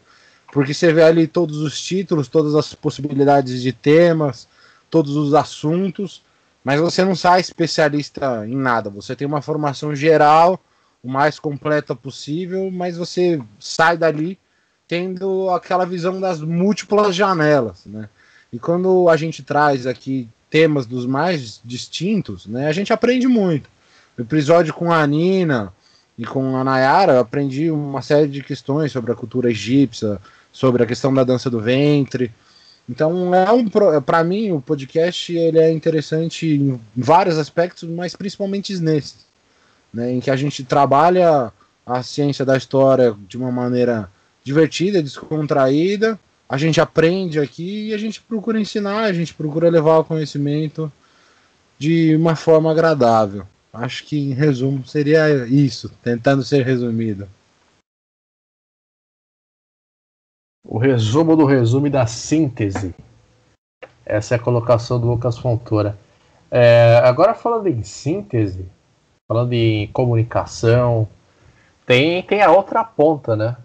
Porque 0.51 0.73
você 0.73 0.91
vê 0.91 1.03
ali 1.03 1.25
todos 1.25 1.59
os 1.59 1.79
títulos, 1.79 2.27
todas 2.27 2.53
as 2.53 2.75
possibilidades 2.75 3.61
de 3.61 3.71
temas, 3.71 4.45
todos 4.89 5.15
os 5.15 5.33
assuntos, 5.33 6.21
mas 6.61 6.81
você 6.81 7.05
não 7.05 7.15
sai 7.15 7.39
especialista 7.39 8.45
em 8.45 8.57
nada. 8.57 8.89
Você 8.89 9.15
tem 9.15 9.25
uma 9.25 9.41
formação 9.41 9.95
geral, 9.95 10.59
o 11.01 11.07
mais 11.07 11.39
completa 11.39 11.95
possível, 11.95 12.69
mas 12.69 12.97
você 12.97 13.41
sai 13.57 13.95
dali 13.95 14.37
tendo 14.89 15.51
aquela 15.51 15.85
visão 15.85 16.19
das 16.19 16.41
múltiplas 16.41 17.15
janelas, 17.15 17.85
né? 17.85 18.09
E 18.51 18.57
quando 18.57 19.07
a 19.07 19.15
gente 19.15 19.43
traz 19.43 19.85
aqui 19.85 20.27
temas 20.49 20.87
dos 20.87 21.05
mais 21.05 21.61
distintos, 21.63 22.47
né, 22.47 22.65
a 22.65 22.71
gente 22.71 22.91
aprende 22.91 23.27
muito. 23.27 23.69
No 24.17 24.23
episódio 24.23 24.73
com 24.73 24.91
a 24.91 25.05
Nina 25.05 25.71
e 26.17 26.25
com 26.25 26.57
a 26.57 26.63
Nayara, 26.63 27.13
eu 27.13 27.19
aprendi 27.19 27.69
uma 27.69 28.01
série 28.01 28.27
de 28.27 28.41
questões 28.41 28.91
sobre 28.91 29.11
a 29.11 29.15
cultura 29.15 29.51
egípcia, 29.51 30.19
sobre 30.51 30.81
a 30.81 30.87
questão 30.87 31.13
da 31.13 31.23
dança 31.23 31.51
do 31.51 31.59
ventre, 31.59 32.31
então 32.89 33.35
é 33.35 33.51
um 33.51 33.69
para 34.01 34.23
mim 34.23 34.51
o 34.51 34.59
podcast 34.59 35.31
ele 35.31 35.59
é 35.59 35.71
interessante 35.71 36.47
em 36.47 36.81
vários 36.97 37.37
aspectos, 37.37 37.87
mas 37.87 38.15
principalmente 38.15 38.75
nesses, 38.79 39.27
né, 39.93 40.11
em 40.11 40.19
que 40.19 40.31
a 40.31 40.35
gente 40.35 40.63
trabalha 40.63 41.53
a 41.85 42.01
ciência 42.01 42.43
da 42.43 42.57
história 42.57 43.15
de 43.27 43.37
uma 43.37 43.51
maneira 43.51 44.09
divertida, 44.49 45.03
descontraída, 45.03 46.19
a 46.47 46.57
gente 46.57 46.81
aprende 46.81 47.39
aqui 47.39 47.89
e 47.89 47.93
a 47.93 47.97
gente 47.99 48.19
procura 48.19 48.59
ensinar, 48.59 49.03
a 49.03 49.13
gente 49.13 49.31
procura 49.31 49.69
levar 49.69 49.99
o 49.99 50.03
conhecimento 50.03 50.91
de 51.77 52.15
uma 52.15 52.35
forma 52.35 52.71
agradável. 52.71 53.45
Acho 53.71 54.03
que 54.05 54.17
em 54.17 54.33
resumo 54.33 54.83
seria 54.87 55.45
isso, 55.45 55.91
tentando 56.01 56.41
ser 56.41 56.65
resumido. 56.65 57.29
O 60.65 60.79
resumo 60.79 61.35
do 61.35 61.45
resumo 61.45 61.87
da 61.87 62.07
síntese. 62.07 62.95
Essa 64.03 64.33
é 64.33 64.37
a 64.37 64.41
colocação 64.41 64.99
do 64.99 65.05
Lucas 65.05 65.37
Fontoura. 65.37 65.95
É, 66.49 66.99
agora 67.03 67.35
falando 67.35 67.67
em 67.67 67.83
síntese, 67.83 68.65
falando 69.27 69.53
em 69.53 69.87
comunicação, 69.89 71.07
tem, 71.85 72.23
tem 72.23 72.41
a 72.41 72.51
outra 72.51 72.83
ponta, 72.83 73.35
né? 73.35 73.55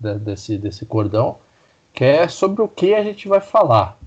Desse, 0.00 0.56
desse 0.56 0.86
cordão, 0.86 1.38
que 1.92 2.04
é 2.04 2.28
sobre 2.28 2.62
o 2.62 2.68
que 2.68 2.94
a 2.94 3.02
gente 3.02 3.26
vai 3.26 3.40
falar. 3.40 3.98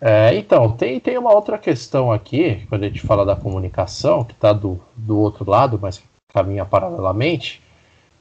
É, 0.00 0.34
então, 0.34 0.72
tem, 0.72 0.98
tem 0.98 1.18
uma 1.18 1.34
outra 1.34 1.58
questão 1.58 2.10
aqui, 2.10 2.64
quando 2.68 2.84
a 2.84 2.88
gente 2.88 3.02
fala 3.02 3.24
da 3.24 3.36
comunicação, 3.36 4.24
que 4.24 4.32
está 4.32 4.52
do, 4.52 4.80
do 4.96 5.18
outro 5.18 5.48
lado, 5.48 5.78
mas 5.80 6.02
caminha 6.32 6.64
paralelamente, 6.64 7.62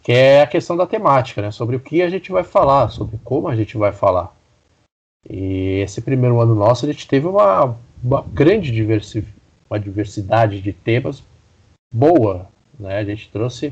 que 0.03 0.11
é 0.11 0.41
a 0.41 0.47
questão 0.47 0.75
da 0.75 0.85
temática, 0.85 1.41
né? 1.41 1.51
Sobre 1.51 1.77
o 1.77 1.79
que 1.79 2.01
a 2.01 2.09
gente 2.09 2.31
vai 2.31 2.43
falar, 2.43 2.89
sobre 2.89 3.17
como 3.23 3.47
a 3.47 3.55
gente 3.55 3.77
vai 3.77 3.93
falar. 3.93 4.35
E 5.29 5.79
esse 5.81 6.01
primeiro 6.01 6.39
ano 6.39 6.55
nosso 6.55 6.85
a 6.85 6.91
gente 6.91 7.07
teve 7.07 7.27
uma, 7.27 7.77
uma 8.03 8.21
grande 8.21 8.71
diversi 8.71 9.25
uma 9.69 9.79
diversidade 9.79 10.61
de 10.61 10.73
temas 10.73 11.23
boa, 11.93 12.49
né? 12.79 12.97
A 12.97 13.03
gente 13.03 13.29
trouxe 13.29 13.71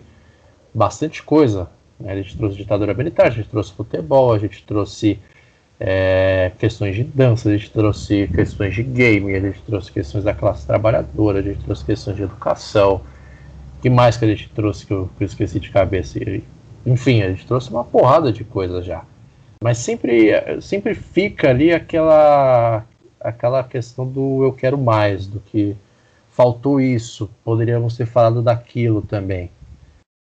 bastante 0.73 1.23
coisa. 1.23 1.69
Né? 1.99 2.13
A 2.13 2.15
gente 2.15 2.37
trouxe 2.37 2.57
ditadura 2.57 2.93
militar, 2.93 3.27
a 3.27 3.31
gente 3.31 3.49
trouxe 3.49 3.73
futebol, 3.73 4.33
a 4.33 4.39
gente 4.39 4.63
trouxe 4.63 5.19
é, 5.79 6.51
questões 6.57 6.95
de 6.95 7.03
dança, 7.03 7.49
a 7.49 7.51
gente 7.53 7.71
trouxe 7.71 8.27
questões 8.33 8.73
de 8.73 8.83
game, 8.83 9.35
a 9.35 9.39
gente 9.39 9.61
trouxe 9.61 9.91
questões 9.91 10.23
da 10.23 10.33
classe 10.33 10.65
trabalhadora, 10.65 11.39
a 11.39 11.41
gente 11.41 11.63
trouxe 11.63 11.85
questões 11.85 12.17
de 12.17 12.23
educação 12.23 13.01
que 13.81 13.89
mais 13.89 14.17
que 14.17 14.25
a 14.25 14.27
gente 14.27 14.49
trouxe 14.49 14.85
que 14.85 14.93
eu, 14.93 15.09
que 15.17 15.23
eu 15.23 15.25
esqueci 15.25 15.59
de 15.59 15.69
cabeça? 15.69 16.19
Enfim, 16.85 17.21
a 17.21 17.29
gente 17.29 17.45
trouxe 17.45 17.69
uma 17.69 17.83
porrada 17.83 18.31
de 18.31 18.43
coisas 18.43 18.85
já. 18.85 19.03
Mas 19.61 19.77
sempre, 19.79 20.31
sempre 20.61 20.93
fica 20.93 21.49
ali 21.49 21.73
aquela, 21.73 22.85
aquela 23.19 23.63
questão 23.63 24.05
do 24.05 24.43
eu 24.43 24.53
quero 24.53 24.77
mais, 24.77 25.27
do 25.27 25.39
que 25.39 25.75
faltou 26.29 26.79
isso, 26.79 27.29
poderíamos 27.43 27.95
ter 27.97 28.05
falado 28.05 28.41
daquilo 28.41 29.01
também. 29.01 29.49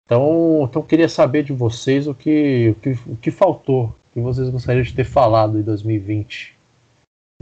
Então, 0.04 0.66
então 0.68 0.82
eu 0.82 0.86
queria 0.86 1.08
saber 1.08 1.42
de 1.42 1.52
vocês 1.52 2.06
o 2.06 2.14
que, 2.14 2.70
o 2.70 2.74
que, 2.74 2.90
o 3.06 3.16
que 3.16 3.30
faltou, 3.30 3.84
o 3.84 3.94
que 4.14 4.20
vocês 4.20 4.48
gostariam 4.48 4.82
de 4.82 4.94
ter 4.94 5.04
falado 5.04 5.58
em 5.58 5.62
2020. 5.62 6.54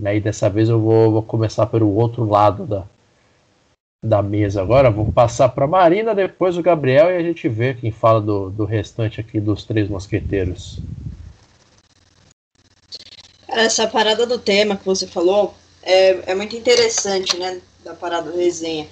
Né? 0.00 0.16
E 0.16 0.20
dessa 0.20 0.48
vez 0.48 0.68
eu 0.68 0.80
vou, 0.80 1.12
vou 1.12 1.22
começar 1.22 1.66
pelo 1.66 1.94
outro 1.94 2.24
lado 2.24 2.66
da, 2.66 2.86
da 4.04 4.22
mesa 4.22 4.62
agora. 4.62 4.90
Vamos 4.90 5.14
passar 5.14 5.48
para 5.50 5.66
Marina, 5.66 6.14
depois 6.14 6.56
o 6.56 6.62
Gabriel 6.62 7.10
e 7.10 7.16
a 7.16 7.22
gente 7.22 7.48
vê 7.48 7.74
quem 7.74 7.90
fala 7.90 8.20
do, 8.20 8.50
do 8.50 8.64
restante 8.64 9.20
aqui 9.20 9.40
dos 9.40 9.64
três 9.64 9.88
mosqueteiros. 9.88 10.80
Essa 13.48 13.86
parada 13.86 14.26
do 14.26 14.38
tema 14.38 14.76
que 14.76 14.84
você 14.84 15.06
falou 15.06 15.54
é, 15.82 16.32
é 16.32 16.34
muito 16.34 16.56
interessante, 16.56 17.36
né? 17.36 17.60
Da 17.84 17.94
parada 17.94 18.30
da 18.30 18.36
resenha. 18.36 18.86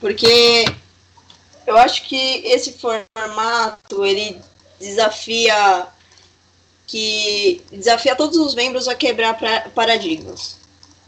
Porque 0.00 0.64
eu 1.68 1.76
acho 1.76 2.02
que 2.04 2.42
esse 2.44 2.72
formato 2.72 4.04
ele 4.04 4.40
desafia 4.80 5.86
que 6.86 7.60
desafia 7.70 8.16
todos 8.16 8.38
os 8.38 8.54
membros 8.54 8.88
a 8.88 8.94
quebrar 8.94 9.38
paradigmas 9.74 10.56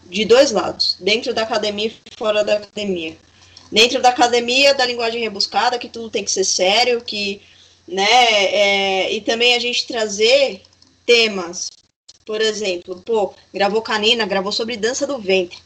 de 0.05 0.25
dois 0.25 0.53
lados, 0.53 0.97
dentro 1.01 1.33
da 1.33 1.43
academia 1.43 1.87
e 1.87 2.17
fora 2.19 2.45
da 2.45 2.57
academia 2.57 3.17
dentro 3.71 4.03
da 4.03 4.09
academia 4.09 4.75
da 4.75 4.85
linguagem 4.85 5.21
rebuscada, 5.21 5.79
que 5.79 5.89
tudo 5.89 6.11
tem 6.11 6.25
que 6.25 6.31
ser 6.31 6.45
sério, 6.45 7.01
que, 7.01 7.41
né, 7.87 8.05
é, 8.05 9.13
e 9.13 9.21
também 9.21 9.55
a 9.55 9.59
gente 9.59 9.87
trazer 9.87 10.63
temas, 11.07 11.71
por 12.27 12.41
exemplo, 12.41 13.01
pô, 13.05 13.33
gravou 13.55 13.83
Canina, 13.83 14.27
gravou 14.27 14.53
sobre 14.53 14.77
dança 14.77 15.07
do 15.07 15.19
ventre. 15.19 15.59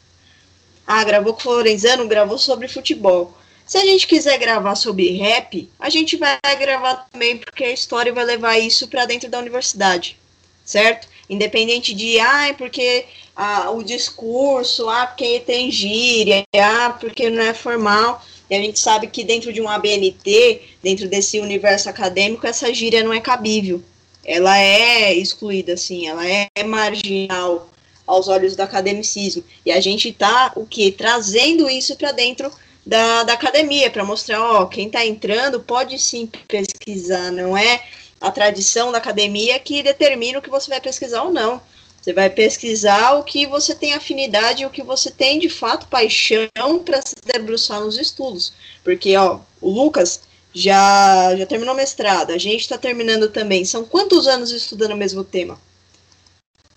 Ah, 0.85 1.03
gravou 1.03 1.33
com 1.33 1.39
Florenzano, 1.39 2.07
gravou 2.07 2.37
sobre 2.37 2.67
futebol. 2.67 3.35
Se 3.65 3.79
a 3.79 3.85
gente 3.85 4.05
quiser 4.05 4.37
gravar 4.37 4.75
sobre 4.75 5.17
rap, 5.17 5.67
a 5.79 5.89
gente 5.89 6.17
vai 6.17 6.37
gravar 6.59 7.07
também, 7.11 7.37
porque 7.37 7.63
a 7.63 7.71
história 7.71 8.13
vai 8.13 8.23
levar 8.23 8.59
isso 8.59 8.87
para 8.87 9.05
dentro 9.05 9.27
da 9.27 9.39
universidade, 9.39 10.17
certo? 10.63 11.07
Independente 11.27 11.93
de, 11.95 12.19
ah, 12.19 12.53
porque 12.55 13.05
ah, 13.35 13.71
o 13.71 13.81
discurso, 13.83 14.87
ah, 14.87 15.07
porque 15.07 15.39
tem 15.39 15.71
gíria, 15.71 16.43
ah, 16.55 16.95
porque 16.99 17.27
não 17.29 17.41
é 17.41 17.55
formal. 17.55 18.23
E 18.47 18.53
a 18.53 18.59
gente 18.59 18.77
sabe 18.77 19.07
que 19.07 19.23
dentro 19.23 19.51
de 19.51 19.59
um 19.59 19.67
ABNT, 19.67 20.61
dentro 20.83 21.09
desse 21.09 21.39
universo 21.39 21.89
acadêmico, 21.89 22.45
essa 22.45 22.71
gíria 22.71 23.03
não 23.03 23.11
é 23.11 23.19
cabível. 23.19 23.81
Ela 24.23 24.59
é 24.59 25.11
excluída, 25.13 25.73
assim, 25.73 26.07
ela 26.07 26.23
é 26.27 26.63
marginal 26.63 27.69
aos 28.05 28.27
olhos 28.27 28.55
do 28.55 28.61
academicismo. 28.61 29.43
E 29.65 29.71
a 29.71 29.81
gente 29.81 30.09
está 30.09 30.51
o 30.55 30.67
que? 30.67 30.91
Trazendo 30.91 31.67
isso 31.67 31.95
para 31.95 32.11
dentro 32.11 32.51
da, 32.85 33.23
da 33.23 33.33
academia, 33.33 33.89
para 33.89 34.05
mostrar, 34.05 34.41
ó, 34.41 34.65
quem 34.65 34.87
está 34.87 35.05
entrando 35.05 35.59
pode 35.59 35.97
sim 35.97 36.29
pesquisar, 36.47 37.31
não 37.31 37.57
é 37.57 37.83
a 38.21 38.31
tradição 38.31 38.91
da 38.91 38.99
academia 38.99 39.57
que 39.59 39.83
determina 39.83 40.39
o 40.39 40.41
que 40.41 40.49
você 40.49 40.69
vai 40.69 40.79
pesquisar 40.79 41.23
ou 41.23 41.33
não. 41.33 41.61
Você 42.01 42.13
vai 42.13 42.29
pesquisar 42.29 43.13
o 43.13 43.23
que 43.23 43.47
você 43.47 43.73
tem 43.73 43.93
afinidade, 43.93 44.65
o 44.65 44.69
que 44.69 44.83
você 44.83 45.09
tem 45.09 45.39
de 45.39 45.49
fato 45.49 45.87
paixão 45.87 46.47
para 46.85 47.01
se 47.01 47.15
debruçar 47.25 47.79
nos 47.81 47.97
estudos. 47.97 48.53
Porque, 48.83 49.17
ó, 49.17 49.39
o 49.59 49.71
Lucas 49.71 50.21
já, 50.53 51.35
já 51.35 51.45
terminou 51.47 51.73
mestrado, 51.73 52.31
a 52.31 52.37
gente 52.37 52.61
está 52.61 52.77
terminando 52.77 53.29
também. 53.29 53.65
São 53.65 53.83
quantos 53.83 54.27
anos 54.27 54.51
estudando 54.51 54.91
o 54.91 54.97
mesmo 54.97 55.23
tema? 55.23 55.59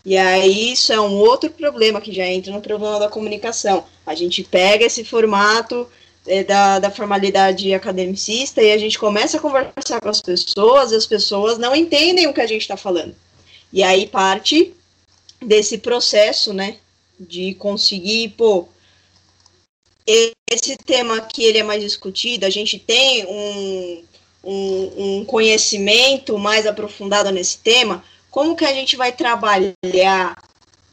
E 0.03 0.17
aí 0.17 0.73
isso 0.73 0.93
é 0.95 1.01
um 1.01 1.19
outro 1.19 1.51
problema 1.51 2.01
que 2.01 2.11
já 2.11 2.27
entra 2.27 2.51
no 2.51 2.63
problema 2.63 2.99
da 2.99 3.11
comunicação. 3.11 3.85
A 4.09 4.15
gente 4.15 4.43
pega 4.43 4.87
esse 4.87 5.05
formato 5.05 5.87
é, 6.27 6.43
da, 6.43 6.79
da 6.79 6.91
formalidade 6.91 7.73
academicista 7.75 8.63
e 8.63 8.73
a 8.73 8.79
gente 8.79 8.99
começa 8.99 9.37
a 9.37 9.41
conversar 9.41 10.01
com 10.01 10.09
as 10.09 10.23
pessoas 10.23 10.93
e 10.93 10.97
as 10.97 11.07
pessoas 11.07 11.59
não 11.59 11.77
entendem 11.77 12.27
o 12.27 12.33
que 12.33 12.41
a 12.41 12.47
gente 12.47 12.63
está 12.63 12.77
falando. 12.77 13.15
E 13.73 13.83
aí 13.83 14.07
parte 14.07 14.75
desse 15.41 15.79
processo, 15.79 16.53
né, 16.53 16.77
de 17.21 17.55
conseguir, 17.55 18.31
pô, 18.31 18.67
esse 20.51 20.77
tema 20.79 21.19
aqui 21.19 21.45
ele 21.45 21.59
é 21.59 21.63
mais 21.63 21.83
discutido, 21.83 22.47
a 22.47 22.51
gente 22.51 22.79
tem 22.79 23.27
um, 23.27 24.05
um, 24.43 24.93
um, 24.97 25.25
conhecimento 25.27 26.39
mais 26.39 26.67
aprofundado 26.67 27.31
nesse 27.31 27.59
tema, 27.59 28.03
como 28.31 28.57
que 28.57 28.65
a 28.65 28.73
gente 28.73 28.97
vai 28.97 29.13
trabalhar 29.13 30.35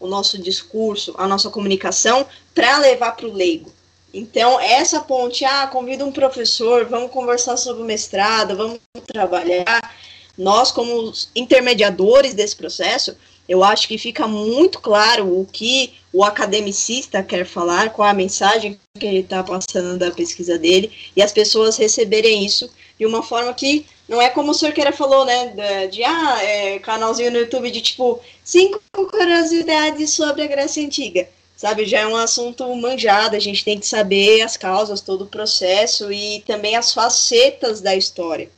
o 0.06 0.10
nosso 0.10 0.38
discurso, 0.38 1.14
a 1.18 1.28
nossa 1.28 1.50
comunicação 1.50 2.26
para 2.54 2.78
levar 2.78 3.12
para 3.14 3.28
o 3.28 3.34
leigo. 3.34 3.72
Então, 4.14 4.60
essa 4.60 5.02
ponte, 5.02 5.44
ah, 5.44 5.68
convida 5.68 6.06
um 6.06 6.12
professor, 6.12 6.86
vamos 6.86 7.12
conversar 7.12 7.58
sobre 7.58 7.84
o 7.84 7.86
mestrado, 7.86 8.56
vamos 8.56 8.80
trabalhar. 9.06 9.94
Nós, 10.38 10.72
como 10.72 11.12
intermediadores 11.36 12.34
desse 12.34 12.56
processo, 12.56 13.18
eu 13.48 13.64
acho 13.64 13.88
que 13.88 13.98
fica 13.98 14.28
muito 14.28 14.80
claro 14.80 15.40
o 15.40 15.46
que 15.46 15.94
o 16.14 16.24
academicista 16.24 17.22
quer 17.22 17.46
falar, 17.46 17.92
qual 17.92 18.08
a 18.08 18.14
mensagem 18.14 18.80
que 18.98 19.06
ele 19.06 19.20
está 19.20 19.44
passando 19.44 19.98
da 20.00 20.12
pesquisa 20.12 20.58
dele, 20.58 20.92
e 21.16 21.22
as 21.22 21.34
pessoas 21.34 21.76
receberem 21.76 22.46
isso 22.46 22.70
de 22.98 23.06
uma 23.06 23.22
forma 23.22 23.54
que 23.54 23.86
não 24.08 24.22
é 24.22 24.30
como 24.30 24.52
o 24.52 24.54
Sorqueira 24.54 24.92
falou, 24.92 25.26
né? 25.26 25.48
De, 25.48 25.98
de 25.98 26.04
ah, 26.04 26.44
é, 26.44 26.80
canalzinho 26.80 27.32
no 27.32 27.40
YouTube 27.40 27.72
de 27.72 27.82
tipo 27.82 28.20
cinco 28.44 28.82
curiosidades 28.94 30.12
sobre 30.12 30.44
a 30.44 30.48
Grécia 30.48 30.84
Antiga. 30.84 31.28
Sabe, 31.58 31.86
já 31.86 32.02
é 32.02 32.08
um 32.08 32.18
assunto 32.18 32.76
manjado, 32.76 33.36
a 33.36 33.40
gente 33.40 33.64
tem 33.64 33.80
que 33.80 33.88
saber 33.88 34.42
as 34.42 34.58
causas, 34.58 35.00
todo 35.00 35.24
o 35.24 35.28
processo 35.28 36.12
e 36.12 36.44
também 36.46 36.76
as 36.76 36.94
facetas 36.94 37.80
da 37.80 37.96
história 37.96 38.50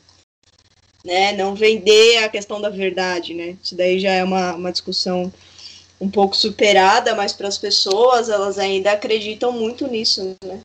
né? 1.07 1.31
Não 1.31 1.55
vender 1.55 2.17
a 2.17 2.29
questão 2.29 2.59
da 2.59 2.69
verdade, 2.69 3.33
né? 3.33 3.57
Isso 3.63 3.75
daí 3.75 3.97
já 3.97 4.11
é 4.11 4.23
uma, 4.23 4.53
uma 4.55 4.71
discussão 4.71 5.31
um 5.99 6.09
pouco 6.09 6.35
superada, 6.35 7.15
mas 7.15 7.31
para 7.31 7.47
as 7.47 7.57
pessoas 7.57 8.29
elas 8.29 8.59
ainda 8.59 8.91
acreditam 8.91 9.53
muito 9.53 9.87
nisso, 9.87 10.35
né? 10.43 10.59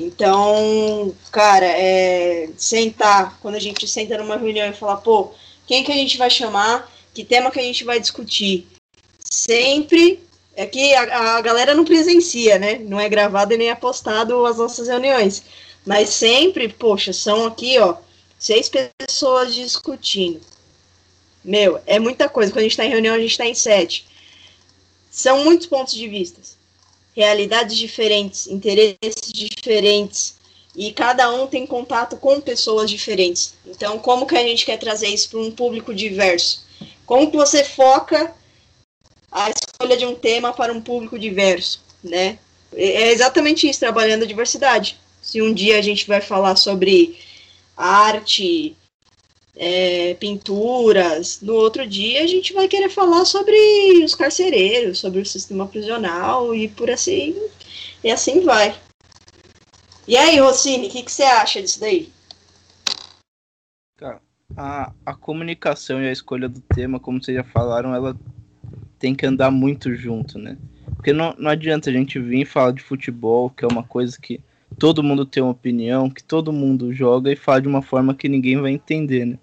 Então, 0.00 1.12
cara, 1.32 1.66
é, 1.66 2.48
sentar, 2.56 3.36
quando 3.40 3.56
a 3.56 3.60
gente 3.60 3.88
senta 3.88 4.16
numa 4.16 4.36
reunião 4.36 4.68
e 4.68 4.72
falar, 4.72 4.98
pô, 4.98 5.32
quem 5.66 5.82
que 5.82 5.90
a 5.90 5.94
gente 5.96 6.16
vai 6.16 6.30
chamar, 6.30 6.88
que 7.12 7.24
tema 7.24 7.50
que 7.50 7.58
a 7.58 7.62
gente 7.62 7.82
vai 7.82 7.98
discutir? 7.98 8.68
Sempre 9.28 10.22
é 10.54 10.66
que 10.66 10.94
a, 10.94 11.36
a 11.36 11.40
galera 11.40 11.74
não 11.74 11.84
presencia, 11.84 12.60
né? 12.60 12.78
Não 12.78 13.00
é 13.00 13.08
gravado 13.08 13.52
e 13.52 13.56
nem 13.56 13.70
é 13.70 13.74
postado 13.74 14.46
as 14.46 14.58
nossas 14.58 14.86
reuniões. 14.86 15.42
Mas 15.84 16.10
sempre, 16.10 16.68
poxa, 16.68 17.12
são 17.12 17.44
aqui, 17.46 17.76
ó, 17.78 17.96
seis 18.38 18.70
pessoas 18.70 19.52
discutindo. 19.52 20.40
Meu, 21.44 21.80
é 21.86 21.98
muita 21.98 22.28
coisa. 22.28 22.52
Quando 22.52 22.60
a 22.60 22.62
gente 22.62 22.72
está 22.72 22.84
em 22.84 22.90
reunião, 22.90 23.16
a 23.16 23.18
gente 23.18 23.32
está 23.32 23.46
em 23.46 23.54
sete. 23.54 24.06
São 25.10 25.44
muitos 25.44 25.66
pontos 25.66 25.94
de 25.94 26.06
vista. 26.06 26.40
Realidades 27.18 27.76
diferentes, 27.76 28.46
interesses 28.46 29.32
diferentes. 29.32 30.36
E 30.76 30.92
cada 30.92 31.28
um 31.34 31.48
tem 31.48 31.66
contato 31.66 32.16
com 32.16 32.40
pessoas 32.40 32.88
diferentes. 32.88 33.54
Então, 33.66 33.98
como 33.98 34.24
que 34.24 34.36
a 34.36 34.42
gente 34.44 34.64
quer 34.64 34.78
trazer 34.78 35.08
isso 35.08 35.30
para 35.30 35.40
um 35.40 35.50
público 35.50 35.92
diverso? 35.92 36.64
Como 37.04 37.28
que 37.28 37.36
você 37.36 37.64
foca 37.64 38.32
a 39.32 39.50
escolha 39.50 39.96
de 39.96 40.06
um 40.06 40.14
tema 40.14 40.52
para 40.52 40.72
um 40.72 40.80
público 40.80 41.18
diverso, 41.18 41.82
né? 42.04 42.38
É 42.72 43.10
exatamente 43.10 43.68
isso, 43.68 43.80
trabalhando 43.80 44.22
a 44.22 44.26
diversidade. 44.26 44.96
Se 45.20 45.42
um 45.42 45.52
dia 45.52 45.76
a 45.76 45.82
gente 45.82 46.06
vai 46.06 46.20
falar 46.20 46.54
sobre 46.54 47.18
arte, 47.76 48.76
é, 49.58 50.14
pinturas. 50.14 51.40
No 51.42 51.54
outro 51.54 51.86
dia 51.86 52.22
a 52.22 52.26
gente 52.26 52.52
vai 52.52 52.68
querer 52.68 52.88
falar 52.88 53.24
sobre 53.24 54.04
os 54.04 54.14
carcereiros, 54.14 55.00
sobre 55.00 55.20
o 55.20 55.26
sistema 55.26 55.66
prisional 55.66 56.54
e 56.54 56.68
por 56.68 56.88
assim 56.88 57.36
e 58.02 58.10
assim 58.10 58.40
vai. 58.40 58.74
E 60.06 60.16
aí, 60.16 60.38
Rossini, 60.38 60.86
o 60.86 60.90
que, 60.90 61.10
você 61.10 61.24
acha 61.24 61.60
disso 61.60 61.80
daí? 61.80 62.10
Cara, 63.98 64.22
a, 64.56 64.92
a 65.04 65.14
comunicação 65.14 66.00
e 66.02 66.08
a 66.08 66.12
escolha 66.12 66.48
do 66.48 66.60
tema, 66.60 66.98
como 66.98 67.22
vocês 67.22 67.36
já 67.36 67.44
falaram, 67.44 67.94
ela 67.94 68.16
tem 68.98 69.14
que 69.14 69.26
andar 69.26 69.50
muito 69.50 69.94
junto, 69.94 70.38
né? 70.38 70.56
Porque 70.96 71.12
não, 71.12 71.34
não 71.36 71.50
adianta 71.50 71.90
a 71.90 71.92
gente 71.92 72.18
vir 72.18 72.46
falar 72.46 72.72
de 72.72 72.82
futebol, 72.82 73.50
que 73.50 73.64
é 73.64 73.68
uma 73.68 73.82
coisa 73.82 74.18
que 74.18 74.40
todo 74.78 75.02
mundo 75.02 75.26
tem 75.26 75.42
uma 75.42 75.52
opinião, 75.52 76.08
que 76.08 76.22
todo 76.22 76.52
mundo 76.52 76.92
joga 76.92 77.30
e 77.30 77.36
fala 77.36 77.60
de 77.60 77.68
uma 77.68 77.82
forma 77.82 78.14
que 78.14 78.28
ninguém 78.28 78.56
vai 78.58 78.72
entender, 78.72 79.26
né? 79.26 79.38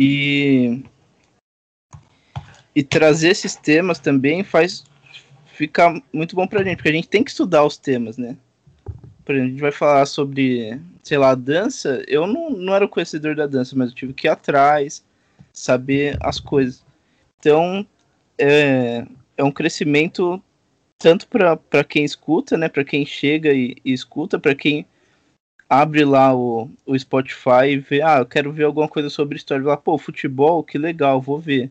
E 0.00 0.80
e 2.72 2.84
trazer 2.84 3.30
esses 3.30 3.56
temas 3.56 3.98
também 3.98 4.44
faz 4.44 4.84
ficar 5.46 6.00
muito 6.12 6.36
bom 6.36 6.46
pra 6.46 6.62
gente, 6.62 6.76
porque 6.76 6.90
a 6.90 6.92
gente 6.92 7.08
tem 7.08 7.24
que 7.24 7.30
estudar 7.30 7.64
os 7.64 7.76
temas, 7.76 8.16
né? 8.16 8.36
Por 9.24 9.34
exemplo, 9.34 9.48
a 9.48 9.50
gente 9.50 9.60
vai 9.60 9.72
falar 9.72 10.06
sobre, 10.06 10.80
sei 11.02 11.18
lá, 11.18 11.34
dança. 11.34 12.04
Eu 12.06 12.28
não, 12.28 12.50
não 12.50 12.72
era 12.72 12.86
conhecedor 12.86 13.34
da 13.34 13.48
dança, 13.48 13.74
mas 13.74 13.88
eu 13.88 13.96
tive 13.96 14.12
que 14.12 14.28
ir 14.28 14.30
atrás, 14.30 15.04
saber 15.52 16.16
as 16.20 16.38
coisas. 16.38 16.84
Então, 17.40 17.84
é, 18.38 19.04
é 19.36 19.42
um 19.42 19.50
crescimento 19.50 20.40
tanto 20.96 21.26
para 21.26 21.82
quem 21.82 22.04
escuta, 22.04 22.56
né, 22.56 22.68
para 22.68 22.84
quem 22.84 23.04
chega 23.04 23.52
e, 23.52 23.76
e 23.84 23.92
escuta, 23.92 24.38
para 24.38 24.54
quem 24.54 24.86
abre 25.68 26.04
lá 26.04 26.34
o, 26.34 26.70
o 26.86 26.98
Spotify 26.98 27.66
e 27.70 27.78
vê, 27.78 28.00
ah, 28.00 28.18
eu 28.18 28.26
quero 28.26 28.52
ver 28.52 28.64
alguma 28.64 28.88
coisa 28.88 29.10
sobre 29.10 29.36
história, 29.36 29.64
lá, 29.64 29.76
pô, 29.76 29.98
futebol, 29.98 30.64
que 30.64 30.78
legal, 30.78 31.20
vou 31.20 31.38
ver. 31.38 31.70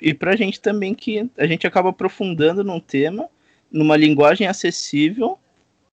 E 0.00 0.14
pra 0.14 0.36
gente 0.36 0.60
também 0.60 0.94
que 0.94 1.28
a 1.36 1.46
gente 1.46 1.66
acaba 1.66 1.88
aprofundando 1.88 2.62
num 2.62 2.78
tema, 2.78 3.28
numa 3.72 3.96
linguagem 3.96 4.46
acessível, 4.46 5.38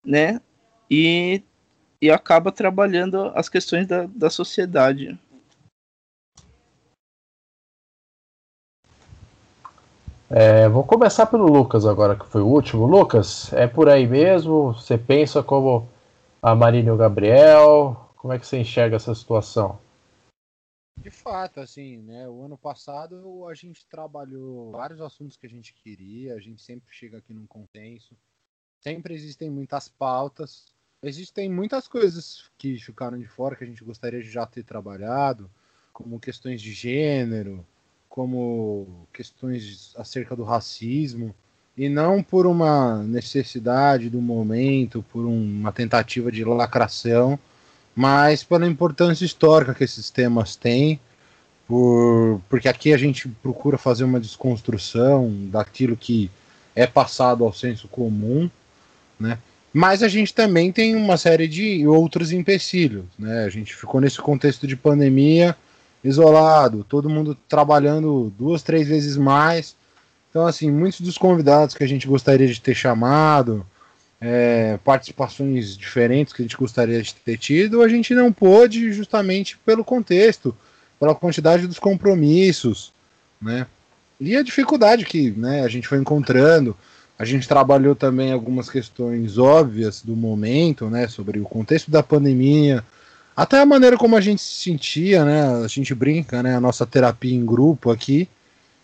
né, 0.06 0.42
e, 0.90 1.42
e 2.02 2.10
acaba 2.12 2.52
trabalhando 2.52 3.32
as 3.36 3.48
questões 3.48 3.88
da, 3.88 4.08
da 4.08 4.30
sociedade. 4.30 5.18
É, 10.34 10.68
vou 10.70 10.84
começar 10.84 11.26
pelo 11.26 11.46
Lucas 11.46 11.86
agora, 11.86 12.16
que 12.16 12.26
foi 12.26 12.42
o 12.42 12.48
último. 12.48 12.86
Lucas, 12.86 13.52
é 13.52 13.68
por 13.68 13.90
aí 13.90 14.08
mesmo? 14.08 14.74
Você 14.74 14.98
pensa 14.98 15.44
como 15.44 15.90
a 16.42 16.56
Marina 16.56 16.90
e 16.90 16.92
o 16.92 16.98
Gabriel? 16.98 18.10
Como 18.18 18.34
é 18.34 18.40
que 18.40 18.48
você 18.48 18.58
enxerga 18.58 18.96
essa 18.96 19.14
situação? 19.14 19.80
De 20.98 21.10
fato, 21.10 21.60
assim, 21.60 21.98
né? 21.98 22.28
O 22.28 22.44
ano 22.44 22.58
passado 22.58 23.48
a 23.48 23.54
gente 23.54 23.86
trabalhou 23.86 24.72
vários 24.72 25.02
assuntos 25.02 25.38
que 25.38 25.46
a 25.46 25.50
gente 25.50 25.74
queria, 25.74 26.36
a 26.36 26.40
gente 26.40 26.62
sempre 26.62 26.94
chega 26.94 27.18
aqui 27.18 27.34
num 27.34 27.48
consenso. 27.48 28.16
Sempre 28.80 29.14
existem 29.14 29.50
muitas 29.50 29.88
pautas. 29.88 30.66
Existem 31.04 31.50
muitas 31.50 31.88
coisas 31.88 32.52
que 32.58 32.78
ficaram 32.78 33.18
de 33.18 33.28
fora 33.28 33.56
que 33.56 33.64
a 33.64 33.68
gente 33.68 33.84
gostaria 33.84 34.22
de 34.22 34.30
já 34.30 34.46
ter 34.46 34.64
trabalhado, 34.64 35.50
como 35.92 36.20
questões 36.20 36.62
de 36.62 36.72
gênero, 36.72 37.66
como 38.08 39.08
questões 39.12 39.96
acerca 39.96 40.36
do 40.36 40.44
racismo 40.44 41.34
e 41.82 41.90
não 41.90 42.22
por 42.22 42.46
uma 42.46 43.02
necessidade 43.02 44.08
do 44.08 44.22
momento, 44.22 45.04
por 45.12 45.26
uma 45.26 45.72
tentativa 45.72 46.32
de 46.32 46.44
lacração, 46.46 47.40
mas 47.96 48.44
pela 48.44 48.68
importância 48.68 49.26
histórica 49.26 49.74
que 49.74 49.84
esses 49.84 50.12
temas 50.12 50.56
têm, 50.56 51.00
por, 51.68 52.40
porque 52.48 52.70
aqui 52.70 52.94
a 52.94 52.98
gente 52.98 53.28
procura 53.28 53.80
fazer 53.80 54.04
uma 54.04 54.20
desconstrução 54.20 55.34
daquilo 55.50 55.98
que 55.98 56.30
é 56.76 56.86
passado 56.86 57.44
ao 57.44 57.52
senso 57.52 57.88
comum, 57.88 58.48
né? 59.20 59.40
Mas 59.74 60.04
a 60.04 60.08
gente 60.08 60.36
também 60.36 60.72
tem 60.72 60.94
uma 60.94 61.18
série 61.18 61.48
de 61.48 61.88
outros 61.88 62.32
empecilhos, 62.32 63.06
né? 63.18 63.44
A 63.44 63.50
gente 63.50 63.76
ficou 63.76 64.00
nesse 64.00 64.20
contexto 64.20 64.68
de 64.68 64.76
pandemia, 64.76 65.58
isolado, 66.04 66.86
todo 66.88 67.10
mundo 67.10 67.36
trabalhando 67.50 68.32
duas, 68.38 68.62
três 68.62 68.88
vezes 68.88 69.18
mais. 69.18 69.81
Então, 70.32 70.48
assim, 70.48 70.72
muitos 70.72 71.02
dos 71.02 71.18
convidados 71.18 71.76
que 71.76 71.84
a 71.84 71.88
gente 71.88 72.08
gostaria 72.08 72.48
de 72.48 72.60
ter 72.60 72.74
chamado, 72.74 73.66
é, 74.20 74.80
participações 74.84 75.78
diferentes 75.78 76.34
que 76.34 76.42
a 76.42 76.46
gente 76.46 76.56
gostaria 76.56 77.02
de 77.04 77.14
ter 77.14 77.38
tido, 77.38 77.82
a 77.82 77.90
gente 77.90 78.16
não 78.16 78.32
pôde 78.32 78.94
justamente 78.94 79.58
pelo 79.66 79.84
contexto, 79.84 80.56
pela 80.98 81.14
quantidade 81.14 81.68
dos 81.68 81.78
compromissos, 81.78 82.94
né? 83.42 83.68
E 84.22 84.38
a 84.38 84.42
dificuldade 84.42 85.04
que 85.04 85.32
né, 85.32 85.64
a 85.64 85.68
gente 85.68 85.88
foi 85.88 85.98
encontrando. 85.98 86.78
A 87.20 87.26
gente 87.26 87.48
trabalhou 87.48 87.96
também 87.96 88.32
algumas 88.32 88.70
questões 88.70 89.38
óbvias 89.38 90.02
do 90.02 90.16
momento, 90.16 90.90
né? 90.90 91.08
Sobre 91.10 91.40
o 91.40 91.44
contexto 91.44 91.92
da 91.92 92.02
pandemia, 92.02 92.84
até 93.36 93.60
a 93.60 93.66
maneira 93.66 93.98
como 93.98 94.16
a 94.16 94.22
gente 94.22 94.42
se 94.42 94.64
sentia, 94.64 95.26
né? 95.26 95.64
A 95.64 95.68
gente 95.68 95.94
brinca, 95.94 96.42
né? 96.42 96.56
A 96.56 96.62
nossa 96.62 96.86
terapia 96.86 97.36
em 97.36 97.46
grupo 97.46 97.92
aqui. 97.92 98.30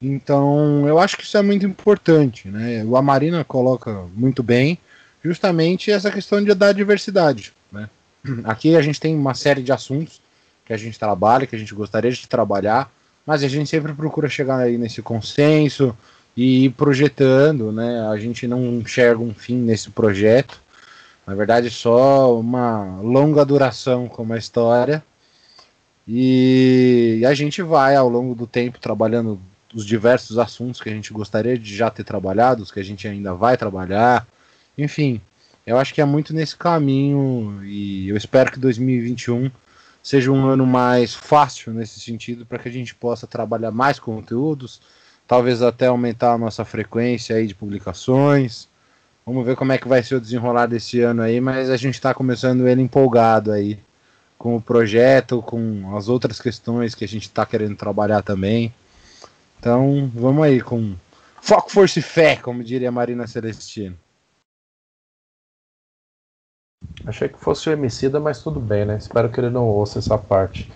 Então, 0.02 0.88
eu 0.88 1.00
acho 1.00 1.18
que 1.18 1.24
isso 1.24 1.38
é 1.38 1.42
muito 1.42 1.66
importante, 1.66 2.48
né? 2.48 2.84
O 2.86 2.96
Amarina 2.96 3.44
coloca 3.44 4.06
muito 4.16 4.44
bem 4.44 4.78
justamente 5.24 5.92
essa 5.92 6.12
questão 6.12 6.44
de, 6.44 6.54
da 6.54 6.72
diversidade, 6.72 7.52
né? 7.72 7.90
Aqui 8.44 8.76
a 8.76 8.82
gente 8.82 9.00
tem 9.00 9.16
uma 9.16 9.34
série 9.34 9.64
de 9.64 9.72
assuntos 9.72 10.22
que 10.66 10.74
a 10.74 10.78
gente 10.78 11.00
trabalha, 11.00 11.48
que 11.48 11.56
a 11.56 11.60
gente 11.60 11.74
gostaria 11.74 12.12
de 12.12 12.28
trabalhar, 12.28 12.92
mas 13.26 13.44
a 13.44 13.48
gente 13.48 13.70
sempre 13.70 13.94
procura 13.94 14.30
chegar 14.30 14.60
aí 14.60 14.78
nesse 14.78 15.02
consenso 15.02 15.98
e 16.36 16.66
ir 16.66 16.70
projetando, 16.72 17.72
né? 17.72 18.08
A 18.08 18.18
gente 18.18 18.48
não 18.48 18.64
enxerga 18.80 19.22
um 19.22 19.34
fim 19.34 19.56
nesse 19.56 19.90
projeto, 19.90 20.62
na 21.26 21.36
verdade, 21.36 21.70
só 21.70 22.40
uma 22.40 23.02
longa 23.02 23.44
duração 23.44 24.08
como 24.08 24.34
a 24.34 24.38
história. 24.38 25.04
E 26.08 27.22
a 27.28 27.34
gente 27.34 27.62
vai 27.62 27.98
ao 27.98 28.08
longo 28.08 28.34
do 28.34 28.48
tempo 28.48 28.80
trabalhando 28.80 29.38
os 29.74 29.86
diversos 29.86 30.38
assuntos 30.38 30.82
que 30.82 30.90
a 30.90 30.94
gente 30.94 31.12
gostaria 31.14 31.58
de 31.58 31.76
já 31.76 31.90
ter 31.90 32.04
trabalhado, 32.04 32.64
os 32.64 32.72
que 32.72 32.80
a 32.80 32.84
gente 32.84 33.08
ainda 33.08 33.34
vai 33.34 33.58
trabalhar. 33.58 34.26
Enfim, 34.78 35.22
eu 35.66 35.78
acho 35.78 35.94
que 35.94 36.02
é 36.02 36.06
muito 36.06 36.34
nesse 36.34 36.56
caminho 36.56 37.62
e 37.66 38.10
eu 38.10 38.16
espero 38.16 38.52
que 38.52 38.60
2021 38.60 39.52
seja 40.02 40.32
um 40.32 40.46
ano 40.46 40.66
mais 40.66 41.14
fácil 41.14 41.74
nesse 41.74 42.00
sentido 42.00 42.46
para 42.46 42.60
que 42.60 42.70
a 42.70 42.72
gente 42.72 42.96
possa 42.96 43.28
trabalhar 43.28 43.72
mais 43.72 44.00
conteúdos, 44.00 44.80
talvez 45.28 45.62
até 45.62 45.88
aumentar 45.88 46.34
a 46.34 46.38
nossa 46.38 46.64
frequência 46.64 47.36
aí 47.36 47.46
de 47.46 47.54
publicações. 47.54 48.70
Vamos 49.26 49.46
ver 49.46 49.58
como 49.58 49.74
é 49.74 49.78
que 49.78 49.88
vai 49.88 50.02
ser 50.02 50.16
o 50.16 50.22
desenrolar 50.22 50.68
desse 50.68 51.02
ano 51.02 51.22
aí, 51.22 51.42
mas 51.42 51.70
a 51.70 51.76
gente 51.76 51.96
está 51.96 52.14
começando 52.14 52.66
ele 52.66 52.82
empolgado 52.82 53.52
aí 53.52 53.78
com 54.38 54.56
o 54.56 54.62
projeto, 54.62 55.42
com 55.42 55.98
as 55.98 56.08
outras 56.08 56.40
questões 56.40 56.96
que 56.96 57.04
a 57.04 57.08
gente 57.08 57.24
está 57.24 57.46
querendo 57.46 57.76
trabalhar 57.76 58.22
também. 58.22 58.74
Então, 59.68 60.10
vamos 60.16 60.46
aí 60.46 60.62
com 60.62 60.96
foco, 61.42 61.70
força 61.70 62.00
e 62.00 62.02
fé, 62.02 62.38
como 62.38 62.64
diria 62.64 62.90
Marina 62.90 63.28
Celestino. 63.28 63.98
Achei 67.06 67.28
que 67.28 67.38
fosse 67.38 67.70
o 67.70 67.74
Emicida, 67.74 68.18
mas 68.18 68.42
tudo 68.42 68.62
bem, 68.62 68.86
né? 68.86 68.96
Espero 68.96 69.30
que 69.30 69.42
ele 69.42 69.50
não 69.50 69.68
ouça 69.68 70.00
essa 70.00 70.18
parte. 70.18 70.72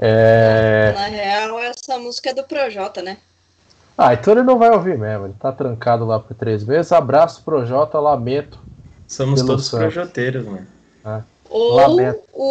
É... 0.00 0.92
Na 0.92 1.06
real, 1.06 1.60
essa 1.60 2.00
música 2.00 2.30
é 2.30 2.34
do 2.34 2.42
Projota, 2.42 3.00
né? 3.00 3.18
Ah, 3.96 4.12
então 4.12 4.32
ele 4.34 4.42
não 4.42 4.58
vai 4.58 4.70
ouvir 4.70 4.98
mesmo. 4.98 5.26
Ele 5.26 5.34
tá 5.38 5.52
trancado 5.52 6.04
lá 6.04 6.18
por 6.18 6.34
três 6.34 6.64
meses. 6.64 6.90
Abraço, 6.90 7.44
Projota, 7.44 8.00
lamento. 8.00 8.58
Somos 9.06 9.40
todos 9.40 9.68
Santos. 9.68 9.94
projoteiros, 9.94 10.44
mano. 10.44 10.66
É. 11.04 11.22
Ou 11.48 11.80
o, 12.32 12.42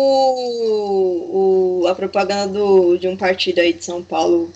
o, 1.82 1.88
a 1.90 1.94
propaganda 1.94 2.48
do, 2.54 2.96
de 2.96 3.10
um 3.10 3.18
partido 3.18 3.60
aí 3.60 3.74
de 3.74 3.84
São 3.84 4.02
Paulo. 4.02 4.54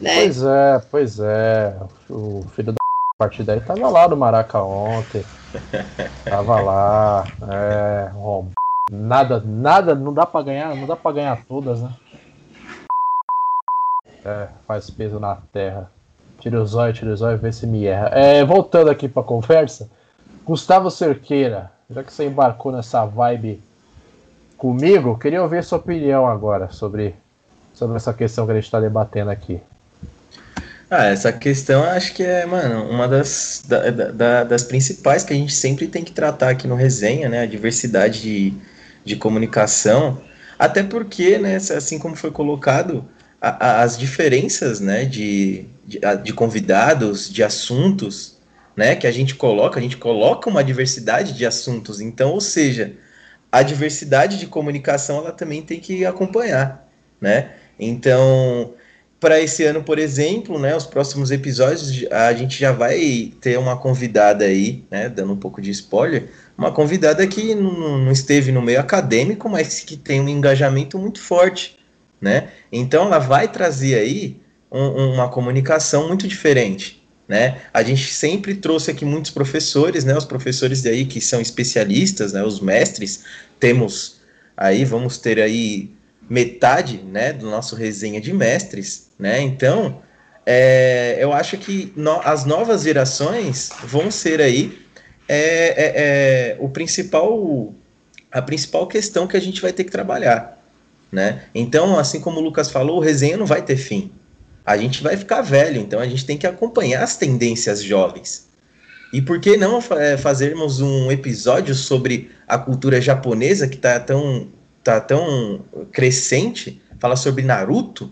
Né? 0.00 0.14
Pois 0.14 0.42
é, 0.42 0.82
pois 0.90 1.18
é. 1.20 1.76
O 2.10 2.42
filho 2.54 2.72
da 2.72 2.78
partido 3.18 3.50
aí 3.50 3.60
tava 3.60 3.88
lá 3.88 4.06
no 4.08 4.16
Maraca 4.16 4.62
ontem. 4.62 5.24
tava 6.24 6.60
lá. 6.60 7.24
É. 7.50 8.10
Nada, 8.90 9.42
nada, 9.44 9.94
não 9.94 10.12
dá 10.12 10.26
pra 10.26 10.42
ganhar, 10.42 10.76
não 10.76 10.86
dá 10.86 10.94
pra 10.94 11.12
ganhar 11.12 11.44
todas, 11.46 11.80
né? 11.80 11.90
É, 14.24 14.48
faz 14.66 14.90
peso 14.90 15.18
na 15.18 15.36
terra. 15.52 15.90
Tira 16.38 16.60
o 16.60 16.66
zóio, 16.66 16.92
tira 16.92 17.12
o 17.12 17.16
zóio, 17.16 17.38
vê 17.38 17.50
se 17.50 17.66
me 17.66 17.86
erra. 17.86 18.08
É, 18.08 18.44
voltando 18.44 18.90
aqui 18.90 19.08
pra 19.08 19.22
conversa. 19.22 19.90
Gustavo 20.44 20.90
Cerqueira, 20.90 21.72
já 21.90 22.04
que 22.04 22.12
você 22.12 22.26
embarcou 22.26 22.70
nessa 22.70 23.04
vibe 23.04 23.60
comigo, 24.56 25.18
queria 25.18 25.42
ouvir 25.42 25.64
sua 25.64 25.78
opinião 25.78 26.26
agora 26.26 26.70
sobre, 26.70 27.16
sobre 27.74 27.96
essa 27.96 28.12
questão 28.12 28.44
que 28.46 28.52
a 28.52 28.54
gente 28.54 28.64
está 28.64 28.78
debatendo 28.78 29.30
aqui. 29.30 29.60
Ah, 30.88 31.06
essa 31.06 31.32
questão 31.32 31.82
acho 31.82 32.14
que 32.14 32.22
é, 32.22 32.46
mano, 32.46 32.88
uma 32.88 33.08
das, 33.08 33.62
da, 33.66 33.90
da, 33.90 34.44
das 34.44 34.62
principais 34.62 35.24
que 35.24 35.32
a 35.32 35.36
gente 35.36 35.52
sempre 35.52 35.88
tem 35.88 36.04
que 36.04 36.12
tratar 36.12 36.50
aqui 36.50 36.68
no 36.68 36.76
resenha, 36.76 37.28
né? 37.28 37.40
A 37.40 37.46
diversidade 37.46 38.22
de, 38.22 38.54
de 39.04 39.16
comunicação. 39.16 40.22
Até 40.58 40.84
porque, 40.84 41.38
né, 41.38 41.56
assim 41.56 41.98
como 41.98 42.14
foi 42.14 42.30
colocado, 42.30 43.04
a, 43.40 43.80
a, 43.80 43.82
as 43.82 43.98
diferenças, 43.98 44.78
né, 44.80 45.04
de, 45.04 45.66
de, 45.84 45.98
de 46.22 46.32
convidados, 46.32 47.28
de 47.28 47.42
assuntos, 47.42 48.38
né, 48.76 48.94
que 48.96 49.06
a 49.06 49.12
gente 49.12 49.34
coloca, 49.34 49.78
a 49.78 49.82
gente 49.82 49.96
coloca 49.96 50.48
uma 50.48 50.62
diversidade 50.64 51.32
de 51.32 51.44
assuntos. 51.44 52.00
Então, 52.00 52.30
ou 52.30 52.40
seja, 52.40 52.94
a 53.50 53.62
diversidade 53.62 54.38
de 54.38 54.46
comunicação 54.46 55.18
ela 55.18 55.32
também 55.32 55.62
tem 55.62 55.80
que 55.80 56.06
acompanhar, 56.06 56.88
né? 57.20 57.54
Então, 57.78 58.74
para 59.18 59.40
esse 59.40 59.64
ano, 59.64 59.82
por 59.82 59.98
exemplo, 59.98 60.58
né, 60.58 60.76
os 60.76 60.84
próximos 60.84 61.30
episódios, 61.30 62.04
a 62.10 62.32
gente 62.34 62.58
já 62.58 62.70
vai 62.70 63.32
ter 63.40 63.58
uma 63.58 63.76
convidada 63.76 64.44
aí, 64.44 64.84
né, 64.90 65.08
dando 65.08 65.32
um 65.32 65.36
pouco 65.36 65.60
de 65.60 65.70
spoiler, 65.70 66.28
uma 66.56 66.70
convidada 66.70 67.26
que 67.26 67.54
não, 67.54 68.10
esteve 68.12 68.52
no 68.52 68.60
meio 68.60 68.80
acadêmico, 68.80 69.48
mas 69.48 69.80
que 69.80 69.96
tem 69.96 70.20
um 70.20 70.28
engajamento 70.28 70.98
muito 70.98 71.20
forte, 71.20 71.78
né? 72.20 72.48
Então, 72.72 73.06
ela 73.06 73.18
vai 73.18 73.48
trazer 73.48 73.98
aí 73.98 74.40
um, 74.70 75.14
uma 75.14 75.28
comunicação 75.28 76.08
muito 76.08 76.26
diferente, 76.26 77.02
né? 77.28 77.60
A 77.72 77.82
gente 77.82 78.12
sempre 78.12 78.54
trouxe 78.54 78.90
aqui 78.90 79.04
muitos 79.04 79.30
professores, 79.30 80.04
né? 80.04 80.16
Os 80.16 80.24
professores 80.24 80.84
aí 80.86 81.04
que 81.04 81.20
são 81.20 81.40
especialistas, 81.40 82.32
né? 82.32 82.42
Os 82.42 82.60
mestres. 82.60 83.24
Temos 83.60 84.20
aí, 84.56 84.84
vamos 84.84 85.18
ter 85.18 85.40
aí 85.40 85.90
metade, 86.28 86.98
né? 86.98 87.32
Do 87.32 87.50
nosso 87.50 87.74
resenha 87.76 88.20
de 88.20 88.32
mestres, 88.32 89.08
né? 89.18 89.40
Então, 89.40 90.00
é, 90.44 91.16
eu 91.18 91.32
acho 91.32 91.56
que 91.58 91.92
no, 91.96 92.20
as 92.24 92.44
novas 92.44 92.82
gerações 92.82 93.70
vão 93.84 94.10
ser 94.10 94.40
aí 94.40 94.78
é, 95.28 95.38
é, 95.38 95.92
é, 95.96 96.56
o 96.60 96.68
principal, 96.68 97.74
a 98.30 98.42
principal 98.42 98.86
questão 98.86 99.26
que 99.26 99.36
a 99.36 99.40
gente 99.40 99.60
vai 99.60 99.72
ter 99.72 99.84
que 99.84 99.90
trabalhar, 99.90 100.62
né? 101.10 101.44
Então, 101.54 101.98
assim 101.98 102.20
como 102.20 102.40
o 102.40 102.42
Lucas 102.42 102.70
falou, 102.70 102.98
o 102.98 103.00
resenha 103.00 103.36
não 103.36 103.46
vai 103.46 103.62
ter 103.62 103.76
fim 103.76 104.12
a 104.66 104.76
gente 104.76 105.00
vai 105.00 105.16
ficar 105.16 105.42
velho, 105.42 105.80
então 105.80 106.00
a 106.00 106.08
gente 106.08 106.26
tem 106.26 106.36
que 106.36 106.46
acompanhar 106.46 107.04
as 107.04 107.16
tendências 107.16 107.80
jovens. 107.82 108.48
E 109.12 109.22
por 109.22 109.38
que 109.40 109.56
não 109.56 109.78
é, 109.92 110.16
fazermos 110.16 110.80
um 110.80 111.10
episódio 111.12 111.72
sobre 111.72 112.32
a 112.48 112.58
cultura 112.58 113.00
japonesa 113.00 113.68
que 113.68 113.76
está 113.76 114.00
tão, 114.00 114.48
tá 114.86 115.00
tão 115.00 115.64
crescente? 115.92 116.80
Falar 116.98 117.16
sobre 117.16 117.42
Naruto, 117.44 118.10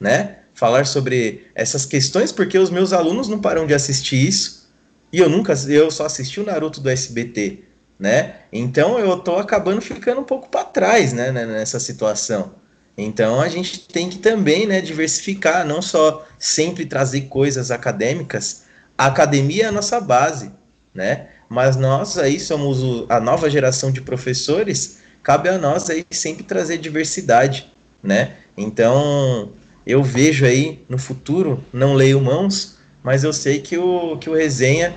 né? 0.00 0.38
Falar 0.54 0.86
sobre 0.86 1.46
essas 1.54 1.84
questões, 1.84 2.32
porque 2.32 2.58
os 2.58 2.70
meus 2.70 2.92
alunos 2.92 3.28
não 3.28 3.40
param 3.40 3.66
de 3.66 3.74
assistir 3.74 4.26
isso. 4.26 4.70
E 5.12 5.18
eu 5.18 5.28
nunca, 5.28 5.52
eu 5.68 5.90
só 5.90 6.06
assisti 6.06 6.40
o 6.40 6.44
Naruto 6.44 6.80
do 6.80 6.88
SBT, 6.88 7.64
né? 7.98 8.36
Então 8.52 8.98
eu 8.98 9.18
tô 9.18 9.36
acabando 9.36 9.80
ficando 9.80 10.20
um 10.20 10.24
pouco 10.24 10.48
para 10.48 10.64
trás, 10.64 11.12
né, 11.12 11.30
nessa 11.30 11.78
situação. 11.78 12.54
Então 12.96 13.40
a 13.40 13.48
gente 13.48 13.80
tem 13.88 14.08
que 14.08 14.18
também 14.18 14.66
né, 14.66 14.80
diversificar, 14.80 15.66
não 15.66 15.82
só 15.82 16.26
sempre 16.38 16.86
trazer 16.86 17.22
coisas 17.22 17.70
acadêmicas. 17.70 18.64
A 18.96 19.06
academia 19.06 19.64
é 19.64 19.68
a 19.68 19.72
nossa 19.72 20.00
base, 20.00 20.52
né? 20.94 21.28
Mas 21.48 21.76
nós 21.76 22.18
aí 22.18 22.40
somos 22.40 23.06
a 23.10 23.20
nova 23.20 23.50
geração 23.50 23.90
de 23.90 24.00
professores, 24.00 25.01
cabe 25.22 25.48
a 25.48 25.58
nós 25.58 25.88
aí 25.88 26.04
sempre 26.10 26.42
trazer 26.42 26.78
diversidade, 26.78 27.72
né? 28.02 28.36
Então 28.56 29.52
eu 29.86 30.02
vejo 30.02 30.44
aí 30.44 30.84
no 30.88 30.98
futuro, 30.98 31.62
não 31.72 31.94
leio 31.94 32.20
mãos, 32.20 32.78
mas 33.02 33.24
eu 33.24 33.32
sei 33.32 33.60
que 33.60 33.76
o, 33.76 34.16
que 34.18 34.30
o 34.30 34.34
resenha 34.34 34.94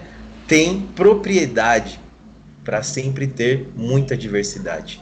tem 0.47 0.81
propriedade 0.81 1.99
para 2.63 2.83
sempre 2.83 3.27
ter 3.27 3.67
muita 3.75 4.15
diversidade. 4.17 5.01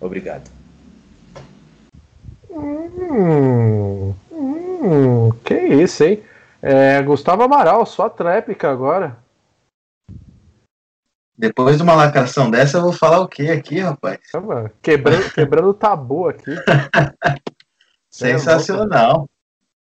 Obrigado. 0.00 0.50
Hum, 2.50 4.14
hum, 4.30 5.32
que 5.44 5.54
isso, 5.54 6.04
hein? 6.04 6.22
É, 6.62 7.02
Gustavo 7.02 7.42
Amaral, 7.42 7.84
só 7.86 8.08
tréplica 8.08 8.70
agora. 8.70 9.18
Depois 11.38 11.76
de 11.76 11.82
uma 11.82 11.94
lacração 11.94 12.50
dessa, 12.50 12.78
eu 12.78 12.82
vou 12.82 12.92
falar 12.92 13.20
o 13.20 13.28
que 13.28 13.50
aqui, 13.50 13.78
rapaz? 13.78 14.18
Quebrando, 14.82 15.30
quebrando 15.34 15.68
o 15.68 15.74
tabu 15.74 16.28
aqui. 16.28 16.50
Sensacional. 18.10 19.28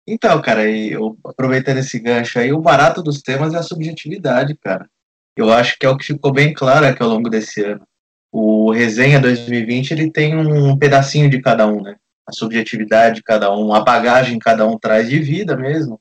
Então, 0.07 0.41
cara, 0.41 0.69
eu 0.69 1.17
aproveitando 1.25 1.79
esse 1.79 1.99
gancho 1.99 2.39
aí, 2.39 2.53
o 2.53 2.61
barato 2.61 3.03
dos 3.03 3.21
temas 3.21 3.55
é 3.55 3.59
a 3.59 3.63
subjetividade, 3.63 4.57
cara. 4.57 4.89
Eu 5.37 5.53
acho 5.53 5.79
que 5.79 5.87
é 5.87 5.89
o 5.89 5.97
que 5.97 6.07
ficou 6.07 6.33
bem 6.33 6.53
claro 6.53 6.87
aqui 6.87 7.03
ao 7.03 7.09
longo 7.09 7.29
desse 7.29 7.63
ano. 7.63 7.87
O 8.31 8.73
Resenha 8.73 9.21
2020 9.21 9.91
ele 9.93 10.11
tem 10.11 10.37
um 10.37 10.77
pedacinho 10.77 11.29
de 11.29 11.41
cada 11.41 11.67
um, 11.67 11.83
né? 11.83 11.97
a 12.27 12.33
subjetividade 12.33 13.17
de 13.17 13.23
cada 13.23 13.55
um, 13.55 13.75
a 13.75 13.81
bagagem 13.81 14.39
que 14.39 14.45
cada 14.45 14.67
um 14.67 14.79
traz 14.79 15.09
de 15.09 15.19
vida 15.19 15.57
mesmo. 15.57 16.01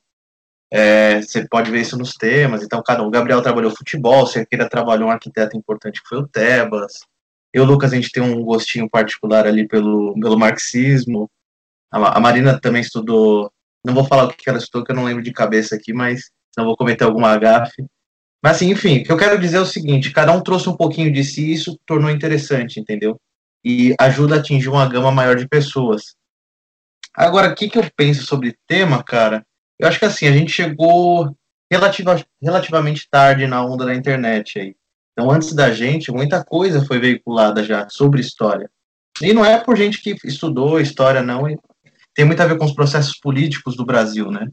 É, 0.71 1.21
você 1.21 1.47
pode 1.47 1.69
ver 1.69 1.81
isso 1.81 1.97
nos 1.97 2.13
temas. 2.13 2.63
Então, 2.63 2.81
cada 2.81 3.03
um. 3.03 3.07
O 3.07 3.11
Gabriel 3.11 3.41
trabalhou 3.41 3.75
futebol, 3.75 4.23
o 4.23 4.27
Cerqueira 4.27 4.69
trabalhou 4.69 5.09
um 5.09 5.11
arquiteto 5.11 5.57
importante 5.57 6.01
que 6.01 6.07
foi 6.07 6.19
o 6.19 6.27
Tebas. 6.27 6.99
Eu, 7.53 7.65
Lucas, 7.65 7.91
a 7.91 7.95
gente 7.95 8.11
tem 8.11 8.23
um 8.23 8.41
gostinho 8.43 8.89
particular 8.89 9.45
ali 9.45 9.67
pelo, 9.67 10.13
pelo 10.19 10.39
marxismo. 10.39 11.29
A, 11.91 12.17
a 12.17 12.19
Marina 12.19 12.59
também 12.59 12.81
estudou. 12.81 13.51
Não 13.85 13.93
vou 13.93 14.05
falar 14.05 14.25
o 14.25 14.29
que 14.29 14.49
ela 14.49 14.59
estudou, 14.59 14.85
que 14.85 14.91
eu 14.91 14.95
não 14.95 15.03
lembro 15.03 15.23
de 15.23 15.33
cabeça 15.33 15.75
aqui, 15.75 15.91
mas 15.93 16.29
não 16.57 16.65
vou 16.65 16.77
cometer 16.77 17.03
alguma 17.03 17.37
gafe. 17.37 17.85
Mas, 18.41 18.55
assim, 18.55 18.71
enfim, 18.71 19.01
o 19.01 19.03
que 19.03 19.11
eu 19.11 19.17
quero 19.17 19.37
dizer 19.37 19.57
é 19.57 19.61
o 19.61 19.65
seguinte: 19.65 20.11
cada 20.11 20.31
um 20.31 20.41
trouxe 20.41 20.69
um 20.69 20.77
pouquinho 20.77 21.11
de 21.11 21.23
si 21.23 21.47
e 21.47 21.53
isso 21.53 21.77
tornou 21.85 22.09
interessante, 22.09 22.79
entendeu? 22.79 23.19
e 23.63 23.93
ajuda 23.99 24.35
a 24.35 24.39
atingir 24.39 24.69
uma 24.69 24.87
gama 24.87 25.11
maior 25.11 25.35
de 25.35 25.47
pessoas. 25.47 26.15
Agora, 27.13 27.51
o 27.51 27.55
que, 27.55 27.69
que 27.69 27.77
eu 27.77 27.91
penso 27.95 28.25
sobre 28.25 28.57
tema, 28.67 29.03
cara? 29.03 29.45
Eu 29.81 29.87
acho 29.87 29.97
que 29.97 30.05
assim, 30.05 30.27
a 30.27 30.31
gente 30.31 30.51
chegou 30.51 31.35
relativa, 31.69 32.23
relativamente 32.39 33.07
tarde 33.09 33.47
na 33.47 33.65
onda 33.65 33.83
da 33.83 33.95
internet 33.95 34.59
aí. 34.59 34.75
Então, 35.11 35.31
antes 35.31 35.53
da 35.53 35.71
gente, 35.71 36.11
muita 36.11 36.45
coisa 36.45 36.85
foi 36.85 36.99
veiculada 36.99 37.63
já 37.63 37.89
sobre 37.89 38.21
história. 38.21 38.69
E 39.19 39.33
não 39.33 39.43
é 39.43 39.59
por 39.59 39.75
gente 39.75 39.99
que 39.99 40.15
estudou 40.23 40.79
história, 40.79 41.23
não, 41.23 41.47
tem 42.13 42.25
muito 42.25 42.41
a 42.41 42.45
ver 42.45 42.59
com 42.59 42.65
os 42.65 42.73
processos 42.73 43.17
políticos 43.19 43.75
do 43.75 43.83
Brasil, 43.83 44.29
né? 44.29 44.47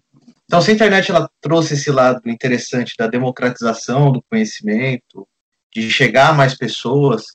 Então, 0.46 0.62
se 0.62 0.70
a 0.70 0.74
internet 0.74 1.10
ela 1.10 1.28
trouxe 1.42 1.74
esse 1.74 1.90
lado 1.90 2.22
interessante 2.24 2.94
da 2.98 3.06
democratização 3.06 4.10
do 4.10 4.22
conhecimento, 4.30 5.28
de 5.74 5.90
chegar 5.90 6.30
a 6.30 6.32
mais 6.32 6.56
pessoas, 6.56 7.26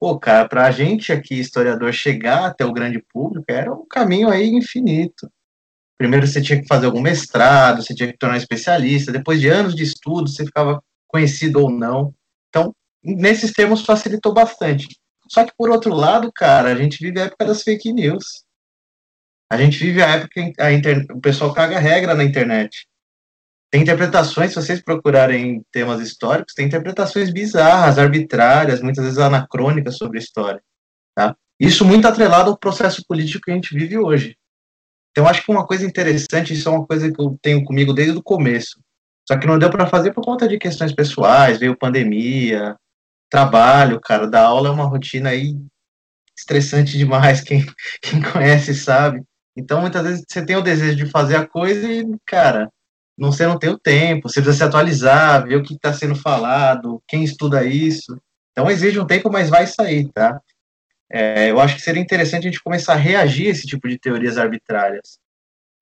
pô, 0.00 0.18
cara, 0.18 0.48
para 0.48 0.66
a 0.66 0.70
gente 0.70 1.12
aqui, 1.12 1.34
historiador, 1.34 1.92
chegar 1.92 2.46
até 2.46 2.64
o 2.64 2.72
grande 2.72 3.04
público 3.12 3.44
era 3.48 3.70
um 3.70 3.86
caminho 3.86 4.30
aí 4.30 4.48
infinito. 4.48 5.30
Primeiro 6.02 6.26
você 6.26 6.42
tinha 6.42 6.60
que 6.60 6.66
fazer 6.66 6.86
algum 6.86 7.00
mestrado, 7.00 7.80
você 7.80 7.94
tinha 7.94 8.10
que 8.10 8.18
tornar 8.18 8.36
especialista, 8.36 9.12
depois 9.12 9.40
de 9.40 9.48
anos 9.48 9.72
de 9.72 9.84
estudo, 9.84 10.28
você 10.28 10.44
ficava 10.44 10.82
conhecido 11.06 11.60
ou 11.60 11.70
não. 11.70 12.12
Então, 12.48 12.74
nesses 13.04 13.52
termos 13.52 13.84
facilitou 13.84 14.34
bastante. 14.34 14.88
Só 15.28 15.44
que 15.44 15.52
por 15.56 15.70
outro 15.70 15.94
lado, 15.94 16.32
cara, 16.34 16.72
a 16.72 16.74
gente 16.74 16.98
vive 17.00 17.20
a 17.20 17.26
época 17.26 17.44
das 17.44 17.62
fake 17.62 17.92
news. 17.92 18.42
A 19.48 19.56
gente 19.56 19.78
vive 19.78 20.02
a 20.02 20.08
época 20.08 20.28
que 20.34 20.60
a 20.60 20.72
inter... 20.72 21.06
o 21.12 21.20
pessoal 21.20 21.54
caga 21.54 21.78
regra 21.78 22.16
na 22.16 22.24
internet. 22.24 22.88
Tem 23.70 23.82
interpretações, 23.82 24.50
se 24.50 24.56
vocês 24.56 24.82
procurarem 24.82 25.64
temas 25.70 26.00
históricos, 26.00 26.52
tem 26.52 26.66
interpretações 26.66 27.32
bizarras, 27.32 27.96
arbitrárias, 27.96 28.82
muitas 28.82 29.04
vezes 29.04 29.20
anacrônicas 29.20 29.96
sobre 29.96 30.18
a 30.18 30.20
história. 30.20 30.60
Tá? 31.14 31.36
Isso 31.60 31.84
muito 31.84 32.08
atrelado 32.08 32.50
ao 32.50 32.58
processo 32.58 33.04
político 33.06 33.44
que 33.44 33.52
a 33.52 33.54
gente 33.54 33.72
vive 33.72 33.96
hoje. 33.96 34.36
Então, 35.12 35.28
acho 35.28 35.44
que 35.44 35.52
uma 35.52 35.66
coisa 35.66 35.84
interessante, 35.84 36.54
isso 36.54 36.68
é 36.68 36.72
uma 36.72 36.86
coisa 36.86 37.12
que 37.12 37.20
eu 37.20 37.38
tenho 37.40 37.62
comigo 37.64 37.92
desde 37.92 38.16
o 38.16 38.22
começo. 38.22 38.80
Só 39.28 39.38
que 39.38 39.46
não 39.46 39.58
deu 39.58 39.70
para 39.70 39.86
fazer 39.86 40.12
por 40.12 40.24
conta 40.24 40.48
de 40.48 40.58
questões 40.58 40.92
pessoais, 40.92 41.58
veio 41.58 41.76
pandemia, 41.76 42.74
trabalho, 43.30 44.00
cara, 44.00 44.26
dar 44.26 44.44
aula 44.44 44.68
é 44.68 44.72
uma 44.72 44.86
rotina 44.86 45.30
aí 45.30 45.54
estressante 46.36 46.96
demais, 46.96 47.40
quem, 47.44 47.64
quem 48.00 48.20
conhece 48.20 48.74
sabe. 48.74 49.22
Então, 49.56 49.82
muitas 49.82 50.02
vezes 50.02 50.24
você 50.26 50.44
tem 50.44 50.56
o 50.56 50.62
desejo 50.62 50.96
de 50.96 51.06
fazer 51.06 51.36
a 51.36 51.46
coisa 51.46 51.86
e, 51.90 52.04
cara, 52.26 52.70
não, 53.16 53.30
você 53.30 53.46
não 53.46 53.58
tem 53.58 53.70
o 53.70 53.78
tempo, 53.78 54.28
você 54.28 54.40
precisa 54.40 54.56
se 54.56 54.64
atualizar, 54.64 55.44
ver 55.46 55.56
o 55.56 55.62
que 55.62 55.74
está 55.74 55.92
sendo 55.92 56.14
falado, 56.14 57.02
quem 57.06 57.22
estuda 57.22 57.64
isso. 57.64 58.18
Então, 58.50 58.70
exige 58.70 58.98
um 58.98 59.06
tempo, 59.06 59.30
mas 59.30 59.50
vai 59.50 59.66
sair, 59.66 60.10
tá? 60.12 60.40
É, 61.12 61.50
eu 61.50 61.60
acho 61.60 61.76
que 61.76 61.82
seria 61.82 62.00
interessante 62.00 62.48
a 62.48 62.50
gente 62.50 62.62
começar 62.62 62.94
a 62.94 62.96
reagir 62.96 63.48
a 63.48 63.50
esse 63.50 63.66
tipo 63.66 63.86
de 63.86 63.98
teorias 63.98 64.38
arbitrárias. 64.38 65.18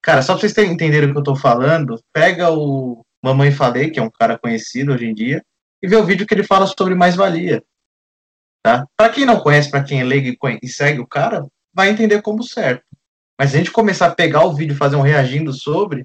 Cara, 0.02 0.22
só 0.22 0.34
para 0.34 0.48
vocês 0.48 0.68
entenderem 0.68 1.08
o 1.08 1.12
que 1.12 1.18
eu 1.18 1.22
estou 1.22 1.36
falando, 1.36 2.02
pega 2.12 2.50
o 2.50 3.04
Mamãe 3.22 3.52
Falei, 3.52 3.90
que 3.90 4.00
é 4.00 4.02
um 4.02 4.10
cara 4.10 4.36
conhecido 4.36 4.92
hoje 4.92 5.06
em 5.06 5.14
dia, 5.14 5.44
e 5.80 5.86
vê 5.86 5.94
o 5.94 6.04
vídeo 6.04 6.26
que 6.26 6.34
ele 6.34 6.42
fala 6.42 6.66
sobre 6.66 6.96
mais-valia. 6.96 7.62
Tá? 8.62 8.86
Para 8.96 9.12
quem 9.12 9.24
não 9.24 9.40
conhece, 9.40 9.70
para 9.70 9.84
quem 9.84 10.00
é 10.00 10.04
leigo 10.04 10.36
e 10.62 10.68
segue 10.68 10.98
o 10.98 11.06
cara, 11.06 11.46
vai 11.72 11.90
entender 11.90 12.20
como 12.22 12.42
certo. 12.42 12.84
Mas 13.38 13.54
a 13.54 13.58
gente 13.58 13.70
começar 13.70 14.06
a 14.06 14.14
pegar 14.14 14.44
o 14.44 14.52
vídeo 14.52 14.76
fazer 14.76 14.96
um 14.96 15.00
reagindo 15.00 15.52
sobre, 15.52 16.04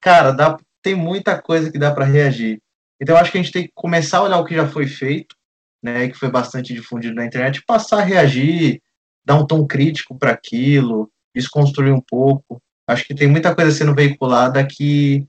cara, 0.00 0.32
dá, 0.32 0.56
tem 0.82 0.94
muita 0.94 1.40
coisa 1.40 1.70
que 1.70 1.78
dá 1.78 1.92
para 1.92 2.04
reagir. 2.04 2.60
Então, 3.00 3.16
acho 3.16 3.30
que 3.30 3.38
a 3.38 3.42
gente 3.42 3.52
tem 3.52 3.64
que 3.64 3.72
começar 3.74 4.18
a 4.18 4.22
olhar 4.22 4.38
o 4.38 4.44
que 4.44 4.54
já 4.54 4.66
foi 4.66 4.86
feito, 4.86 5.36
né, 5.82 6.08
que 6.08 6.18
foi 6.18 6.30
bastante 6.30 6.72
difundido 6.72 7.14
na 7.14 7.24
internet, 7.24 7.62
passar 7.66 7.98
a 7.98 8.04
reagir, 8.04 8.80
dar 9.24 9.36
um 9.36 9.46
tom 9.46 9.66
crítico 9.66 10.16
para 10.18 10.30
aquilo, 10.30 11.10
desconstruir 11.34 11.92
um 11.92 12.00
pouco. 12.00 12.60
Acho 12.86 13.04
que 13.04 13.14
tem 13.14 13.28
muita 13.28 13.54
coisa 13.54 13.70
sendo 13.70 13.94
veiculada 13.94 14.64
que 14.66 15.26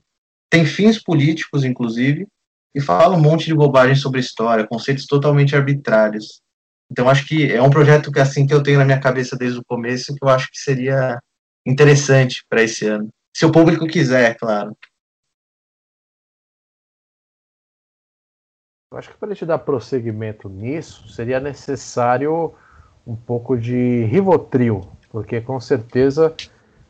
tem 0.50 0.64
fins 0.64 1.02
políticos, 1.02 1.64
inclusive, 1.64 2.26
e 2.74 2.80
fala 2.80 3.16
um 3.16 3.20
monte 3.20 3.46
de 3.46 3.54
bobagem 3.54 3.94
sobre 3.94 4.20
história, 4.20 4.66
conceitos 4.66 5.06
totalmente 5.06 5.56
arbitrários. 5.56 6.40
Então 6.90 7.08
acho 7.08 7.26
que 7.26 7.50
é 7.50 7.62
um 7.62 7.70
projeto 7.70 8.12
que 8.12 8.20
assim 8.20 8.46
que 8.46 8.54
eu 8.54 8.62
tenho 8.62 8.78
na 8.78 8.84
minha 8.84 9.00
cabeça 9.00 9.36
desde 9.36 9.58
o 9.58 9.64
começo 9.64 10.14
que 10.14 10.24
eu 10.24 10.28
acho 10.28 10.50
que 10.50 10.58
seria 10.58 11.18
interessante 11.66 12.44
para 12.48 12.62
esse 12.62 12.86
ano, 12.86 13.08
se 13.34 13.44
o 13.44 13.50
público 13.50 13.86
quiser, 13.86 14.30
é 14.30 14.34
claro. 14.34 14.76
Eu 18.94 18.98
acho 18.98 19.10
que 19.10 19.16
para 19.16 19.28
a 19.28 19.34
gente 19.34 19.44
dar 19.44 19.58
prosseguimento 19.58 20.48
nisso, 20.48 21.08
seria 21.08 21.40
necessário 21.40 22.54
um 23.04 23.16
pouco 23.16 23.58
de 23.58 24.04
Rivotril, 24.04 24.82
porque 25.10 25.40
com 25.40 25.58
certeza 25.58 26.32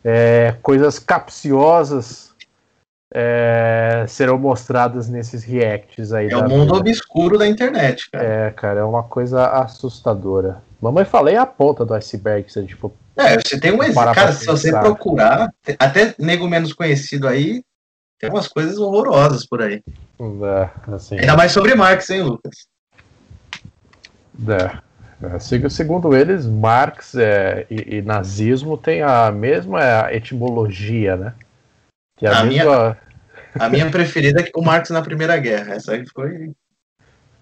é, 0.04 0.54
coisas 0.60 0.98
capciosas 0.98 2.34
é, 3.10 4.04
serão 4.06 4.36
mostradas 4.38 5.08
nesses 5.08 5.44
reacts 5.44 6.12
aí. 6.12 6.28
É 6.28 6.36
o 6.36 6.46
mundo 6.46 6.74
vida. 6.74 6.90
obscuro 6.90 7.38
da 7.38 7.48
internet, 7.48 8.10
cara. 8.10 8.24
É, 8.24 8.50
cara, 8.50 8.80
é 8.80 8.84
uma 8.84 9.04
coisa 9.04 9.46
assustadora. 9.62 10.62
Mamãe 10.82 11.06
falei 11.06 11.36
a 11.36 11.46
ponta 11.46 11.86
do 11.86 11.94
iceberg, 11.94 12.52
se 12.52 12.58
a 12.58 12.62
gente 12.62 12.74
for. 12.74 12.92
É, 13.16 13.40
você 13.40 13.58
tem 13.58 13.72
um 13.72 13.82
exemplo. 13.82 14.12
Cara, 14.12 14.32
se 14.32 14.44
você 14.44 14.70
procurar, 14.70 15.48
até 15.78 16.14
nego 16.18 16.46
menos 16.46 16.74
conhecido 16.74 17.26
aí, 17.26 17.64
tem 18.18 18.30
umas 18.30 18.48
coisas 18.48 18.78
horrorosas 18.78 19.46
por 19.46 19.62
aí. 19.62 19.82
É, 20.20 20.94
assim, 20.94 21.18
Ainda 21.18 21.36
mais 21.36 21.52
sobre 21.52 21.74
Marx, 21.74 22.08
hein, 22.10 22.22
Lucas? 22.22 22.66
É. 24.48 25.36
é 25.36 25.68
segundo 25.68 26.16
eles, 26.16 26.46
Marx 26.46 27.14
é, 27.14 27.66
e, 27.70 27.96
e, 27.96 28.02
nazismo 28.02 28.76
têm 28.76 29.02
a 29.02 29.30
mesma 29.30 30.12
etimologia, 30.12 31.16
né? 31.16 31.34
Que 32.16 32.26
a, 32.26 32.40
a 32.40 32.44
mesma... 32.44 32.48
minha, 32.48 32.98
a 33.58 33.68
minha 33.68 33.90
preferida 33.90 34.40
é 34.40 34.50
o 34.54 34.62
Marx 34.62 34.90
na 34.90 35.02
Primeira 35.02 35.36
Guerra. 35.36 35.74
Essa 35.74 35.92
aí 35.92 36.04
foi. 36.08 36.52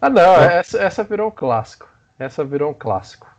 Ah, 0.00 0.10
não, 0.10 0.34
essa, 0.36 0.78
essa 0.78 1.04
virou 1.04 1.28
um 1.28 1.32
clássico. 1.32 1.88
Essa 2.18 2.44
virou 2.44 2.70
um 2.70 2.74
clássico. 2.74 3.30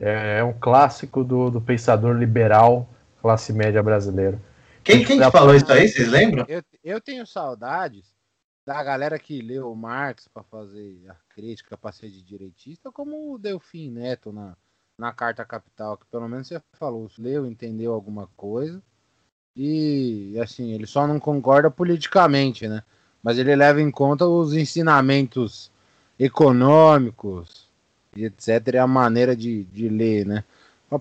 É, 0.00 0.38
é 0.38 0.44
um 0.44 0.52
clássico 0.52 1.24
do, 1.24 1.50
do 1.50 1.60
pensador 1.60 2.16
liberal, 2.16 2.88
classe 3.22 3.52
média 3.52 3.82
brasileiro. 3.82 4.40
Quem, 4.86 5.04
quem 5.04 5.18
que 5.18 5.30
falou 5.32 5.52
isso 5.52 5.70
aí? 5.72 5.88
Vocês 5.88 6.08
lembram? 6.08 6.46
Eu, 6.48 6.62
eu 6.84 7.00
tenho 7.00 7.26
saudades 7.26 8.06
da 8.64 8.80
galera 8.84 9.18
que 9.18 9.42
leu 9.42 9.74
Marx 9.74 10.28
para 10.32 10.44
fazer 10.44 11.02
a 11.08 11.16
crítica 11.28 11.76
para 11.76 11.90
ser 11.90 12.08
de 12.08 12.22
direitista, 12.22 12.92
como 12.92 13.34
o 13.34 13.38
Delfim 13.38 13.90
Neto 13.90 14.32
na, 14.32 14.56
na 14.96 15.12
Carta 15.12 15.44
Capital, 15.44 15.96
que 15.96 16.06
pelo 16.06 16.28
menos 16.28 16.46
você 16.46 16.62
falou, 16.74 17.10
leu, 17.18 17.44
entendeu 17.44 17.92
alguma 17.92 18.28
coisa. 18.36 18.80
E 19.56 20.38
assim, 20.40 20.72
ele 20.72 20.86
só 20.86 21.04
não 21.04 21.18
concorda 21.18 21.68
politicamente, 21.68 22.68
né? 22.68 22.84
Mas 23.20 23.38
ele 23.38 23.56
leva 23.56 23.82
em 23.82 23.90
conta 23.90 24.24
os 24.24 24.52
ensinamentos 24.52 25.68
econômicos 26.16 27.68
e 28.14 28.24
etc. 28.24 28.74
E 28.74 28.78
a 28.78 28.86
maneira 28.86 29.34
de, 29.34 29.64
de 29.64 29.88
ler, 29.88 30.24
né? 30.24 30.44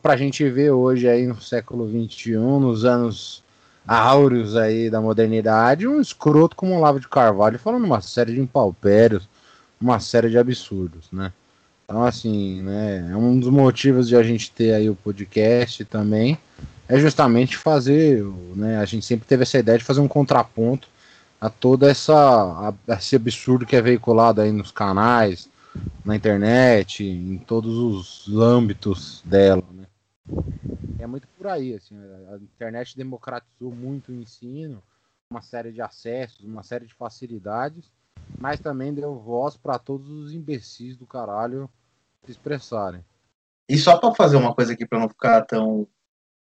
Para 0.02 0.14
a 0.16 0.18
gente 0.18 0.50
ver 0.50 0.72
hoje 0.72 1.08
aí 1.08 1.28
no 1.28 1.40
século 1.40 1.88
XXI, 1.88 2.36
nos 2.38 2.84
anos 2.84 3.45
áureos 3.88 4.56
aí 4.56 4.90
da 4.90 5.00
modernidade, 5.00 5.88
um 5.88 6.02
escroto 6.02 6.56
como 6.56 6.76
o 6.76 6.80
Lavo 6.80 7.00
de 7.00 7.08
Carvalho 7.08 7.60
falando 7.60 7.86
uma 7.86 8.02
série 8.02 8.34
de 8.34 8.42
impalpérios, 8.42 9.30
uma 9.80 10.00
série 10.00 10.30
de 10.30 10.38
absurdos, 10.38 11.08
né? 11.12 11.32
Então, 11.86 12.04
assim, 12.04 12.64
né, 12.64 13.10
é 13.12 13.16
um 13.16 13.40
dos 13.40 13.50
motivos 13.50 14.08
de 14.08 14.16
a 14.16 14.24
gente 14.24 14.52
ter 14.52 14.74
aí 14.74 14.90
o 14.90 14.96
podcast 14.96 15.86
também, 15.86 16.38
é 16.88 17.00
justamente 17.00 17.58
fazer, 17.58 18.26
né, 18.56 18.78
a 18.78 18.86
gente 18.86 19.06
sempre 19.06 19.28
teve 19.28 19.44
essa 19.44 19.60
ideia 19.60 19.78
de 19.78 19.84
fazer 19.84 20.02
um 20.02 20.08
contraponto 20.08 20.88
a 21.40 21.50
toda 21.50 21.90
essa 21.90 22.16
a, 22.16 22.96
esse 22.96 23.16
absurdo 23.16 23.66
que 23.66 23.76
é 23.76 23.82
veiculado 23.82 24.42
aí 24.42 24.52
nos 24.52 24.72
canais, 24.72 25.48
na 26.04 26.16
internet, 26.16 27.04
em 27.04 27.38
todos 27.38 27.78
os 27.78 28.36
âmbitos 28.36 29.22
dela, 29.26 29.64
né? 29.74 29.84
É 31.00 31.06
muito 31.06 31.28
por 31.38 31.48
aí, 31.48 31.74
assim, 31.74 31.96
a 32.32 32.38
internet 32.38 32.98
democratizou 32.98 33.72
muito 33.72 34.12
o 34.12 34.16
ensino, 34.16 34.82
uma 35.30 35.42
série 35.42 35.72
de 35.72 35.82
acessos, 35.82 36.44
uma 36.44 36.64
série 36.64 36.86
de 36.86 36.94
facilidades, 36.94 37.92
mas 38.40 38.60
também 38.60 38.94
deu 38.94 39.16
voz 39.16 39.58
para 39.58 39.78
todos 39.78 40.10
os 40.10 40.34
imbecis 40.34 40.96
do 40.96 41.06
caralho 41.06 41.70
se 42.24 42.32
expressarem. 42.32 43.04
E 43.70 43.78
só 43.78 43.98
para 43.98 44.14
fazer 44.14 44.38
uma 44.38 44.54
coisa 44.54 44.74
aqui 44.74 44.86
para 44.86 45.00
não 45.00 45.10
ficar 45.10 45.42
tão 45.44 45.88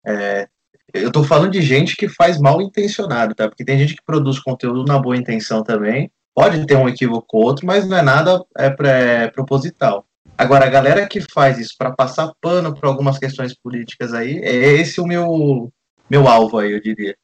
é, 0.06 0.48
eu 0.92 1.08
estou 1.08 1.24
falando 1.24 1.50
de 1.50 1.60
gente 1.60 1.96
que 1.96 2.08
faz 2.08 2.38
mal 2.38 2.60
intencionado, 2.62 3.34
tá? 3.34 3.48
Porque 3.48 3.64
tem 3.64 3.78
gente 3.78 3.96
que 3.96 4.04
produz 4.04 4.38
conteúdo 4.38 4.84
na 4.84 4.98
boa 4.98 5.16
intenção 5.16 5.62
também. 5.62 6.10
Pode 6.34 6.64
ter 6.66 6.76
um 6.76 6.88
equívoco 6.88 7.36
ou 7.36 7.44
outro, 7.44 7.66
mas 7.66 7.88
não 7.88 7.96
é 7.96 8.02
nada 8.02 8.44
é, 8.56 8.70
pré 8.70 9.28
proposital. 9.30 10.06
Agora, 10.38 10.66
a 10.66 10.70
galera 10.70 11.06
que 11.06 11.20
faz 11.20 11.58
isso 11.58 11.74
para 11.78 11.90
passar 11.90 12.32
pano 12.40 12.74
para 12.74 12.88
algumas 12.88 13.18
questões 13.18 13.54
políticas 13.54 14.12
aí, 14.12 14.38
é 14.38 14.72
esse 14.74 15.00
o 15.00 15.06
meu, 15.06 15.72
meu 16.10 16.28
alvo 16.28 16.58
aí, 16.58 16.72
eu 16.72 16.80
diria. 16.80 17.16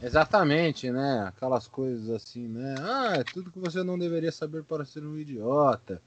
Exatamente, 0.00 0.90
né? 0.90 1.24
Aquelas 1.28 1.66
coisas 1.66 2.10
assim, 2.10 2.48
né? 2.48 2.74
Ah, 2.80 3.14
é 3.18 3.24
tudo 3.24 3.50
que 3.50 3.58
você 3.58 3.82
não 3.82 3.98
deveria 3.98 4.32
saber 4.32 4.62
para 4.62 4.84
ser 4.84 5.04
um 5.04 5.16
idiota. 5.16 6.00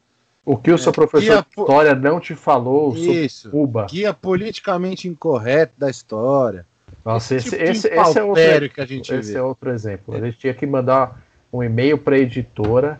O 0.45 0.57
que 0.57 0.71
o 0.71 0.77
seu 0.77 0.91
é, 0.91 0.93
professor 0.93 1.41
de 1.41 1.49
história 1.49 1.95
não 1.95 2.19
te 2.19 2.35
falou 2.35 2.95
Isso, 2.95 3.43
sobre 3.43 3.57
Cuba? 3.57 3.87
Guia 3.89 4.13
politicamente 4.13 5.07
incorreto 5.07 5.73
da 5.77 5.89
história. 5.89 6.65
Nossa, 7.03 7.35
esse, 7.35 7.55
esse, 7.55 7.57
tipo 7.57 7.71
esse, 7.71 7.87
esse 7.87 8.19
é 8.19 8.23
outro, 8.23 8.69
que 8.69 8.81
a 8.81 8.85
gente 8.85 9.13
esse 9.13 9.33
vê. 9.33 9.39
é 9.39 9.41
outro 9.41 9.71
exemplo. 9.71 10.15
A 10.15 10.19
gente 10.19 10.37
tinha 10.37 10.53
que 10.53 10.65
mandar 10.65 11.21
um 11.51 11.63
e-mail 11.63 11.97
para 11.97 12.15
a 12.15 12.19
editora 12.19 12.99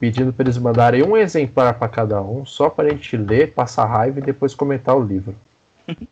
pedindo 0.00 0.32
para 0.32 0.44
eles 0.44 0.56
mandarem 0.56 1.02
um 1.02 1.14
exemplar 1.14 1.78
para 1.78 1.86
cada 1.86 2.22
um, 2.22 2.46
só 2.46 2.70
para 2.70 2.88
a 2.88 2.90
gente 2.90 3.18
ler, 3.18 3.52
passar 3.52 3.84
raiva 3.84 4.18
e 4.18 4.22
depois 4.22 4.54
comentar 4.54 4.96
o 4.96 5.04
livro. 5.04 5.36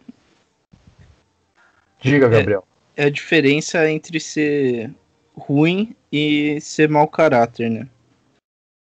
Diga, 1.98 2.28
Gabriel. 2.28 2.62
É 2.94 3.04
a 3.04 3.10
diferença 3.10 3.90
entre 3.90 4.20
ser 4.20 4.92
ruim 5.34 5.96
e 6.12 6.60
ser 6.60 6.88
mau 6.88 7.08
caráter, 7.08 7.70
né? 7.70 7.88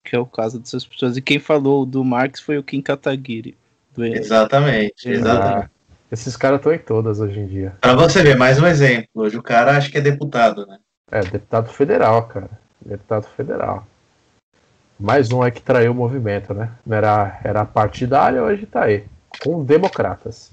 Que 0.04 0.14
é 0.14 0.18
o 0.18 0.26
caso 0.26 0.58
dessas 0.60 0.84
pessoas. 0.84 1.16
E 1.16 1.22
quem 1.22 1.38
falou 1.38 1.86
do 1.86 2.04
Marx 2.04 2.38
foi 2.38 2.58
o 2.58 2.62
Kim 2.62 2.82
Kataguiri. 2.82 3.56
Do 3.94 4.04
Exatamente, 4.04 5.08
exatamente. 5.08 5.66
Ah, 5.66 5.70
esses 6.12 6.36
caras 6.36 6.58
estão 6.58 6.72
em 6.72 6.78
todas 6.78 7.20
hoje 7.20 7.40
em 7.40 7.46
dia. 7.46 7.74
Pra 7.80 7.94
você 7.94 8.22
ver, 8.22 8.36
mais 8.36 8.60
um 8.60 8.66
exemplo. 8.66 9.08
Hoje 9.14 9.38
o 9.38 9.42
cara 9.42 9.76
acho 9.76 9.90
que 9.90 9.98
é 9.98 10.00
deputado, 10.00 10.66
né? 10.66 10.78
É, 11.10 11.20
deputado 11.20 11.70
federal, 11.70 12.24
cara. 12.28 12.50
Deputado 12.84 13.26
federal. 13.28 13.86
Mais 15.00 15.32
um 15.32 15.40
aí 15.40 15.50
que 15.50 15.62
traiu 15.62 15.92
o 15.92 15.94
movimento, 15.94 16.52
né? 16.52 16.76
Era, 16.86 17.40
era 17.42 17.64
partidário, 17.64 18.42
hoje 18.42 18.66
tá 18.66 18.84
aí. 18.84 19.06
Com 19.42 19.64
democratas. 19.64 20.52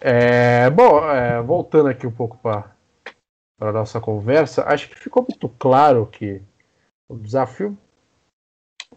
É, 0.00 0.70
bom, 0.70 1.04
é, 1.10 1.42
voltando 1.42 1.88
aqui 1.88 2.06
um 2.06 2.12
pouco 2.12 2.38
para 2.38 2.70
a 3.60 3.72
nossa 3.72 4.00
conversa, 4.00 4.62
acho 4.68 4.88
que 4.88 4.96
ficou 4.96 5.26
muito 5.28 5.48
claro 5.48 6.06
que 6.06 6.40
o 7.08 7.16
desafio, 7.16 7.76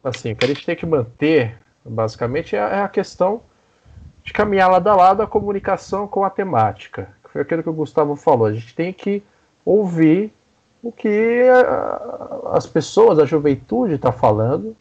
assim, 0.03 0.35
que 0.35 0.45
a 0.45 0.47
gente 0.49 0.63
tem 0.63 0.75
que 0.75 0.85
manter, 0.85 1.57
basicamente, 1.83 2.55
é, 2.55 2.59
é 2.59 2.81
a 2.81 2.89
questão 2.89 3.41
de 4.23 4.31
caminhar 4.31 4.69
lado 4.69 4.87
a 4.87 4.95
lado 4.95 5.23
a 5.23 5.27
comunicação 5.27 6.07
com 6.07 6.23
a 6.23 6.29
temática. 6.29 7.09
Foi 7.31 7.41
aquilo 7.41 7.63
que 7.63 7.69
o 7.69 7.73
Gustavo 7.73 8.15
falou. 8.15 8.45
A 8.45 8.53
gente 8.53 8.75
tem 8.75 8.93
que 8.93 9.23
ouvir 9.65 10.31
o 10.81 10.91
que 10.91 11.43
as 12.51 12.65
pessoas, 12.65 13.19
a 13.19 13.25
juventude 13.25 13.95
está 13.95 14.11
falando, 14.11 14.75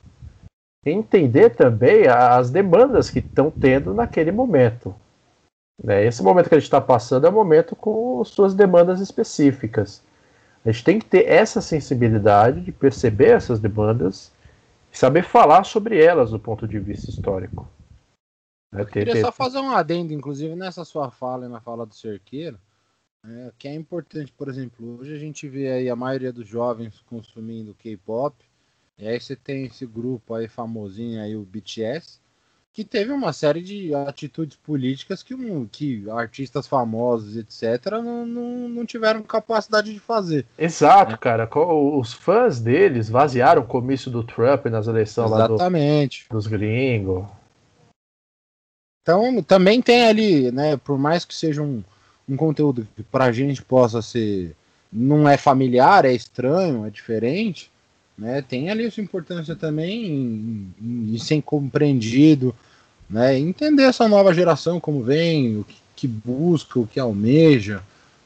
e 0.84 0.90
entender 0.90 1.50
também 1.50 2.06
as 2.06 2.50
demandas 2.50 3.10
que 3.10 3.18
estão 3.18 3.50
tendo 3.50 3.92
naquele 3.92 4.30
momento. 4.30 4.94
Né? 5.82 6.04
Esse 6.06 6.22
momento 6.22 6.48
que 6.48 6.54
a 6.54 6.58
gente 6.58 6.66
está 6.66 6.80
passando 6.80 7.26
é 7.26 7.30
um 7.30 7.34
momento 7.34 7.74
com 7.74 8.24
suas 8.24 8.54
demandas 8.54 9.00
específicas. 9.00 10.02
A 10.64 10.70
gente 10.70 10.84
tem 10.84 10.98
que 10.98 11.06
ter 11.06 11.28
essa 11.28 11.60
sensibilidade 11.60 12.60
de 12.60 12.72
perceber 12.72 13.30
essas 13.30 13.60
demandas 13.60 14.32
e 14.92 14.98
saber 14.98 15.22
falar 15.22 15.64
sobre 15.64 16.02
elas 16.02 16.30
do 16.30 16.38
ponto 16.38 16.66
de 16.66 16.78
vista 16.78 17.10
histórico. 17.10 17.68
Né? 18.72 18.82
Eu 18.82 18.86
queria 18.86 19.20
só 19.20 19.32
fazer 19.32 19.58
um 19.58 19.70
adendo, 19.70 20.12
inclusive, 20.12 20.54
nessa 20.54 20.84
sua 20.84 21.10
fala 21.10 21.46
e 21.46 21.48
na 21.48 21.60
fala 21.60 21.86
do 21.86 21.94
Cerqueiro, 21.94 22.58
é, 23.28 23.52
que 23.58 23.66
é 23.66 23.74
importante, 23.74 24.32
por 24.32 24.48
exemplo, 24.48 24.98
hoje 24.98 25.14
a 25.14 25.18
gente 25.18 25.48
vê 25.48 25.70
aí 25.70 25.90
a 25.90 25.96
maioria 25.96 26.32
dos 26.32 26.46
jovens 26.46 27.02
consumindo 27.06 27.74
K-pop, 27.74 28.36
e 28.98 29.06
aí 29.06 29.20
você 29.20 29.34
tem 29.34 29.66
esse 29.66 29.84
grupo 29.84 30.34
aí 30.34 30.48
famosinho 30.48 31.20
aí, 31.20 31.36
o 31.36 31.42
BTS, 31.42 32.20
que 32.72 32.84
teve 32.84 33.10
uma 33.10 33.32
série 33.32 33.62
de 33.62 33.94
atitudes 33.94 34.56
políticas 34.58 35.22
que, 35.22 35.34
que 35.72 36.10
artistas 36.10 36.66
famosos, 36.66 37.36
etc., 37.36 37.92
não, 37.92 38.26
não, 38.26 38.68
não 38.68 38.86
tiveram 38.86 39.22
capacidade 39.22 39.92
de 39.92 39.98
fazer. 39.98 40.46
Exato, 40.58 41.12
né? 41.12 41.18
cara. 41.18 41.48
Os 41.48 42.12
fãs 42.12 42.60
deles 42.60 43.08
vaziaram 43.08 43.62
o 43.62 43.66
comício 43.66 44.10
do 44.10 44.22
Trump 44.22 44.66
nas 44.66 44.86
eleições 44.86 45.32
Exatamente. 45.32 46.26
lá 46.28 46.34
do, 46.34 46.36
dos 46.36 46.46
gringos. 46.46 47.26
Então, 49.00 49.42
também 49.42 49.80
tem 49.80 50.06
ali, 50.06 50.52
né, 50.52 50.76
por 50.76 50.98
mais 50.98 51.24
que 51.24 51.34
seja 51.34 51.62
um, 51.62 51.82
um 52.28 52.36
conteúdo 52.36 52.86
que 52.96 53.02
para 53.02 53.26
a 53.26 53.32
gente 53.32 53.62
possa 53.62 54.02
ser 54.02 54.54
não 54.92 55.28
é 55.28 55.36
familiar, 55.36 56.04
é 56.04 56.12
estranho, 56.12 56.86
é 56.86 56.90
diferente, 56.90 57.70
né? 58.16 58.42
Tem 58.42 58.70
ali 58.70 58.90
sua 58.90 59.02
importância 59.02 59.54
também 59.54 60.06
em, 60.06 60.74
em, 60.80 61.14
em 61.14 61.18
ser 61.18 61.42
compreendido, 61.42 62.54
né? 63.08 63.38
Entender 63.38 63.82
essa 63.82 64.08
nova 64.08 64.32
geração 64.32 64.80
como 64.80 65.02
vem, 65.02 65.58
o 65.58 65.64
que, 65.64 65.76
que, 65.94 66.08
busca, 66.08 66.78
o 66.78 66.86
que 66.86 66.98
almeja, 66.98 67.82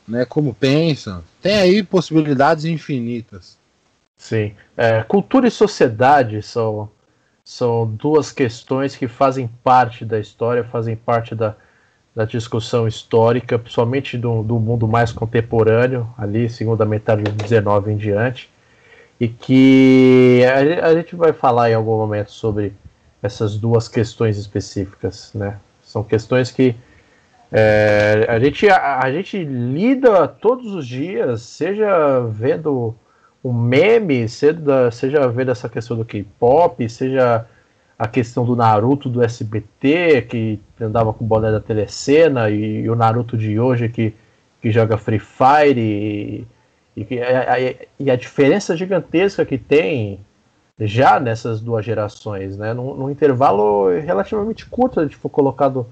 né? 0.07 0.25
Como 0.25 0.55
pensa. 0.55 1.25
Tem 1.43 1.57
aí 1.57 1.83
possibilidades 1.83 2.65
infinitas. 2.65 3.59
Sim, 4.17 4.53
é, 4.77 5.03
cultura 5.03 5.49
e 5.49 5.51
sociedade 5.51 6.43
são 6.43 6.89
são 7.43 7.85
duas 7.85 8.31
questões 8.31 8.95
que 8.95 9.09
fazem 9.09 9.51
parte 9.65 10.05
da 10.05 10.21
história, 10.21 10.63
fazem 10.63 10.95
parte 10.95 11.35
da, 11.35 11.57
da 12.21 12.27
discussão 12.27 12.87
histórica, 12.87 13.59
principalmente 13.59 14.19
do, 14.19 14.43
do 14.43 14.61
mundo 14.61 14.87
mais 14.87 15.11
contemporâneo, 15.11 16.07
ali, 16.19 16.51
segunda 16.51 16.85
metade 16.85 17.23
do 17.23 17.33
19 17.33 17.93
em 17.93 17.97
diante, 17.97 18.51
e 19.19 19.27
que 19.27 20.43
a, 20.45 20.89
a, 20.89 20.95
gente 20.95 21.17
vai 21.17 21.33
falar 21.33 21.71
em 21.71 21.75
algum 21.75 21.97
momento 21.97 22.31
sobre 22.31 22.75
essas 23.23 23.57
duas 23.57 23.89
questões 23.89 24.37
específicas, 24.37 25.33
né? 25.35 25.57
São 25.83 26.05
questões 26.05 26.51
que 26.51 26.77
é, 27.51 28.27
a, 28.29 28.39
gente, 28.39 28.69
a, 28.69 29.01
a, 29.01 29.11
gente 29.11 29.43
lida 29.43 30.29
todos 30.29 30.75
os 30.75 30.87
dias, 30.87 31.41
seja 31.41 32.21
vendo 32.21 32.95
um 33.43 33.53
meme, 33.53 34.29
seja, 34.29 34.91
seja 34.93 35.27
vendo 35.27 35.53
essa 35.53 35.71
questão 35.71 35.97
do 35.97 36.05
K-pop, 36.05 36.87
seja 36.87 37.47
a 38.01 38.09
questão 38.09 38.47
do 38.47 38.57
Naruto 38.57 39.11
do 39.11 39.23
SBT, 39.23 40.23
que 40.23 40.59
andava 40.81 41.13
com 41.13 41.23
o 41.23 41.29
boné 41.29 41.53
da 41.53 41.61
telecena, 41.61 42.49
e, 42.49 42.85
e, 42.85 42.89
o 42.89 42.97
Naruto 42.97 43.37
de 43.37 43.61
hoje 43.61 43.91
que, 43.91 44.15
que 44.59 44.71
joga 44.71 44.97
Free 44.97 45.19
Fire, 45.19 45.79
e, 45.79 46.47
e, 46.97 47.21
a, 47.21 47.57
e 47.99 48.11
a 48.11 48.17
diferença 48.17 48.75
gigantesca 48.75 49.45
que 49.45 49.59
tem 49.59 50.19
já 50.81 51.21
nessas 51.21 51.61
duas 51.61 51.85
gerações, 51.85 52.57
né? 52.57 52.73
Num, 52.73 52.95
num 52.95 53.11
intervalo 53.11 53.91
relativamente 53.91 54.65
curto, 54.65 54.99
a 54.99 55.03
gente 55.03 55.17
for 55.17 55.29
colocado 55.29 55.87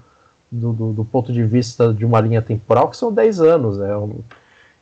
do, 0.51 0.73
do, 0.73 0.93
do, 0.93 1.05
ponto 1.05 1.31
de 1.31 1.43
vista 1.43 1.93
de 1.93 2.05
uma 2.05 2.19
linha 2.19 2.41
temporal, 2.41 2.89
que 2.89 2.97
são 2.97 3.13
10 3.13 3.39
anos. 3.39 3.77
Né? 3.77 3.89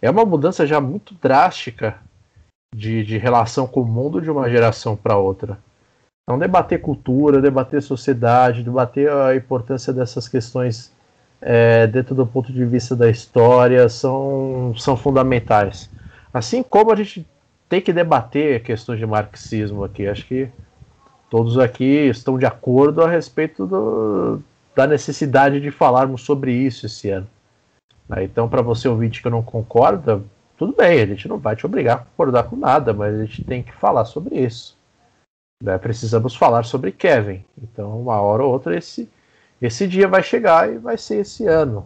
É 0.02 0.10
uma 0.10 0.24
mudança 0.24 0.66
já 0.66 0.80
muito 0.80 1.14
drástica 1.22 1.98
de, 2.74 3.04
de 3.04 3.18
relação 3.18 3.68
com 3.68 3.82
o 3.82 3.86
mundo 3.86 4.22
de 4.22 4.32
uma 4.32 4.50
geração 4.50 4.96
para 4.96 5.18
outra. 5.18 5.60
Então, 6.28 6.38
debater 6.38 6.82
cultura, 6.82 7.42
debater 7.42 7.82
sociedade, 7.82 8.62
debater 8.62 9.10
a 9.10 9.34
importância 9.34 9.94
dessas 9.94 10.28
questões 10.28 10.92
é, 11.40 11.88
dentro 11.88 12.14
do 12.14 12.28
ponto 12.28 12.52
de 12.52 12.66
vista 12.66 12.98
da 12.98 13.10
história 13.10 13.88
são, 13.88 14.74
são 14.76 14.98
fundamentais. 14.98 15.90
Assim 16.34 16.62
como 16.62 16.92
a 16.92 16.98
gente 16.98 17.26
tem 17.70 17.80
que 17.80 17.94
debater 17.94 18.62
questões 18.62 19.00
de 19.00 19.06
marxismo 19.06 19.86
aqui. 19.86 20.06
Acho 20.06 20.26
que 20.26 20.50
todos 21.30 21.58
aqui 21.58 22.10
estão 22.10 22.38
de 22.38 22.46
acordo 22.46 23.02
a 23.02 23.10
respeito 23.10 23.66
do, 23.66 24.42
da 24.76 24.86
necessidade 24.86 25.62
de 25.62 25.72
falarmos 25.72 26.24
sobre 26.24 26.52
isso 26.52 26.86
esse 26.88 27.10
ano. 27.10 27.28
Então, 28.18 28.50
para 28.50 28.62
você 28.62 28.90
ouvinte 28.90 29.24
que 29.24 29.30
não 29.30 29.42
concorda, 29.42 30.22
tudo 30.58 30.76
bem, 30.76 31.02
a 31.02 31.06
gente 31.06 31.26
não 31.30 31.38
vai 31.38 31.56
te 31.56 31.66
obrigar 31.66 31.96
a 31.96 32.00
concordar 32.00 32.44
com 32.44 32.58
nada, 32.58 32.94
mas 32.94 33.16
a 33.16 33.24
gente 33.24 33.46
tem 33.46 33.64
que 33.64 33.74
falar 33.74 34.04
sobre 34.04 34.36
isso. 34.36 34.77
Né? 35.62 35.78
Precisamos 35.78 36.36
falar 36.36 36.64
sobre 36.64 36.92
Kevin. 36.92 37.44
Então, 37.62 38.00
uma 38.00 38.22
hora 38.22 38.44
ou 38.44 38.52
outra, 38.52 38.78
esse, 38.78 39.10
esse 39.62 39.88
dia 39.88 40.08
vai 40.08 40.22
chegar 40.22 40.72
e 40.72 40.78
vai 40.78 40.98
ser 40.98 41.22
esse 41.22 41.46
ano. 41.48 41.86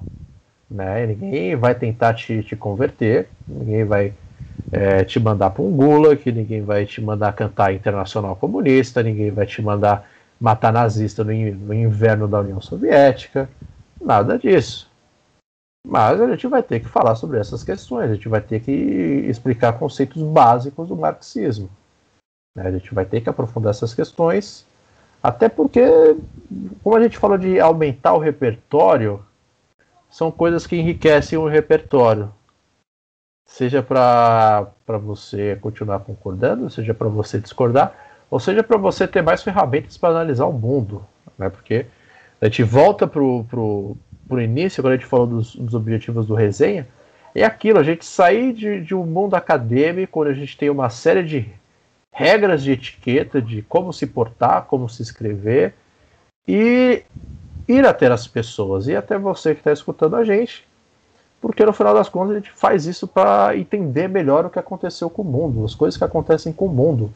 Né? 0.69 1.07
Ninguém 1.07 1.55
vai 1.55 1.75
tentar 1.75 2.13
te, 2.13 2.43
te 2.43 2.55
converter, 2.55 3.27
ninguém 3.47 3.83
vai 3.83 4.13
é, 4.71 5.03
te 5.03 5.19
mandar 5.19 5.49
para 5.51 5.63
um 5.63 5.71
gulag, 5.71 6.31
ninguém 6.31 6.61
vai 6.61 6.85
te 6.85 7.01
mandar 7.01 7.33
cantar 7.33 7.73
internacional 7.73 8.35
comunista, 8.35 9.03
ninguém 9.03 9.31
vai 9.31 9.45
te 9.45 9.61
mandar 9.61 10.09
matar 10.39 10.73
nazista 10.73 11.23
no, 11.23 11.31
no 11.31 11.73
inverno 11.73 12.27
da 12.27 12.39
União 12.39 12.59
Soviética, 12.59 13.47
nada 14.01 14.39
disso. 14.39 14.89
Mas 15.85 16.19
a 16.19 16.29
gente 16.29 16.47
vai 16.47 16.63
ter 16.63 16.79
que 16.79 16.87
falar 16.87 17.15
sobre 17.15 17.39
essas 17.39 17.63
questões, 17.63 18.09
a 18.09 18.15
gente 18.15 18.27
vai 18.27 18.41
ter 18.41 18.59
que 18.59 18.71
explicar 18.71 19.73
conceitos 19.73 20.21
básicos 20.21 20.87
do 20.87 20.95
marxismo. 20.95 21.69
Né? 22.55 22.67
A 22.67 22.71
gente 22.71 22.93
vai 22.93 23.05
ter 23.05 23.21
que 23.21 23.29
aprofundar 23.29 23.71
essas 23.71 23.93
questões, 23.93 24.65
até 25.21 25.47
porque, 25.47 25.81
como 26.83 26.95
a 26.95 27.01
gente 27.01 27.17
falou 27.17 27.37
de 27.37 27.59
aumentar 27.59 28.13
o 28.13 28.19
repertório, 28.19 29.23
são 30.09 30.31
coisas 30.31 30.67
que 30.67 30.75
enriquecem 30.75 31.37
o 31.37 31.47
repertório. 31.47 32.33
Seja 33.47 33.83
para 33.83 34.73
você 34.87 35.57
continuar 35.61 35.99
concordando, 35.99 36.69
seja 36.69 36.93
para 36.93 37.07
você 37.07 37.39
discordar, 37.39 37.93
ou 38.29 38.39
seja 38.39 38.63
para 38.63 38.77
você 38.77 39.07
ter 39.07 39.21
mais 39.21 39.43
ferramentas 39.43 39.97
para 39.97 40.09
analisar 40.09 40.45
o 40.45 40.53
mundo. 40.53 41.05
Né? 41.37 41.49
Porque 41.49 41.85
a 42.39 42.45
gente 42.45 42.63
volta 42.63 43.05
para 43.07 43.21
o 43.21 43.97
início, 44.31 44.81
quando 44.81 44.93
a 44.93 44.97
gente 44.97 45.05
falou 45.05 45.27
dos, 45.27 45.55
dos 45.55 45.73
objetivos 45.73 46.25
do 46.25 46.33
resenha, 46.33 46.87
é 47.33 47.45
aquilo, 47.45 47.79
a 47.79 47.83
gente 47.83 48.03
sair 48.03 48.51
de, 48.53 48.81
de 48.81 48.95
um 48.95 49.05
mundo 49.05 49.35
acadêmico, 49.35 50.21
onde 50.21 50.31
a 50.31 50.33
gente 50.33 50.57
tem 50.57 50.69
uma 50.69 50.89
série 50.89 51.23
de 51.23 51.49
regras 52.11 52.63
de 52.63 52.71
etiqueta 52.71 53.41
de 53.41 53.61
como 53.63 53.93
se 53.93 54.05
portar, 54.05 54.65
como 54.65 54.89
se 54.89 55.01
escrever 55.01 55.73
e 56.47 57.03
ir 57.67 57.85
até 57.85 58.07
as 58.07 58.27
pessoas 58.27 58.87
e 58.87 58.95
até 58.95 59.17
você 59.17 59.53
que 59.53 59.61
está 59.61 59.71
escutando 59.71 60.15
a 60.15 60.23
gente, 60.23 60.67
porque 61.39 61.65
no 61.65 61.73
final 61.73 61.93
das 61.93 62.09
contas 62.09 62.31
a 62.31 62.35
gente 62.35 62.51
faz 62.51 62.85
isso 62.85 63.07
para 63.07 63.55
entender 63.57 64.07
melhor 64.07 64.45
o 64.45 64.49
que 64.49 64.59
aconteceu 64.59 65.09
com 65.09 65.21
o 65.21 65.25
mundo, 65.25 65.63
as 65.63 65.73
coisas 65.73 65.97
que 65.97 66.03
acontecem 66.03 66.51
com 66.51 66.65
o 66.65 66.73
mundo, 66.73 67.11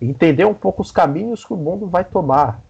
entender 0.00 0.44
um 0.44 0.54
pouco 0.54 0.82
os 0.82 0.90
caminhos 0.90 1.44
que 1.44 1.52
o 1.52 1.56
mundo 1.56 1.86
vai 1.86 2.04
tomar 2.04 2.60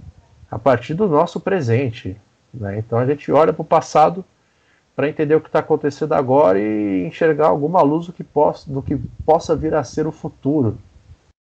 a 0.50 0.58
partir 0.58 0.94
do 0.94 1.06
nosso 1.06 1.38
presente. 1.38 2.16
Né? 2.52 2.78
Então 2.78 2.98
a 2.98 3.06
gente 3.06 3.30
olha 3.30 3.52
para 3.52 3.62
o 3.62 3.64
passado 3.64 4.24
para 4.96 5.08
entender 5.08 5.36
o 5.36 5.40
que 5.40 5.48
está 5.48 5.60
acontecendo 5.60 6.12
agora 6.12 6.58
e 6.58 7.06
enxergar 7.06 7.46
alguma 7.46 7.80
luz 7.82 8.06
do 8.06 8.12
que, 8.12 8.24
possa, 8.24 8.70
do 8.70 8.82
que 8.82 8.96
possa 9.24 9.54
vir 9.54 9.72
a 9.74 9.84
ser 9.84 10.08
o 10.08 10.12
futuro. 10.12 10.76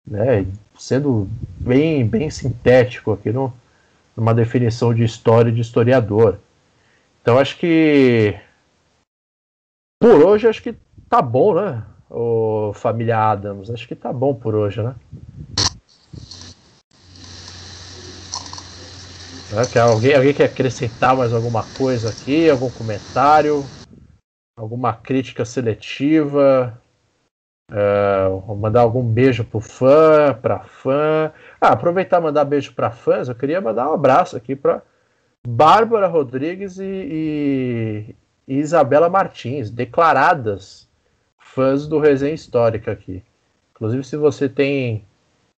Né? 0.06 0.46
Sendo 0.78 1.28
bem, 1.60 2.06
bem 2.06 2.30
sintético 2.30 3.12
aqui 3.14 3.32
no, 3.32 3.54
numa 4.16 4.34
definição 4.34 4.94
de 4.94 5.04
história 5.04 5.52
de 5.52 5.62
historiador. 5.62 6.40
Então 7.22 7.40
acho 7.40 7.58
que 7.58 8.40
por 10.00 10.22
hoje 10.24 10.48
acho 10.48 10.62
que 10.62 10.76
tá 11.10 11.22
bom, 11.22 11.56
né? 11.56 11.84
O 12.10 12.72
família 12.74 13.18
Adams, 13.18 13.72
acho 13.72 13.88
que 13.88 13.96
tá 13.96 14.14
bom 14.14 14.36
por 14.36 14.54
hoje, 14.54 14.82
né? 14.84 14.96
Quer 19.72 19.80
alguém, 19.80 20.16
alguém 20.16 20.34
quer 20.34 20.46
acrescentar 20.46 21.16
mais 21.16 21.34
alguma 21.34 21.64
coisa 21.64 22.10
aqui? 22.10 22.50
Algum 22.50 22.70
comentário? 22.70 23.64
Alguma 24.58 24.94
crítica 24.94 25.46
seletiva? 25.46 26.80
Uh, 27.72 28.56
mandar 28.56 28.82
algum 28.82 29.02
beijo 29.04 29.44
pro 29.44 29.60
fã, 29.60 30.38
pra 30.40 30.60
fã. 30.60 31.32
Ah, 31.60 31.70
aproveitar 31.70 32.20
e 32.20 32.24
mandar 32.24 32.46
beijo 32.46 32.74
para 32.74 32.92
fãs, 32.92 33.28
eu 33.28 33.36
queria 33.36 33.60
mandar 33.60 33.90
um 33.90 33.94
abraço 33.94 34.38
aqui 34.38 34.56
para 34.56 34.84
Bárbara 35.48 36.08
Rodrigues 36.08 36.78
e, 36.78 36.84
e, 36.86 38.16
e, 38.48 38.60
Isabela 38.60 39.10
Martins, 39.10 39.72
declaradas 39.72 40.88
fãs 41.40 41.88
do 41.88 42.00
Resenha 42.00 42.36
Histórica 42.36 42.92
aqui. 42.92 43.24
Inclusive, 43.72 44.04
se 44.04 44.16
você 44.16 44.48
tem, 44.48 45.04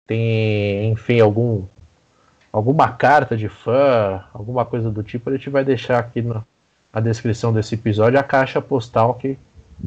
tem 0.07 0.93
enfim, 0.93 1.21
algum, 1.21 1.65
alguma 2.53 2.89
carta 2.93 3.37
de 3.37 3.49
fã, 3.49 4.25
alguma 4.33 4.65
coisa 4.65 4.91
do 4.91 5.03
tipo, 5.03 5.29
a 5.29 5.37
gente 5.37 5.51
vai 5.51 5.65
deixar 5.65 5.99
aqui 5.99 6.23
na, 6.23 6.45
na 6.93 7.01
descrição 7.01 7.53
desse 7.53 7.75
episódio 7.75 8.19
a 8.19 8.23
caixa 8.23 8.63
postal 8.63 9.15
que 9.15 9.37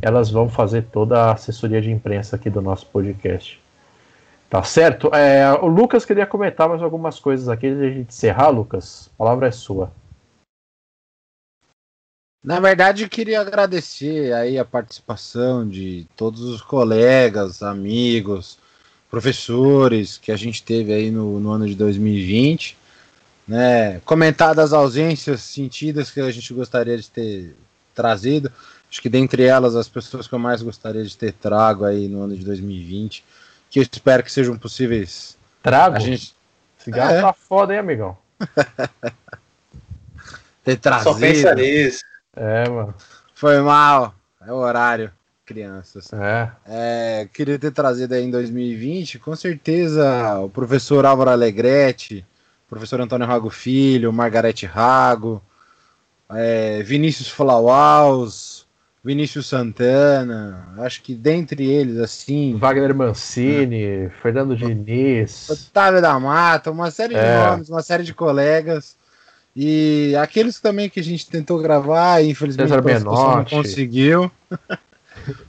elas 0.01 0.29
vão 0.29 0.49
fazer 0.49 0.83
toda 0.91 1.19
a 1.19 1.33
assessoria 1.33 1.81
de 1.81 1.91
imprensa 1.91 2.35
aqui 2.35 2.49
do 2.49 2.61
nosso 2.61 2.85
podcast. 2.87 3.59
Tá 4.49 4.63
certo? 4.63 5.13
É, 5.13 5.51
o 5.61 5.67
Lucas 5.67 6.05
queria 6.05 6.25
comentar 6.25 6.67
mais 6.67 6.81
algumas 6.81 7.19
coisas 7.19 7.47
aqui 7.47 7.67
antes 7.67 7.79
de 7.79 7.85
a 7.85 7.89
gente 7.89 8.09
encerrar, 8.09 8.49
Lucas. 8.49 9.09
A 9.13 9.17
palavra 9.17 9.47
é 9.47 9.51
sua. 9.51 9.91
Na 12.43 12.59
verdade, 12.59 13.07
queria 13.09 13.41
agradecer 13.41 14.33
aí 14.33 14.57
a 14.57 14.65
participação 14.65 15.67
de 15.67 16.07
todos 16.15 16.41
os 16.41 16.61
colegas, 16.61 17.61
amigos, 17.61 18.57
professores 19.11 20.17
que 20.17 20.31
a 20.31 20.37
gente 20.37 20.63
teve 20.63 20.93
aí 20.93 21.11
no, 21.11 21.39
no 21.39 21.51
ano 21.51 21.67
de 21.67 21.75
2020. 21.75 22.77
Né? 23.47 23.99
Comentar 24.05 24.55
das 24.55 24.71
ausências 24.71 25.41
sentidas 25.41 26.09
que 26.09 26.21
a 26.21 26.31
gente 26.31 26.53
gostaria 26.53 26.97
de 26.97 27.09
ter 27.09 27.55
trazido. 27.93 28.51
Acho 28.89 29.01
que 29.01 29.09
dentre 29.09 29.43
elas, 29.43 29.75
as 29.75 29.87
pessoas 29.87 30.27
que 30.27 30.33
eu 30.33 30.39
mais 30.39 30.61
gostaria 30.61 31.03
de 31.03 31.15
ter 31.15 31.33
trago 31.33 31.85
aí 31.85 32.07
no 32.07 32.23
ano 32.23 32.35
de 32.35 32.43
2020 32.43 33.23
que 33.69 33.79
eu 33.79 33.83
espero 33.83 34.23
que 34.23 34.31
sejam 34.31 34.57
possíveis. 34.57 35.37
Trago? 35.61 35.95
A 35.95 35.99
gente... 35.99 36.35
Cigarro 36.79 37.13
é. 37.13 37.21
tá 37.21 37.33
foda, 37.33 37.73
hein, 37.73 37.79
amigão? 37.79 38.17
Ter 40.63 40.77
trazido. 40.77 41.13
Só 41.13 41.19
pensa 41.19 41.53
nisso. 41.53 42.03
É, 42.35 42.67
mano. 42.69 42.95
Foi 43.33 43.59
mal. 43.59 44.13
É 44.45 44.51
o 44.51 44.55
horário, 44.55 45.11
crianças. 45.45 46.11
É. 46.13 46.51
é. 46.65 47.29
Queria 47.33 47.59
ter 47.59 47.71
trazido 47.71 48.13
aí 48.13 48.23
em 48.23 48.31
2020, 48.31 49.19
com 49.19 49.35
certeza, 49.35 50.39
o 50.39 50.49
professor 50.49 51.05
Álvaro 51.05 51.31
Alegretti, 51.31 52.25
professor 52.67 53.01
Antônio 53.01 53.27
Rago 53.27 53.49
Filho, 53.49 54.13
Margarete 54.13 54.65
Rago, 54.65 55.41
é, 56.29 56.81
Vinícius 56.83 57.27
Flauaus, 57.29 58.58
Vinícius 59.03 59.47
Santana, 59.47 60.73
acho 60.79 61.01
que 61.01 61.15
dentre 61.15 61.65
eles, 61.65 61.97
assim. 61.97 62.55
Wagner 62.57 62.93
Mancini, 62.93 63.83
é. 63.83 64.11
Fernando 64.21 64.55
Diniz. 64.57 65.49
Otávio 65.49 66.01
da 66.01 66.19
Mata, 66.19 66.69
uma 66.69 66.91
série 66.91 67.15
é. 67.15 67.21
de 67.21 67.49
nomes, 67.49 67.69
uma 67.69 67.81
série 67.81 68.03
de 68.03 68.13
colegas. 68.13 68.97
E 69.55 70.13
aqueles 70.21 70.59
também 70.59 70.89
que 70.89 70.99
a 70.99 71.03
gente 71.03 71.29
tentou 71.29 71.59
gravar, 71.59 72.23
infelizmente 72.23 72.69
não 73.03 73.45
conseguiu. 73.45 74.31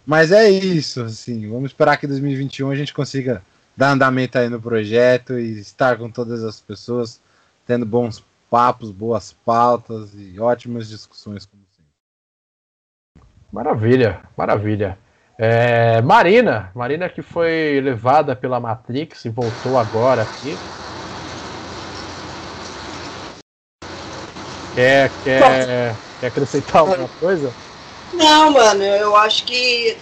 Mas 0.06 0.32
é 0.32 0.48
isso, 0.48 1.02
assim. 1.02 1.48
Vamos 1.48 1.70
esperar 1.70 1.96
que 1.96 2.06
em 2.06 2.08
2021 2.08 2.70
a 2.70 2.76
gente 2.76 2.94
consiga 2.94 3.42
dar 3.76 3.92
andamento 3.92 4.38
aí 4.38 4.48
no 4.48 4.60
projeto 4.60 5.38
e 5.38 5.58
estar 5.58 5.96
com 5.96 6.10
todas 6.10 6.44
as 6.44 6.60
pessoas, 6.60 7.20
tendo 7.66 7.84
bons 7.84 8.24
papos, 8.50 8.90
boas 8.90 9.32
pautas 9.44 10.10
e 10.14 10.38
ótimas 10.38 10.88
discussões. 10.88 11.48
Maravilha, 13.52 14.20
maravilha. 14.36 14.96
É, 15.36 16.00
Marina, 16.02 16.70
Marina 16.74 17.08
que 17.08 17.22
foi 17.22 17.80
levada 17.82 18.36
pela 18.36 18.60
Matrix 18.60 19.24
e 19.24 19.30
voltou 19.30 19.78
agora 19.78 20.22
aqui. 20.22 20.56
Quer, 24.74 25.10
quer, 25.24 25.96
quer 26.20 26.26
acrescentar 26.26 26.82
alguma 26.82 27.08
coisa? 27.08 27.52
Não, 28.12 28.52
mano, 28.52 28.84
eu 28.84 29.16
acho 29.16 29.44
que, 29.44 29.96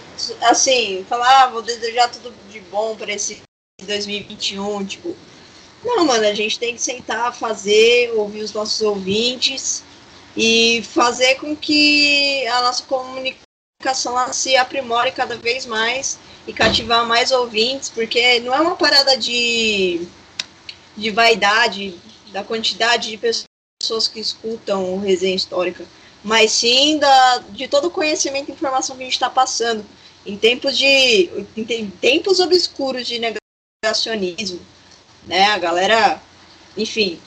assim, 0.49 1.05
falar, 1.07 1.43
ah, 1.43 1.47
vou 1.47 1.61
desejar 1.61 2.09
tudo 2.09 2.33
de 2.51 2.59
bom 2.61 2.95
para 2.95 3.11
esse 3.11 3.41
2021, 3.81 4.85
tipo, 4.85 5.15
não, 5.83 6.05
mano, 6.05 6.25
a 6.25 6.33
gente 6.33 6.59
tem 6.59 6.75
que 6.75 6.81
sentar, 6.81 7.33
fazer, 7.33 8.11
ouvir 8.15 8.41
os 8.41 8.53
nossos 8.53 8.81
ouvintes 8.81 9.83
e 10.35 10.83
fazer 10.83 11.35
com 11.35 11.55
que 11.55 12.45
a 12.47 12.61
nossa 12.61 12.83
comunicação 12.83 14.31
se 14.33 14.55
aprimore 14.55 15.11
cada 15.11 15.37
vez 15.37 15.65
mais 15.65 16.19
e 16.45 16.53
cativar 16.53 17.05
mais 17.05 17.31
ouvintes, 17.31 17.89
porque 17.89 18.39
não 18.41 18.53
é 18.53 18.59
uma 18.59 18.75
parada 18.75 19.17
de, 19.17 20.05
de 20.95 21.09
vaidade 21.11 21.97
da 22.31 22.43
quantidade 22.43 23.09
de 23.09 23.17
pessoas 23.81 24.07
que 24.07 24.19
escutam 24.19 24.93
o 24.93 24.99
resenha 24.99 25.35
histórica, 25.35 25.85
mas 26.23 26.51
sim 26.51 26.97
da, 26.97 27.37
de 27.49 27.67
todo 27.67 27.87
o 27.87 27.91
conhecimento 27.91 28.49
e 28.49 28.53
informação 28.53 28.95
que 28.95 29.03
a 29.03 29.05
gente 29.05 29.13
está 29.13 29.29
passando. 29.29 29.85
Em 30.25 30.37
tempos 30.37 30.77
de 30.77 31.29
em 31.55 31.89
tempos 31.89 32.41
obscuros 32.41 33.07
de 33.07 33.19
negacionismo, 33.81 34.59
né? 35.25 35.45
A 35.45 35.57
galera, 35.57 36.21
enfim, 36.75 37.19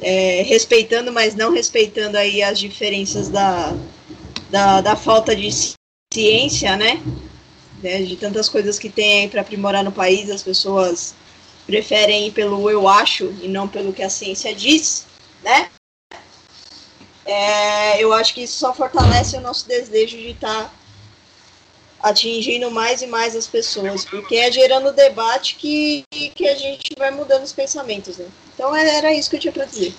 é, 0.00 0.42
respeitando, 0.42 1.12
mas 1.12 1.34
não 1.34 1.52
respeitando 1.52 2.16
aí 2.16 2.42
as 2.42 2.58
diferenças 2.58 3.28
da, 3.28 3.74
da, 4.50 4.80
da 4.80 4.96
falta 4.96 5.34
de 5.34 5.50
ciência, 6.12 6.76
né? 6.76 7.02
né? 7.82 8.02
De 8.02 8.16
tantas 8.16 8.48
coisas 8.48 8.78
que 8.78 8.88
tem 8.88 9.28
para 9.28 9.42
aprimorar 9.42 9.84
no 9.84 9.92
país, 9.92 10.30
as 10.30 10.42
pessoas 10.42 11.14
preferem 11.66 12.26
ir 12.26 12.32
pelo 12.32 12.70
eu 12.70 12.88
acho 12.88 13.34
e 13.42 13.48
não 13.48 13.68
pelo 13.68 13.92
que 13.92 14.02
a 14.02 14.10
ciência 14.10 14.54
diz, 14.54 15.06
né? 15.42 15.70
É, 17.26 18.02
eu 18.02 18.12
acho 18.12 18.34
que 18.34 18.42
isso 18.42 18.58
só 18.58 18.74
fortalece 18.74 19.36
o 19.36 19.40
nosso 19.40 19.66
desejo 19.66 20.16
de 20.16 20.30
estar 20.30 20.64
tá 20.64 20.72
atingindo 22.02 22.70
mais 22.70 23.00
e 23.00 23.06
mais 23.06 23.34
as 23.34 23.46
pessoas, 23.46 24.04
porque 24.04 24.36
é 24.36 24.52
gerando 24.52 24.92
debate 24.92 25.54
que, 25.54 26.04
que 26.10 26.46
a 26.46 26.54
gente 26.54 26.94
vai 26.98 27.10
mudando 27.10 27.44
os 27.44 27.52
pensamentos, 27.52 28.18
né? 28.18 28.26
Então 28.54 28.74
é, 28.74 28.96
era 28.98 29.12
isso 29.12 29.28
que 29.28 29.36
eu 29.36 29.40
tinha 29.40 29.52
para 29.52 29.64
dizer. 29.64 29.92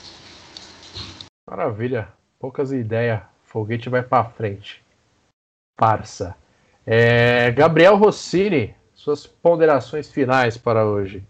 Maravilha, 1.48 2.08
poucas 2.40 2.72
ideias, 2.72 3.22
foguete 3.44 3.90
vai 3.90 4.02
para 4.02 4.30
frente. 4.30 4.84
Parça. 5.78 6.36
É, 6.86 7.52
Gabriel 7.52 7.98
Rossini, 7.98 8.74
suas 8.94 9.28
ponderações 9.28 10.10
finais 10.10 10.58
para 10.58 10.86
hoje. 10.86 11.24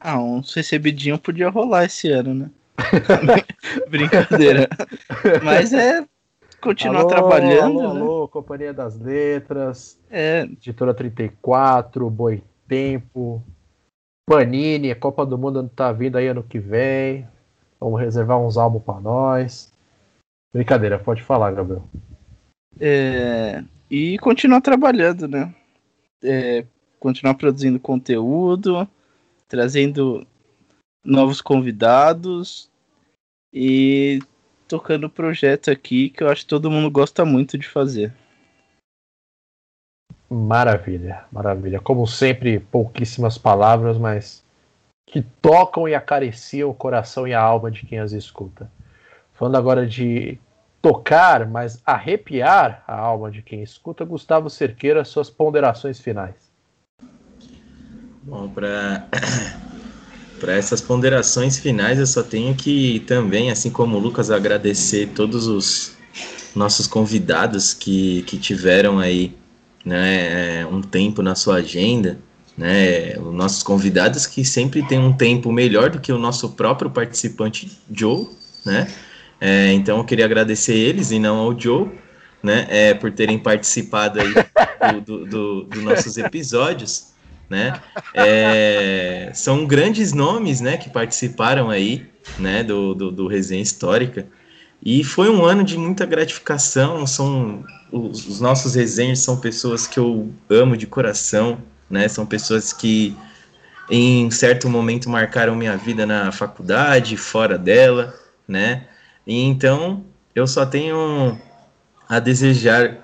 Ah, 0.00 0.18
uns 0.18 0.52
recebidinhos 0.54 1.20
podia 1.20 1.48
rolar 1.48 1.84
esse 1.84 2.10
ano, 2.10 2.34
né? 2.34 2.50
Brincadeira. 3.88 4.68
Mas 5.42 5.72
é 5.72 6.04
continuar 6.60 7.00
alô, 7.00 7.08
trabalhando. 7.08 7.80
Alô, 7.80 7.94
né? 7.94 8.00
alô, 8.00 8.28
Companhia 8.28 8.72
das 8.72 8.98
Letras, 8.98 9.98
é. 10.10 10.42
Editora 10.42 10.92
34, 10.92 12.10
Boi 12.10 12.42
Tempo, 12.68 13.42
Panini, 14.28 14.90
a 14.90 14.96
Copa 14.96 15.24
do 15.24 15.38
Mundo 15.38 15.68
tá 15.68 15.92
vindo 15.92 16.16
aí 16.16 16.26
ano 16.26 16.42
que 16.42 16.58
vem. 16.58 17.26
Vamos 17.78 18.00
reservar 18.00 18.40
uns 18.40 18.56
álbuns 18.56 18.82
para 18.82 19.00
nós. 19.00 19.72
Brincadeira, 20.52 20.98
pode 20.98 21.22
falar, 21.22 21.52
Gabriel. 21.52 21.88
É, 22.80 23.62
e 23.88 24.18
continuar 24.18 24.60
trabalhando, 24.60 25.28
né? 25.28 25.54
É, 26.22 26.66
continuar 26.98 27.34
produzindo 27.34 27.78
conteúdo, 27.78 28.88
trazendo 29.48 30.26
novos 31.04 31.40
convidados 31.40 32.68
e 33.52 34.20
tocando 34.66 35.04
o 35.04 35.10
projeto 35.10 35.70
aqui 35.70 36.10
que 36.10 36.24
eu 36.24 36.28
acho 36.28 36.42
que 36.42 36.48
todo 36.48 36.70
mundo 36.70 36.90
gosta 36.90 37.24
muito 37.24 37.56
de 37.56 37.68
fazer. 37.68 38.12
Maravilha, 40.28 41.24
maravilha. 41.30 41.80
Como 41.80 42.06
sempre, 42.06 42.58
pouquíssimas 42.58 43.38
palavras, 43.38 43.96
mas 43.96 44.44
que 45.06 45.22
tocam 45.40 45.88
e 45.88 45.94
acariciam 45.94 46.68
o 46.68 46.74
coração 46.74 47.28
e 47.28 47.32
a 47.32 47.40
alma 47.40 47.70
de 47.70 47.86
quem 47.86 48.00
as 48.00 48.12
escuta. 48.12 48.70
Falando 49.34 49.56
agora 49.56 49.86
de 49.86 50.38
tocar, 50.82 51.46
mas 51.46 51.80
arrepiar 51.86 52.82
a 52.88 52.96
alma 52.98 53.30
de 53.30 53.40
quem 53.40 53.62
escuta, 53.62 54.04
Gustavo 54.04 54.50
Cerqueira, 54.50 55.04
suas 55.04 55.30
ponderações 55.30 56.00
finais. 56.00 56.34
Bom, 58.22 58.48
para 58.48 59.06
para 60.40 60.54
essas 60.54 60.80
ponderações 60.80 61.58
finais, 61.58 61.98
eu 61.98 62.06
só 62.06 62.22
tenho 62.22 62.54
que 62.54 63.00
também, 63.00 63.50
assim 63.50 63.70
como 63.70 63.96
o 63.96 64.00
Lucas, 64.00 64.30
agradecer 64.30 65.08
todos 65.14 65.46
os 65.46 65.96
nossos 66.54 66.86
convidados 66.86 67.72
que, 67.72 68.22
que 68.22 68.38
tiveram 68.38 68.98
aí 68.98 69.36
né, 69.86 70.62
é, 70.62 70.66
um 70.66 70.82
tempo 70.82 71.22
na 71.22 71.36
sua 71.36 71.58
agenda, 71.58 72.18
né, 72.58 73.16
os 73.20 73.32
nossos 73.32 73.62
convidados 73.62 74.26
que 74.26 74.44
sempre 74.44 74.82
têm 74.82 74.98
um 74.98 75.12
tempo 75.12 75.52
melhor 75.52 75.90
do 75.90 76.00
que 76.00 76.10
o 76.10 76.18
nosso 76.18 76.50
próprio 76.50 76.90
participante 76.90 77.70
Joe, 77.88 78.26
né, 78.64 78.88
é, 79.40 79.72
então 79.72 79.98
eu 79.98 80.04
queria 80.04 80.24
agradecer 80.24 80.74
eles 80.74 81.12
e 81.12 81.20
não 81.20 81.36
ao 81.36 81.58
Joe, 81.58 81.88
né, 82.42 82.66
é, 82.68 82.94
por 82.94 83.12
terem 83.12 83.38
participado 83.38 84.20
aí 84.20 84.34
dos 84.34 85.04
do, 85.04 85.24
do, 85.24 85.62
do 85.64 85.82
nossos 85.82 86.18
episódios, 86.18 87.12
né, 87.48 87.80
é, 88.12 89.30
são 89.34 89.64
grandes 89.64 90.12
nomes, 90.12 90.60
né, 90.60 90.76
que 90.76 90.90
participaram 90.90 91.70
aí, 91.70 92.06
né, 92.40 92.64
do, 92.64 92.92
do, 92.92 93.12
do 93.12 93.28
Resenha 93.28 93.62
Histórica, 93.62 94.26
e 94.82 95.02
foi 95.02 95.28
um 95.30 95.44
ano 95.44 95.64
de 95.64 95.76
muita 95.76 96.06
gratificação. 96.06 97.06
São 97.06 97.64
os, 97.90 98.26
os, 98.26 98.40
nossos 98.40 98.74
resenhas 98.74 99.20
são 99.20 99.38
pessoas 99.38 99.86
que 99.86 99.98
eu 99.98 100.32
amo 100.48 100.76
de 100.76 100.86
coração, 100.86 101.58
né? 101.88 102.08
São 102.08 102.26
pessoas 102.26 102.72
que 102.72 103.16
em 103.90 104.30
certo 104.30 104.68
momento 104.68 105.08
marcaram 105.08 105.54
minha 105.54 105.76
vida 105.76 106.04
na 106.04 106.32
faculdade, 106.32 107.16
fora 107.16 107.56
dela, 107.56 108.14
né? 108.46 108.86
E 109.26 109.40
então 109.40 110.04
eu 110.34 110.46
só 110.46 110.66
tenho 110.66 111.38
a 112.08 112.20
desejar 112.20 112.98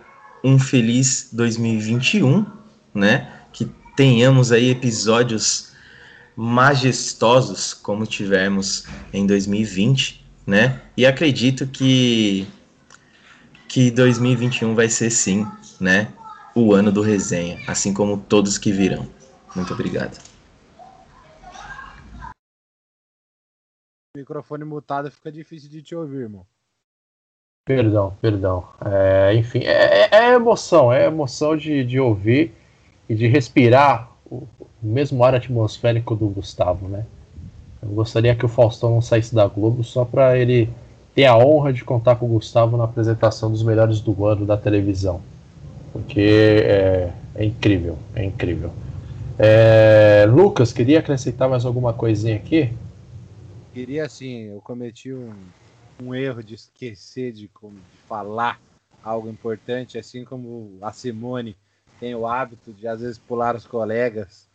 um 0.45 0.59
feliz 0.59 1.29
2021, 1.33 2.47
né? 2.95 3.29
Que 3.53 3.71
tenhamos 3.97 4.53
aí 4.53 4.71
episódios 4.71 5.73
majestosos 6.37 7.75
como 7.75 8.07
tivemos 8.07 8.87
em 9.13 9.27
2020 9.27 10.22
né? 10.47 10.81
E 10.97 11.07
acredito 11.07 11.67
que 11.67 12.47
que 13.69 13.91
2021 13.91 14.75
vai 14.75 14.89
ser 14.89 15.11
sim, 15.11 15.47
né? 15.81 16.13
O 16.55 16.75
ano 16.75 16.93
do 16.93 17.01
resenha, 17.01 17.59
assim 17.67 17.95
como 17.95 18.19
todos 18.19 18.59
que 18.59 18.71
virão. 18.71 19.09
Muito 19.57 19.73
obrigado. 19.73 20.19
Microfone 24.15 24.65
mutado 24.65 25.11
fica 25.11 25.33
difícil 25.33 25.71
de 25.71 25.81
te 25.81 25.95
ouvir, 25.95 26.19
irmão. 26.19 26.47
Perdão, 27.65 28.15
perdão. 28.21 28.69
É, 28.85 29.35
enfim, 29.35 29.61
é, 29.61 30.03
é, 30.03 30.09
é, 30.13 30.35
emoção, 30.35 30.93
é 30.93 31.07
emoção 31.07 31.57
de, 31.57 31.83
de 31.83 31.99
ouvir 31.99 32.53
e 33.09 33.15
de 33.15 33.27
respirar 33.27 34.11
o 34.27 34.47
mesmo 34.83 35.25
ar 35.25 35.35
atmosférico 35.35 36.15
do 36.15 36.29
Gustavo, 36.29 36.89
né? 36.89 37.07
Eu 37.83 37.89
gostaria 37.89 38.35
que 38.35 38.47
o 38.47 38.49
Faustão 38.49 38.91
não 38.91 39.03
saísse 39.03 39.35
da 39.35 39.47
Globo 39.47 39.83
só 39.83 40.05
para 40.05 40.39
ele 40.39 40.71
ter 41.15 41.25
a 41.25 41.37
honra 41.37 41.73
de 41.73 41.85
contar 41.85 42.17
com 42.17 42.27
o 42.27 42.29
Gustavo 42.31 42.77
na 42.77 42.85
apresentação 42.85 43.51
dos 43.51 43.63
melhores 43.63 44.01
do 44.01 44.25
ano 44.25 44.47
da 44.47 44.57
televisão. 44.57 45.21
Porque 45.93 46.21
é, 46.21 47.13
é 47.35 47.45
incrível, 47.45 47.99
é 48.15 48.25
incrível. 48.25 48.73
É, 49.39 50.25
Lucas, 50.29 50.73
queria 50.73 51.01
acrescentar 51.01 51.49
mais 51.49 51.65
alguma 51.65 51.93
coisinha 51.93 52.37
aqui? 52.37 52.73
Queria 53.75 54.09
sim, 54.09 54.45
eu 54.45 54.61
cometi 54.61 55.13
um, 55.13 55.33
um 56.03 56.15
erro 56.15 56.43
de 56.43 56.55
esquecer 56.55 57.33
de, 57.33 57.49
como, 57.49 57.75
de 57.75 57.99
falar 58.09 58.61
algo 59.03 59.29
importante, 59.29 59.99
assim 59.99 60.25
como 60.25 60.79
a 60.81 60.93
Simone 60.93 61.57
tem 61.99 62.15
o 62.15 62.27
hábito 62.27 62.73
de 62.73 62.87
às 62.87 63.01
vezes 63.01 63.19
pular 63.19 63.57
os 63.57 63.67
colegas 63.67 64.49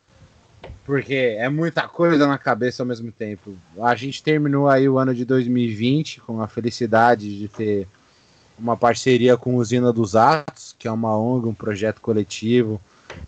porque 0.85 1.35
é 1.37 1.49
muita 1.49 1.87
coisa 1.87 2.27
na 2.27 2.37
cabeça 2.37 2.83
ao 2.83 2.87
mesmo 2.87 3.11
tempo. 3.11 3.55
A 3.81 3.95
gente 3.95 4.23
terminou 4.23 4.69
aí 4.69 4.87
o 4.87 4.97
ano 4.97 5.13
de 5.13 5.25
2020 5.25 6.21
com 6.21 6.41
a 6.41 6.47
felicidade 6.47 7.37
de 7.37 7.47
ter 7.47 7.87
uma 8.57 8.75
parceria 8.75 9.37
com 9.37 9.55
Usina 9.55 9.93
dos 9.93 10.15
Atos, 10.15 10.75
que 10.79 10.87
é 10.87 10.91
uma 10.91 11.17
ONG, 11.17 11.47
um 11.47 11.53
projeto 11.53 12.01
coletivo 12.01 12.81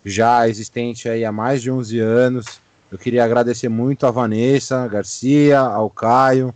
já 0.04 0.48
existente 0.48 1.08
aí 1.08 1.24
há 1.24 1.32
mais 1.32 1.62
de 1.62 1.70
11 1.70 1.98
anos. 1.98 2.60
Eu 2.90 2.98
queria 2.98 3.24
agradecer 3.24 3.68
muito 3.68 4.06
a 4.06 4.10
Vanessa 4.10 4.86
Garcia, 4.88 5.60
ao 5.60 5.88
Caio, 5.88 6.54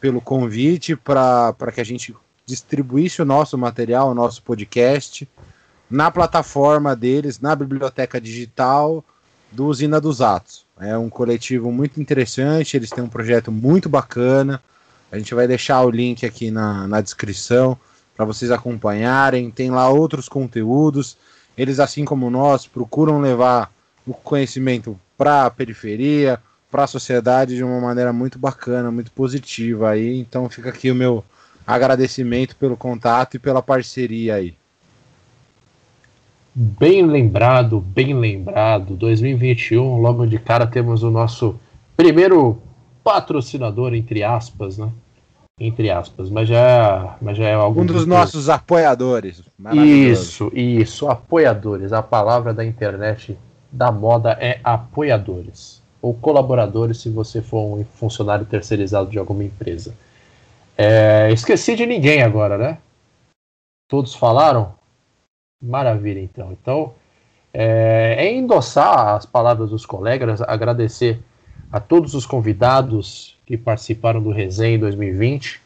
pelo 0.00 0.20
convite 0.20 0.94
para 0.94 1.54
que 1.72 1.80
a 1.80 1.84
gente 1.84 2.14
distribuísse 2.44 3.22
o 3.22 3.24
nosso 3.24 3.56
material, 3.56 4.10
o 4.10 4.14
nosso 4.14 4.42
podcast, 4.42 5.28
na 5.90 6.10
plataforma 6.10 6.94
deles, 6.94 7.40
na 7.40 7.56
biblioteca 7.56 8.20
digital 8.20 9.04
do 9.56 9.66
Usina 9.66 10.00
dos 10.00 10.20
Atos. 10.20 10.66
É 10.78 10.96
um 10.96 11.08
coletivo 11.08 11.72
muito 11.72 12.00
interessante, 12.00 12.76
eles 12.76 12.90
têm 12.90 13.02
um 13.02 13.08
projeto 13.08 13.50
muito 13.50 13.88
bacana. 13.88 14.62
A 15.10 15.18
gente 15.18 15.34
vai 15.34 15.48
deixar 15.48 15.82
o 15.82 15.90
link 15.90 16.26
aqui 16.26 16.50
na, 16.50 16.86
na 16.86 17.00
descrição 17.00 17.78
para 18.14 18.26
vocês 18.26 18.50
acompanharem. 18.50 19.50
Tem 19.50 19.70
lá 19.70 19.88
outros 19.88 20.28
conteúdos. 20.28 21.16
Eles, 21.56 21.80
assim 21.80 22.04
como 22.04 22.28
nós, 22.28 22.66
procuram 22.66 23.20
levar 23.20 23.72
o 24.06 24.12
conhecimento 24.12 24.98
para 25.16 25.46
a 25.46 25.50
periferia, 25.50 26.38
para 26.70 26.84
a 26.84 26.86
sociedade 26.86 27.56
de 27.56 27.64
uma 27.64 27.80
maneira 27.80 28.12
muito 28.12 28.38
bacana, 28.38 28.90
muito 28.90 29.10
positiva 29.12 29.90
aí. 29.90 30.18
Então 30.18 30.50
fica 30.50 30.68
aqui 30.68 30.90
o 30.90 30.94
meu 30.94 31.24
agradecimento 31.66 32.54
pelo 32.56 32.76
contato 32.76 33.36
e 33.36 33.38
pela 33.38 33.62
parceria 33.62 34.34
aí. 34.34 34.54
Bem 36.58 37.04
lembrado, 37.04 37.80
bem 37.80 38.14
lembrado. 38.14 38.96
2021, 38.96 40.00
logo 40.00 40.26
de 40.26 40.38
cara 40.38 40.66
temos 40.66 41.02
o 41.02 41.10
nosso 41.10 41.60
primeiro 41.94 42.62
patrocinador, 43.04 43.92
entre 43.92 44.22
aspas, 44.22 44.78
né? 44.78 44.88
Entre 45.60 45.90
aspas, 45.90 46.30
mas 46.30 46.48
já, 46.48 47.18
mas 47.20 47.36
já 47.36 47.44
é 47.44 47.52
algo. 47.52 47.82
Um 47.82 47.84
dos 47.84 48.06
nossos 48.06 48.48
apoiadores. 48.48 49.42
Isso, 49.74 50.50
isso, 50.54 51.06
apoiadores. 51.10 51.92
A 51.92 52.02
palavra 52.02 52.54
da 52.54 52.64
internet 52.64 53.36
da 53.70 53.92
moda 53.92 54.32
é 54.40 54.58
apoiadores. 54.64 55.82
Ou 56.00 56.14
colaboradores, 56.14 57.02
se 57.02 57.10
você 57.10 57.42
for 57.42 57.80
um 57.80 57.84
funcionário 57.84 58.46
terceirizado 58.46 59.10
de 59.10 59.18
alguma 59.18 59.44
empresa. 59.44 59.94
É, 60.74 61.30
esqueci 61.32 61.76
de 61.76 61.84
ninguém 61.84 62.22
agora, 62.22 62.56
né? 62.56 62.78
Todos 63.90 64.14
falaram? 64.14 64.74
Maravilha, 65.60 66.20
então. 66.20 66.52
Então, 66.52 66.94
é, 67.52 68.16
é 68.18 68.34
endossar 68.34 69.16
as 69.16 69.24
palavras 69.24 69.70
dos 69.70 69.86
colegas, 69.86 70.42
agradecer 70.42 71.20
a 71.72 71.80
todos 71.80 72.14
os 72.14 72.26
convidados 72.26 73.36
que 73.46 73.56
participaram 73.56 74.22
do 74.22 74.30
Resenha 74.30 74.76
em 74.76 74.78
2020 74.78 75.60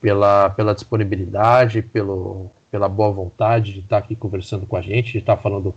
pela, 0.00 0.50
pela 0.50 0.74
disponibilidade, 0.74 1.82
pelo, 1.82 2.50
pela 2.70 2.88
boa 2.88 3.10
vontade 3.10 3.72
de 3.72 3.80
estar 3.80 3.98
aqui 3.98 4.14
conversando 4.14 4.66
com 4.66 4.76
a 4.76 4.80
gente, 4.80 5.12
de 5.12 5.18
estar 5.18 5.36
falando 5.36 5.74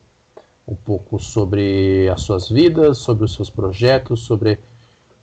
um 0.67 0.75
pouco 0.75 1.19
sobre 1.19 2.07
as 2.09 2.21
suas 2.21 2.47
vidas, 2.47 2.99
sobre 2.99 3.25
os 3.25 3.33
seus 3.33 3.49
projetos, 3.49 4.21
sobre 4.21 4.59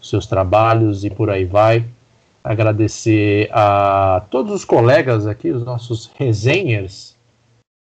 os 0.00 0.08
seus 0.08 0.26
trabalhos 0.26 1.04
e 1.04 1.10
por 1.10 1.30
aí 1.30 1.44
vai. 1.44 1.84
Agradecer 2.42 3.48
a 3.52 4.24
todos 4.30 4.52
os 4.52 4.64
colegas 4.64 5.26
aqui, 5.26 5.50
os 5.50 5.64
nossos 5.64 6.10
resenhas 6.16 7.15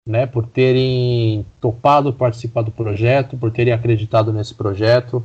né, 0.06 0.26
por 0.26 0.46
terem 0.46 1.46
topado 1.60 2.12
participar 2.12 2.62
do 2.62 2.72
projeto, 2.72 3.36
por 3.36 3.50
terem 3.50 3.72
acreditado 3.72 4.32
nesse 4.32 4.54
projeto 4.54 5.24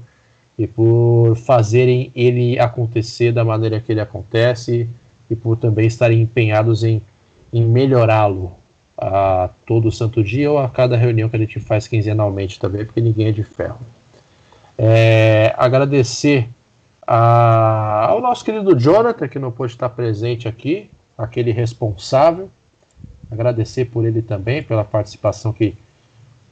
e 0.58 0.68
por 0.68 1.36
fazerem 1.36 2.12
ele 2.16 2.60
acontecer 2.60 3.32
da 3.32 3.44
maneira 3.44 3.80
que 3.80 3.92
ele 3.92 4.02
acontece 4.02 4.88
e 5.30 5.36
por 5.36 5.58
também 5.58 5.88
estarem 5.88 6.22
empenhados 6.22 6.84
em, 6.84 7.02
em 7.52 7.66
melhorá-lo 7.66 8.54
a 8.98 9.50
todo 9.66 9.92
santo 9.92 10.24
dia 10.24 10.52
ou 10.52 10.58
a 10.58 10.70
cada 10.70 10.96
reunião 10.96 11.30
que 11.30 11.36
a 11.36 11.40
gente 11.40 11.60
faz 11.60 11.88
quinzenalmente 11.88 12.60
também, 12.60 12.86
porque 12.86 13.02
ninguém 13.02 13.28
é 13.28 13.32
de 13.32 13.44
ferro. 13.44 13.80
É, 14.78 15.54
agradecer 15.58 16.48
a, 17.06 18.08
ao 18.10 18.22
nosso 18.22 18.44
querido 18.44 18.80
Jonathan, 18.80 19.28
que 19.28 19.40
não 19.40 19.52
pôde 19.52 19.74
estar 19.74 19.90
presente 19.90 20.48
aqui, 20.48 20.90
aquele 21.18 21.52
responsável, 21.52 22.50
agradecer 23.30 23.86
por 23.86 24.06
ele 24.06 24.22
também, 24.22 24.64
pela 24.64 24.84
participação 24.84 25.52
que, 25.54 25.76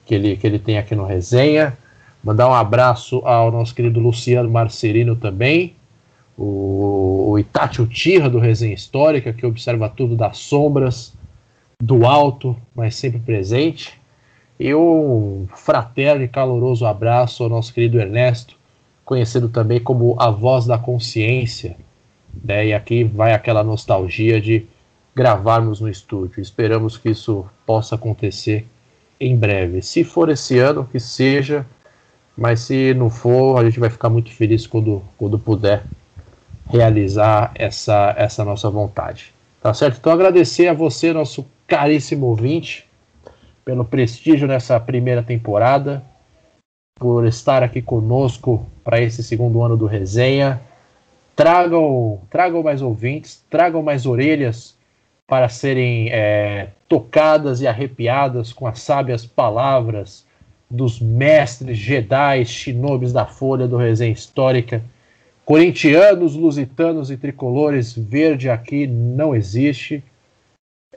que, 0.05 0.15
ele, 0.15 0.37
que 0.37 0.45
ele 0.45 0.59
tem 0.59 0.77
aqui 0.77 0.95
no 0.95 1.05
Resenha. 1.05 1.77
Mandar 2.23 2.49
um 2.49 2.53
abraço 2.53 3.21
ao 3.25 3.51
nosso 3.51 3.73
querido 3.73 3.99
Luciano 3.99 4.49
Marcerino 4.49 5.15
também, 5.15 5.75
o, 6.37 7.29
o 7.29 7.39
Itati 7.39 7.81
do 8.29 8.39
Resenha 8.39 8.73
Histórica, 8.73 9.31
que 9.31 9.45
observa 9.45 9.87
tudo 9.87 10.15
das 10.15 10.37
sombras, 10.37 11.13
do 11.81 12.05
alto, 12.05 12.55
mas 12.75 12.95
sempre 12.95 13.19
presente. 13.19 13.99
E 14.59 14.73
um 14.73 15.47
fraterno 15.53 16.23
e 16.23 16.27
caloroso 16.27 16.85
abraço 16.85 17.43
ao 17.43 17.49
nosso 17.49 17.73
querido 17.73 17.99
Ernesto, 17.99 18.57
conhecido 19.03 19.49
também 19.49 19.79
como 19.79 20.15
a 20.19 20.29
voz 20.29 20.65
da 20.65 20.77
consciência. 20.77 21.77
Né? 22.43 22.67
E 22.67 22.73
aqui 22.73 23.03
vai 23.03 23.33
aquela 23.33 23.63
nostalgia 23.63 24.41
de 24.41 24.65
gravarmos 25.15 25.79
no 25.79 25.89
estúdio. 25.89 26.41
Esperamos 26.41 26.97
que 26.97 27.09
isso 27.09 27.45
possa 27.65 27.95
acontecer 27.95 28.67
em 29.19 29.35
breve. 29.35 29.81
Se 29.81 30.03
for 30.03 30.29
esse 30.29 30.59
ano, 30.59 30.87
que 30.91 30.99
seja, 30.99 31.65
mas 32.37 32.59
se 32.59 32.93
não 32.93 33.09
for, 33.09 33.57
a 33.57 33.63
gente 33.63 33.79
vai 33.79 33.89
ficar 33.89 34.09
muito 34.09 34.31
feliz 34.31 34.67
quando, 34.67 35.01
quando 35.17 35.39
puder 35.39 35.83
realizar 36.69 37.51
essa, 37.55 38.13
essa 38.17 38.43
nossa 38.43 38.69
vontade. 38.69 39.33
Tá 39.61 39.73
certo? 39.73 39.97
Então 39.97 40.11
agradecer 40.11 40.67
a 40.67 40.73
você, 40.73 41.13
nosso 41.13 41.45
caríssimo 41.65 42.25
ouvinte, 42.27 42.85
pelo 43.63 43.85
prestígio 43.85 44.47
nessa 44.47 44.79
primeira 44.79 45.23
temporada, 45.23 46.03
por 46.99 47.25
estar 47.25 47.63
aqui 47.63 47.81
conosco 47.81 48.65
para 48.83 49.01
esse 49.01 49.23
segundo 49.23 49.63
ano 49.63 49.75
do 49.75 49.85
Resenha. 49.85 50.61
Tragam, 51.35 52.21
tragam 52.29 52.61
mais 52.61 52.81
ouvintes, 52.81 53.43
tragam 53.49 53.81
mais 53.81 54.05
orelhas 54.05 54.74
para 55.27 55.49
serem 55.49 56.09
é, 56.11 56.69
tocadas 56.87 57.61
e 57.61 57.67
arrepiadas 57.67 58.53
com 58.53 58.67
as 58.67 58.79
sábias 58.79 59.25
palavras 59.25 60.25
dos 60.69 60.99
mestres 60.99 61.77
Jedi, 61.77 62.45
shinobis 62.45 63.11
da 63.11 63.25
Folha 63.25 63.67
do 63.67 63.77
Resenha 63.77 64.11
Histórica. 64.11 64.83
Corintianos, 65.43 66.35
lusitanos 66.35 67.11
e 67.11 67.17
tricolores, 67.17 67.95
verde 67.95 68.49
aqui 68.49 68.87
não 68.87 69.35
existe. 69.35 70.03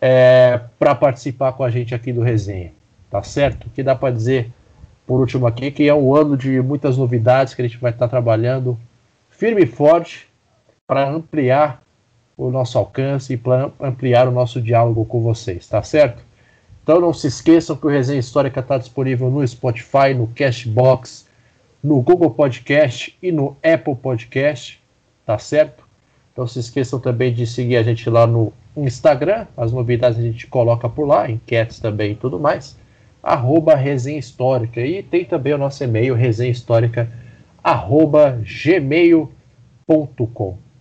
É, 0.01 0.61
para 0.79 0.95
participar 0.95 1.53
com 1.53 1.65
a 1.65 1.71
gente 1.71 1.93
aqui 1.93 2.13
do 2.13 2.23
Resenha, 2.23 2.73
tá 3.11 3.21
certo? 3.25 3.67
O 3.67 3.71
que 3.71 3.83
dá 3.83 3.97
para 3.97 4.15
dizer 4.15 4.53
por 5.05 5.19
último 5.19 5.47
aqui, 5.47 5.73
que 5.73 5.89
é 5.89 5.95
um 5.95 6.15
ano 6.15 6.37
de 6.37 6.61
muitas 6.61 6.97
novidades 6.97 7.53
que 7.53 7.63
a 7.63 7.67
gente 7.67 7.79
vai 7.79 7.91
estar 7.91 8.07
trabalhando 8.07 8.79
firme 9.29 9.63
e 9.63 9.67
forte 9.67 10.29
para 10.87 11.09
ampliar 11.09 11.83
o 12.39 12.51
nosso 12.53 12.79
alcance 12.79 13.33
e 13.33 13.37
para 13.37 13.71
ampliar 13.81 14.29
o 14.29 14.31
nosso 14.31 14.63
diálogo 14.63 15.05
com 15.05 15.21
vocês, 15.21 15.67
tá 15.67 15.83
certo? 15.83 16.23
Então 16.83 17.01
não 17.01 17.13
se 17.13 17.27
esqueçam 17.27 17.77
que 17.77 17.85
o 17.85 17.91
Resenha 17.91 18.21
Histórica 18.21 18.61
está 18.61 18.79
disponível 18.79 19.29
no 19.29 19.47
Spotify, 19.47 20.15
no 20.17 20.29
Cashbox, 20.29 21.27
no 21.83 22.01
Google 22.01 22.31
Podcast 22.31 23.19
e 23.21 23.33
no 23.33 23.57
Apple 23.63 23.97
Podcast, 23.97 24.81
tá 25.27 25.37
certo? 25.37 25.85
Então 26.33 26.47
se 26.47 26.61
esqueçam 26.61 27.01
também 27.01 27.35
de 27.35 27.45
seguir 27.45 27.77
a 27.77 27.83
gente 27.83 28.09
lá 28.09 28.25
no 28.25 28.53
Instagram, 28.77 29.47
as 29.57 29.73
novidades 29.73 30.21
a 30.21 30.23
gente 30.23 30.47
coloca 30.47 30.89
por 30.89 31.07
lá, 31.07 31.29
enquetes 31.29 31.81
também 31.81 32.13
e 32.13 32.15
tudo 32.15 32.39
mais, 32.39 32.79
arroba 33.21 33.75
Resenha 33.75 34.19
Histórica. 34.19 34.81
E 34.81 35.03
tem 35.03 35.25
também 35.25 35.53
o 35.55 35.59
nosso 35.59 35.83
e-mail, 35.83 36.15
resenhahistórica, 36.15 37.11
arroba 37.63 38.41
gmail.com, 38.45 39.29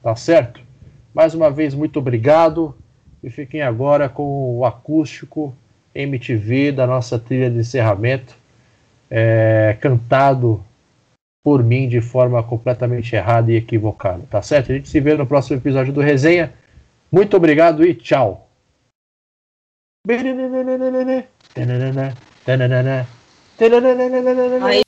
tá 0.04 0.16
certo? 0.16 0.67
Mais 1.18 1.34
uma 1.34 1.50
vez, 1.50 1.74
muito 1.74 1.98
obrigado. 1.98 2.78
E 3.24 3.30
fiquem 3.32 3.64
agora 3.64 4.08
com 4.08 4.56
o 4.56 4.64
acústico 4.64 5.52
MTV 5.96 6.72
da 6.72 6.86
nossa 6.86 7.18
trilha 7.18 7.50
de 7.50 7.58
encerramento, 7.58 8.38
é, 9.10 9.76
cantado 9.82 10.64
por 11.44 11.64
mim 11.64 11.90
de 11.90 12.02
forma 12.02 12.44
completamente 12.44 13.16
errada 13.16 13.52
e 13.52 13.56
equivocada. 13.56 14.22
Tá 14.30 14.44
certo? 14.44 14.72
A 14.72 14.76
gente 14.76 14.90
se 14.90 15.00
vê 15.00 15.16
no 15.16 15.26
próximo 15.26 15.58
episódio 15.58 15.92
do 15.92 16.02
Resenha. 16.02 16.54
Muito 17.12 17.36
obrigado 17.36 17.84
e 17.84 17.96
tchau. 17.96 18.48
Aí 24.68 24.87